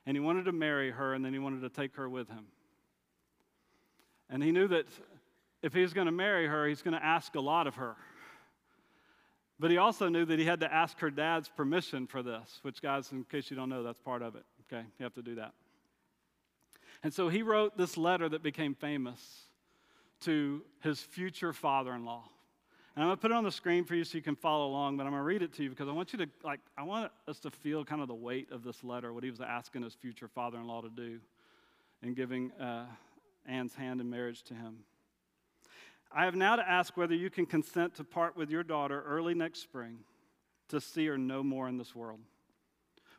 And 0.05 0.17
he 0.17 0.21
wanted 0.21 0.47
to 0.47 0.53
marry 0.53 0.91
her, 0.91 1.15
and 1.15 1.25
then 1.25 1.33
he 1.33 1.39
wanted 1.39 1.61
to 1.61 1.69
take 1.69 1.95
her 1.95 2.09
with 2.09 2.29
him. 2.29 2.47
And 4.29 4.43
he 4.43 4.53
knew 4.53 4.69
that 4.69 4.87
if 5.63 5.73
he 5.73 5.83
was 5.83 5.93
going 5.93 6.07
to 6.07 6.13
marry 6.13 6.47
her, 6.47 6.67
he's 6.67 6.83
going 6.83 6.99
to 6.99 7.05
ask 7.05 7.35
a 7.35 7.41
lot 7.41 7.67
of 7.67 7.77
her. 7.77 7.97
But 9.59 9.71
he 9.71 9.77
also 9.77 10.09
knew 10.09 10.25
that 10.25 10.39
he 10.39 10.45
had 10.45 10.61
to 10.61 10.73
ask 10.73 10.99
her 11.01 11.11
dad's 11.11 11.49
permission 11.49 12.07
for 12.07 12.23
this, 12.23 12.59
which, 12.63 12.83
guys, 12.83 13.13
in 13.13 13.25
case 13.25 13.51
you 13.51 13.57
don't 13.57 13.69
know, 13.69 13.83
that's 13.83 14.01
part 14.01 14.23
of 14.23 14.35
it. 14.35 14.45
Okay, 14.67 14.85
you 14.99 15.05
have 15.05 15.15
to 15.15 15.23
do 15.23 15.37
that. 15.37 15.53
And 17.05 17.13
so 17.13 17.29
he 17.29 17.43
wrote 17.43 17.77
this 17.77 17.97
letter 17.97 18.29
that 18.29 18.43
became 18.43 18.75
famous 18.75 19.21
to 20.23 20.63
his 20.81 21.01
future 21.01 21.53
father 21.53 21.95
in 21.95 22.05
law. 22.05 22.25
And 22.95 23.03
I'm 23.03 23.09
going 23.09 23.17
to 23.17 23.21
put 23.23 23.31
it 23.31 23.35
on 23.35 23.45
the 23.45 23.53
screen 23.53 23.85
for 23.85 23.95
you 23.95 24.05
so 24.05 24.19
you 24.19 24.23
can 24.23 24.37
follow 24.37 24.67
along, 24.67 24.97
but 24.97 25.05
I'm 25.05 25.13
going 25.13 25.21
to 25.21 25.25
read 25.25 25.43
it 25.43 25.55
to 25.55 25.63
you 25.63 25.71
because 25.71 25.89
I 25.89 25.93
want 25.93 26.13
you 26.13 26.19
to, 26.19 26.27
like, 26.45 26.61
I 26.77 26.83
want 26.83 27.11
us 27.27 27.39
to 27.41 27.51
feel 27.51 27.85
kind 27.85 28.03
of 28.03 28.09
the 28.09 28.15
weight 28.15 28.53
of 28.53 28.63
this 28.65 28.85
letter, 28.85 29.13
what 29.13 29.25
he 29.25 29.31
was 29.31 29.41
asking 29.41 29.83
his 29.83 29.95
future 29.95 30.29
father 30.29 30.59
in 30.59 30.67
law 30.67 30.83
to 30.83 30.91
do 30.91 31.19
in 32.03 32.15
giving 32.15 32.53
uh, 32.53 32.85
Ann's 33.47 33.75
hand 33.75 34.01
in 34.01 34.11
marriage 34.11 34.43
to 34.45 34.55
him. 34.55 34.79
I 36.11 36.25
have 36.25 36.35
now 36.35 36.57
to 36.57 36.69
ask 36.69 36.97
whether 36.97 37.15
you 37.15 37.31
can 37.31 37.47
consent 37.47 37.95
to 37.97 38.05
part 38.05 38.37
with 38.37 38.51
your 38.51 38.63
daughter 38.63 39.03
early 39.07 39.35
next 39.35 39.61
spring 39.61 39.99
to 40.69 40.81
see 40.81 41.07
her 41.07 41.17
no 41.17 41.43
more 41.43 41.69
in 41.69 41.79
this 41.79 41.95
world 41.95 42.21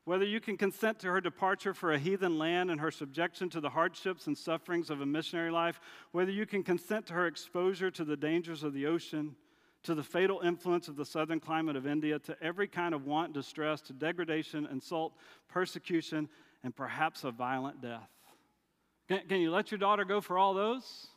whether 0.06 0.26
you 0.26 0.40
can 0.40 0.58
consent 0.58 1.00
to 1.00 1.08
her 1.08 1.22
departure 1.22 1.74
for 1.74 1.94
a 1.94 2.00
heathen 2.00 2.38
land 2.38 2.70
and 2.70 2.82
her 2.82 2.92
subjection 2.92 3.50
to 3.50 3.62
the 3.62 3.70
hardships 3.70 4.28
and 4.28 4.38
sufferings 4.38 4.90
of 4.90 5.02
a 5.02 5.06
missionary 5.06 5.52
life, 5.52 5.80
whether 6.12 6.32
you 6.32 6.46
can 6.46 6.62
consent 6.62 7.06
to 7.08 7.14
her 7.14 7.26
exposure 7.26 7.90
to 7.90 8.04
the 8.04 8.18
dangers 8.18 8.64
of 8.64 8.74
the 8.74 8.86
ocean, 8.86 9.36
to 9.84 9.96
the 9.96 10.04
fatal 10.04 10.42
influence 10.42 10.88
of 10.88 10.98
the 10.98 11.06
southern 11.06 11.40
climate 11.40 11.76
of 11.76 11.88
India, 11.88 12.20
to 12.20 12.36
every 12.42 12.68
kind 12.68 12.94
of 12.94 13.06
want, 13.06 13.34
distress, 13.34 13.82
to 13.82 13.94
degradation, 13.94 14.68
insult, 14.72 15.14
persecution, 15.48 16.28
and 16.64 16.76
perhaps 16.76 17.24
a 17.24 17.32
violent 17.32 17.82
death. 17.82 18.10
Can, 19.08 19.22
can 19.28 19.42
you 19.42 19.52
let 19.52 19.72
your 19.72 19.78
daughter 19.78 20.06
go 20.06 20.22
for 20.22 20.38
all 20.38 20.54
those? 20.54 21.08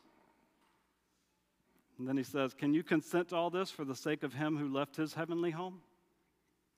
And 1.98 2.06
then 2.06 2.16
he 2.16 2.24
says, 2.24 2.54
Can 2.54 2.74
you 2.74 2.82
consent 2.82 3.28
to 3.28 3.36
all 3.36 3.50
this 3.50 3.70
for 3.70 3.84
the 3.84 3.94
sake 3.94 4.22
of 4.22 4.34
him 4.34 4.56
who 4.56 4.72
left 4.72 4.96
his 4.96 5.14
heavenly 5.14 5.50
home? 5.50 5.80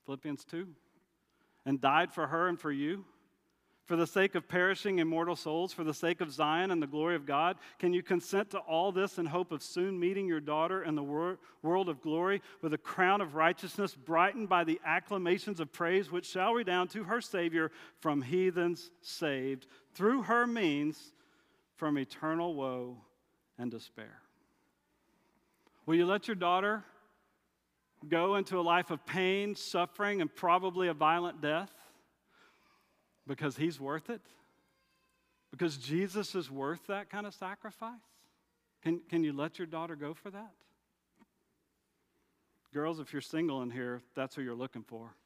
Philippians 0.04 0.44
2 0.44 0.68
and 1.68 1.82
died 1.82 2.12
for 2.12 2.26
her 2.26 2.48
and 2.48 2.58
for 2.58 2.72
you? 2.72 3.04
For 3.84 3.96
the 3.96 4.06
sake 4.06 4.34
of 4.34 4.48
perishing 4.48 4.98
immortal 4.98 5.36
souls, 5.36 5.72
for 5.72 5.84
the 5.84 5.94
sake 5.94 6.20
of 6.20 6.30
Zion 6.30 6.70
and 6.70 6.82
the 6.82 6.86
glory 6.86 7.14
of 7.14 7.24
God, 7.24 7.56
can 7.78 7.94
you 7.94 8.02
consent 8.02 8.50
to 8.50 8.58
all 8.58 8.92
this 8.92 9.18
in 9.18 9.24
hope 9.26 9.50
of 9.50 9.62
soon 9.62 9.98
meeting 9.98 10.26
your 10.26 10.40
daughter 10.40 10.82
in 10.82 10.94
the 10.94 11.02
wor- 11.02 11.38
world 11.62 11.88
of 11.88 12.02
glory 12.02 12.42
with 12.60 12.74
a 12.74 12.78
crown 12.78 13.22
of 13.22 13.34
righteousness 13.34 13.94
brightened 13.94 14.48
by 14.48 14.64
the 14.64 14.80
acclamations 14.84 15.58
of 15.58 15.72
praise 15.72 16.10
which 16.10 16.26
shall 16.26 16.52
redound 16.52 16.90
to 16.90 17.04
her 17.04 17.20
Savior 17.20 17.70
from 17.98 18.20
heathens 18.20 18.90
saved 19.00 19.66
through 19.98 20.22
her 20.22 20.46
means 20.46 21.12
from 21.74 21.98
eternal 21.98 22.54
woe 22.54 22.96
and 23.58 23.68
despair? 23.68 24.22
Will 25.86 25.96
you 25.96 26.06
let 26.06 26.28
your 26.28 26.36
daughter 26.36 26.84
go 28.08 28.36
into 28.36 28.60
a 28.60 28.62
life 28.62 28.92
of 28.92 29.04
pain, 29.04 29.56
suffering, 29.56 30.20
and 30.20 30.32
probably 30.32 30.86
a 30.86 30.94
violent 30.94 31.40
death 31.40 31.72
because 33.26 33.56
he's 33.56 33.80
worth 33.80 34.08
it? 34.08 34.20
Because 35.50 35.76
Jesus 35.76 36.36
is 36.36 36.48
worth 36.48 36.86
that 36.86 37.10
kind 37.10 37.26
of 37.26 37.34
sacrifice? 37.34 37.98
Can, 38.84 39.00
can 39.10 39.24
you 39.24 39.32
let 39.32 39.58
your 39.58 39.66
daughter 39.66 39.96
go 39.96 40.14
for 40.14 40.30
that? 40.30 40.52
Girls, 42.72 43.00
if 43.00 43.12
you're 43.12 43.20
single 43.20 43.62
in 43.62 43.70
here, 43.70 44.00
that's 44.14 44.36
who 44.36 44.42
you're 44.42 44.54
looking 44.54 44.84
for. 44.84 45.16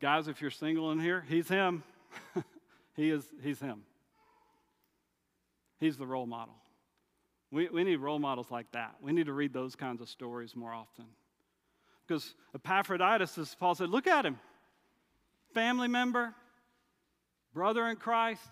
Guys, 0.00 0.26
if 0.26 0.42
you're 0.42 0.50
single 0.50 0.90
in 0.90 0.98
here, 0.98 1.24
he's 1.28 1.46
him. 1.46 1.84
he 2.96 3.10
is, 3.10 3.24
he's 3.42 3.60
him. 3.60 3.82
He's 5.78 5.96
the 5.96 6.06
role 6.06 6.26
model. 6.26 6.54
We, 7.50 7.68
we 7.68 7.84
need 7.84 7.96
role 7.96 8.18
models 8.18 8.50
like 8.50 8.70
that. 8.72 8.96
We 9.00 9.12
need 9.12 9.26
to 9.26 9.32
read 9.32 9.52
those 9.52 9.74
kinds 9.74 10.00
of 10.00 10.08
stories 10.08 10.54
more 10.54 10.72
often. 10.72 11.06
Because 12.06 12.34
Epaphroditus, 12.54 13.38
as 13.38 13.54
Paul 13.54 13.74
said, 13.74 13.90
look 13.90 14.06
at 14.06 14.26
him. 14.26 14.38
Family 15.54 15.88
member, 15.88 16.34
brother 17.54 17.86
in 17.86 17.96
Christ, 17.96 18.48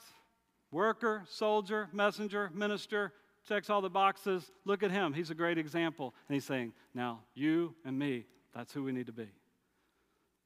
worker, 0.71 1.25
soldier, 1.29 1.89
messenger, 1.93 2.51
minister, 2.55 3.13
checks 3.47 3.71
all 3.71 3.81
the 3.81 3.91
boxes. 3.91 4.51
Look 4.65 4.83
at 4.83 4.91
him. 4.91 5.13
He's 5.13 5.31
a 5.31 5.35
great 5.35 5.59
example. 5.59 6.15
And 6.29 6.35
he's 6.35 6.45
saying, 6.45 6.73
now, 6.95 7.21
you 7.35 7.75
and 7.85 7.99
me, 7.99 8.25
that's 8.55 8.73
who 8.73 8.83
we 8.83 8.93
need 8.93 9.07
to 9.07 9.13
be. 9.13 9.29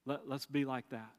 Let, 0.05 0.27
let's 0.27 0.45
be 0.45 0.65
like 0.65 0.89
that. 0.89 1.11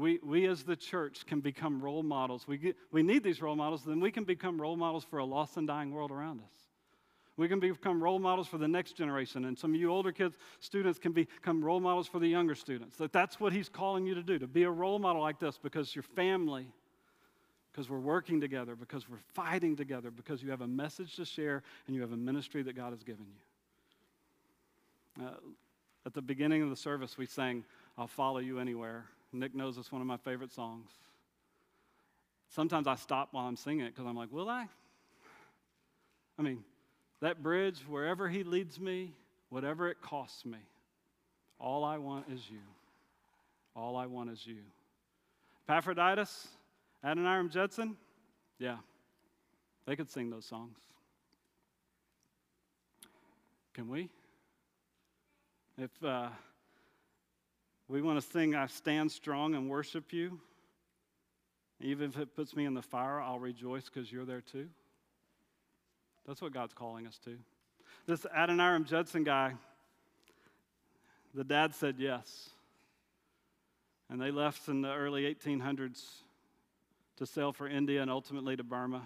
We, 0.00 0.18
we 0.22 0.46
as 0.46 0.62
the 0.62 0.76
church 0.76 1.26
can 1.26 1.40
become 1.40 1.82
role 1.82 2.02
models. 2.02 2.48
We, 2.48 2.56
get, 2.56 2.76
we 2.90 3.02
need 3.02 3.22
these 3.22 3.42
role 3.42 3.54
models, 3.54 3.84
then 3.84 4.00
we 4.00 4.10
can 4.10 4.24
become 4.24 4.58
role 4.58 4.76
models 4.76 5.04
for 5.04 5.18
a 5.18 5.24
lost 5.26 5.58
and 5.58 5.66
dying 5.66 5.92
world 5.92 6.10
around 6.10 6.40
us. 6.40 6.54
We 7.36 7.48
can 7.48 7.60
become 7.60 8.02
role 8.02 8.18
models 8.18 8.48
for 8.48 8.56
the 8.56 8.66
next 8.66 8.96
generation. 8.96 9.44
And 9.44 9.58
some 9.58 9.74
of 9.74 9.80
you 9.80 9.90
older 9.90 10.10
kids, 10.10 10.36
students, 10.60 10.98
can 10.98 11.12
become 11.12 11.62
role 11.62 11.80
models 11.80 12.06
for 12.06 12.18
the 12.18 12.28
younger 12.28 12.54
students. 12.54 12.96
That 12.96 13.12
that's 13.12 13.38
what 13.38 13.52
he's 13.52 13.68
calling 13.68 14.06
you 14.06 14.14
to 14.14 14.22
do, 14.22 14.38
to 14.38 14.46
be 14.46 14.62
a 14.62 14.70
role 14.70 14.98
model 14.98 15.20
like 15.20 15.38
this 15.38 15.58
because 15.58 15.94
your 15.94 16.02
family, 16.02 16.66
because 17.70 17.90
we're 17.90 17.98
working 17.98 18.40
together, 18.40 18.76
because 18.76 19.06
we're 19.06 19.18
fighting 19.34 19.76
together, 19.76 20.10
because 20.10 20.42
you 20.42 20.50
have 20.50 20.62
a 20.62 20.66
message 20.66 21.16
to 21.16 21.26
share 21.26 21.62
and 21.86 21.94
you 21.94 22.00
have 22.00 22.12
a 22.12 22.16
ministry 22.16 22.62
that 22.62 22.74
God 22.74 22.92
has 22.92 23.02
given 23.02 23.26
you. 25.18 25.26
Uh, 25.26 25.36
at 26.06 26.14
the 26.14 26.22
beginning 26.22 26.62
of 26.62 26.70
the 26.70 26.76
service, 26.76 27.18
we 27.18 27.26
sang, 27.26 27.64
I'll 27.98 28.06
follow 28.06 28.38
you 28.38 28.58
anywhere. 28.58 29.04
Nick 29.32 29.54
knows 29.54 29.78
it's 29.78 29.92
one 29.92 30.00
of 30.00 30.06
my 30.06 30.16
favorite 30.16 30.52
songs. 30.52 30.90
Sometimes 32.48 32.86
I 32.86 32.96
stop 32.96 33.28
while 33.30 33.46
I'm 33.46 33.56
singing 33.56 33.86
it 33.86 33.94
because 33.94 34.06
I'm 34.06 34.16
like, 34.16 34.32
will 34.32 34.48
I? 34.48 34.66
I 36.38 36.42
mean, 36.42 36.64
that 37.20 37.42
bridge, 37.42 37.78
wherever 37.88 38.28
he 38.28 38.42
leads 38.42 38.80
me, 38.80 39.12
whatever 39.50 39.88
it 39.88 40.00
costs 40.02 40.44
me, 40.44 40.58
all 41.60 41.84
I 41.84 41.98
want 41.98 42.26
is 42.32 42.40
you. 42.50 42.58
All 43.76 43.96
I 43.96 44.06
want 44.06 44.30
is 44.30 44.44
you. 44.46 44.58
Epaphroditus, 45.68 46.48
Adoniram 47.04 47.50
Judson, 47.50 47.96
yeah, 48.58 48.78
they 49.86 49.94
could 49.94 50.10
sing 50.10 50.30
those 50.30 50.44
songs. 50.44 50.78
Can 53.74 53.88
we? 53.88 54.08
If, 55.78 55.90
uh, 56.02 56.28
we 57.90 58.00
want 58.00 58.20
to 58.20 58.30
sing, 58.30 58.54
I 58.54 58.66
stand 58.68 59.10
strong 59.10 59.56
and 59.56 59.68
worship 59.68 60.12
you. 60.12 60.38
Even 61.80 62.10
if 62.10 62.18
it 62.18 62.36
puts 62.36 62.54
me 62.54 62.64
in 62.64 62.74
the 62.74 62.82
fire, 62.82 63.20
I'll 63.20 63.40
rejoice 63.40 63.86
because 63.86 64.12
you're 64.12 64.24
there 64.24 64.42
too. 64.42 64.68
That's 66.26 66.40
what 66.40 66.52
God's 66.52 66.72
calling 66.72 67.06
us 67.08 67.18
to. 67.24 67.36
This 68.06 68.24
Adoniram 68.26 68.84
Judson 68.84 69.24
guy, 69.24 69.54
the 71.34 71.42
dad 71.42 71.74
said 71.74 71.96
yes. 71.98 72.50
And 74.08 74.20
they 74.20 74.30
left 74.30 74.68
in 74.68 74.82
the 74.82 74.92
early 74.92 75.22
1800s 75.22 76.00
to 77.16 77.26
sail 77.26 77.52
for 77.52 77.66
India 77.66 78.02
and 78.02 78.10
ultimately 78.10 78.56
to 78.56 78.62
Burma. 78.62 79.02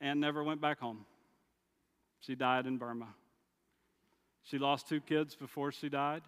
And 0.00 0.20
never 0.20 0.44
went 0.44 0.60
back 0.60 0.78
home. 0.78 1.04
She 2.20 2.36
died 2.36 2.66
in 2.66 2.78
Burma. 2.78 3.08
She 4.44 4.58
lost 4.58 4.88
two 4.88 5.00
kids 5.00 5.34
before 5.34 5.72
she 5.72 5.88
died. 5.88 6.22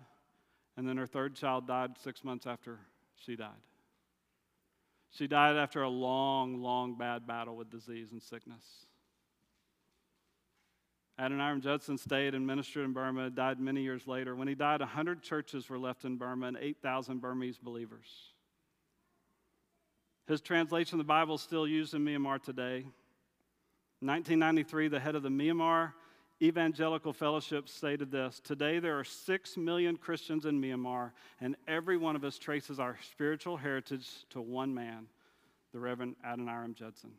And 0.76 0.88
then 0.88 0.96
her 0.96 1.06
third 1.06 1.36
child 1.36 1.66
died 1.66 1.96
six 2.02 2.24
months 2.24 2.46
after 2.46 2.78
she 3.16 3.36
died. 3.36 3.50
She 5.10 5.28
died 5.28 5.56
after 5.56 5.82
a 5.82 5.88
long, 5.88 6.60
long 6.60 6.96
bad 6.96 7.26
battle 7.26 7.56
with 7.56 7.70
disease 7.70 8.10
and 8.10 8.20
sickness. 8.20 8.64
Adoniram 11.18 11.60
Judson 11.60 11.96
stayed 11.96 12.34
and 12.34 12.44
ministered 12.44 12.84
in 12.84 12.92
Burma, 12.92 13.30
died 13.30 13.60
many 13.60 13.82
years 13.82 14.08
later. 14.08 14.34
When 14.34 14.48
he 14.48 14.56
died, 14.56 14.80
100 14.80 15.22
churches 15.22 15.68
were 15.68 15.78
left 15.78 16.04
in 16.04 16.16
Burma 16.16 16.48
and 16.48 16.56
8,000 16.60 17.20
Burmese 17.20 17.58
believers. 17.58 18.32
His 20.26 20.40
translation 20.40 20.98
of 20.98 21.06
the 21.06 21.08
Bible 21.08 21.36
is 21.36 21.42
still 21.42 21.68
used 21.68 21.94
in 21.94 22.04
Myanmar 22.04 22.42
today. 22.42 22.78
In 24.00 24.08
1993, 24.08 24.88
the 24.88 24.98
head 24.98 25.14
of 25.14 25.22
the 25.22 25.28
Myanmar 25.28 25.92
Evangelical 26.42 27.12
Fellowship 27.12 27.68
stated 27.68 28.10
this 28.10 28.40
Today 28.40 28.78
there 28.78 28.98
are 28.98 29.04
six 29.04 29.56
million 29.56 29.96
Christians 29.96 30.46
in 30.46 30.60
Myanmar, 30.60 31.12
and 31.40 31.56
every 31.68 31.96
one 31.96 32.16
of 32.16 32.24
us 32.24 32.38
traces 32.38 32.80
our 32.80 32.98
spiritual 33.10 33.56
heritage 33.56 34.08
to 34.30 34.40
one 34.40 34.74
man, 34.74 35.06
the 35.72 35.78
Reverend 35.78 36.16
Adoniram 36.26 36.74
Judson. 36.74 37.12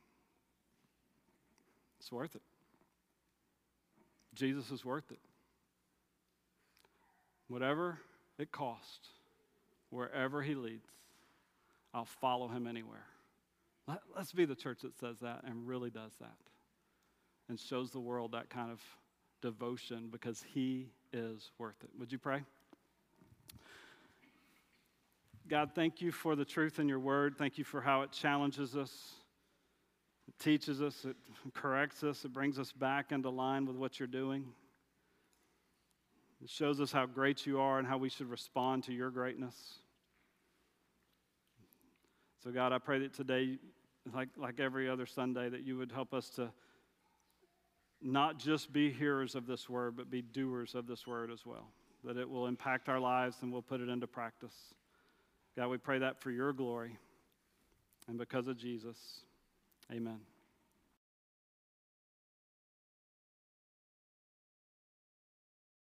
It's 1.99 2.11
worth 2.11 2.36
it. 2.36 2.41
Jesus 4.34 4.70
is 4.70 4.84
worth 4.84 5.11
it. 5.11 5.20
Whatever 7.47 7.99
it 8.38 8.51
costs, 8.51 9.07
wherever 9.89 10.41
he 10.41 10.55
leads, 10.55 10.89
I'll 11.93 12.05
follow 12.05 12.49
him 12.49 12.68
anywhere. 12.68 13.05
Let, 13.88 13.99
us 14.18 14.32
be 14.32 14.45
the 14.45 14.55
church 14.55 14.80
that 14.82 14.97
says 14.99 15.20
that 15.22 15.43
and 15.45 15.68
really 15.68 15.89
does 15.89 16.11
that 16.20 16.36
and 17.47 17.59
shows 17.59 17.91
the 17.91 17.99
world 17.99 18.32
that 18.34 18.49
kind 18.49 18.72
of 18.72 18.82
devotion 19.41 20.09
because 20.11 20.43
he 20.53 20.88
is 21.13 21.51
worth 21.57 21.75
it. 21.83 21.89
Would 21.99 22.11
you 22.11 22.17
pray? 22.17 22.43
God, 25.47 25.71
thank 25.75 26.01
you 26.01 26.11
for 26.11 26.36
the 26.36 26.45
truth 26.45 26.79
in 26.79 26.89
your 26.89 26.99
word. 26.99 27.38
Thank 27.38 27.57
you 27.57 27.63
for 27.63 27.79
how 27.79 28.01
it 28.01 28.11
challenges 28.11 28.75
us, 28.75 29.13
it 30.27 30.38
teaches 30.39 30.81
us, 30.81 31.05
it 31.05 31.15
corrects 31.53 32.03
us, 32.03 32.25
it 32.25 32.33
brings 32.33 32.57
us 32.57 32.71
back 32.71 33.11
into 33.11 33.29
line 33.29 33.65
with 33.65 33.75
what 33.75 33.99
you're 33.99 34.07
doing. 34.07 34.45
It 36.43 36.49
shows 36.49 36.81
us 36.81 36.91
how 36.91 37.05
great 37.05 37.45
you 37.45 37.59
are 37.59 37.79
and 37.79 37.88
how 37.88 37.97
we 37.97 38.09
should 38.09 38.29
respond 38.29 38.83
to 38.86 38.93
your 38.93 39.09
greatness. 39.09 39.55
So, 42.43 42.51
God, 42.51 42.73
I 42.73 42.77
pray 42.77 42.99
that 42.99 43.13
today, 43.13 43.57
like, 44.13 44.29
like 44.38 44.59
every 44.59 44.89
other 44.89 45.05
Sunday, 45.05 45.49
that 45.49 45.63
you 45.63 45.77
would 45.77 45.91
help 45.91 46.13
us 46.13 46.29
to 46.31 46.51
not 48.05 48.37
just 48.37 48.71
be 48.71 48.91
hearers 48.91 49.35
of 49.35 49.47
this 49.47 49.67
word, 49.67 49.97
but 49.97 50.09
be 50.09 50.21
doers 50.21 50.75
of 50.75 50.87
this 50.87 51.07
word 51.07 51.31
as 51.31 51.45
well. 51.45 51.67
That 52.03 52.17
it 52.17 52.29
will 52.29 52.45
impact 52.45 52.87
our 52.87 52.99
lives 52.99 53.37
and 53.41 53.51
we'll 53.51 53.63
put 53.63 53.81
it 53.81 53.89
into 53.89 54.05
practice. 54.05 54.53
God, 55.57 55.69
we 55.69 55.77
pray 55.77 55.99
that 55.99 56.21
for 56.21 56.29
your 56.29 56.53
glory 56.53 56.97
and 58.07 58.17
because 58.17 58.47
of 58.47 58.57
Jesus. 58.57 58.97
Amen. 59.91 60.19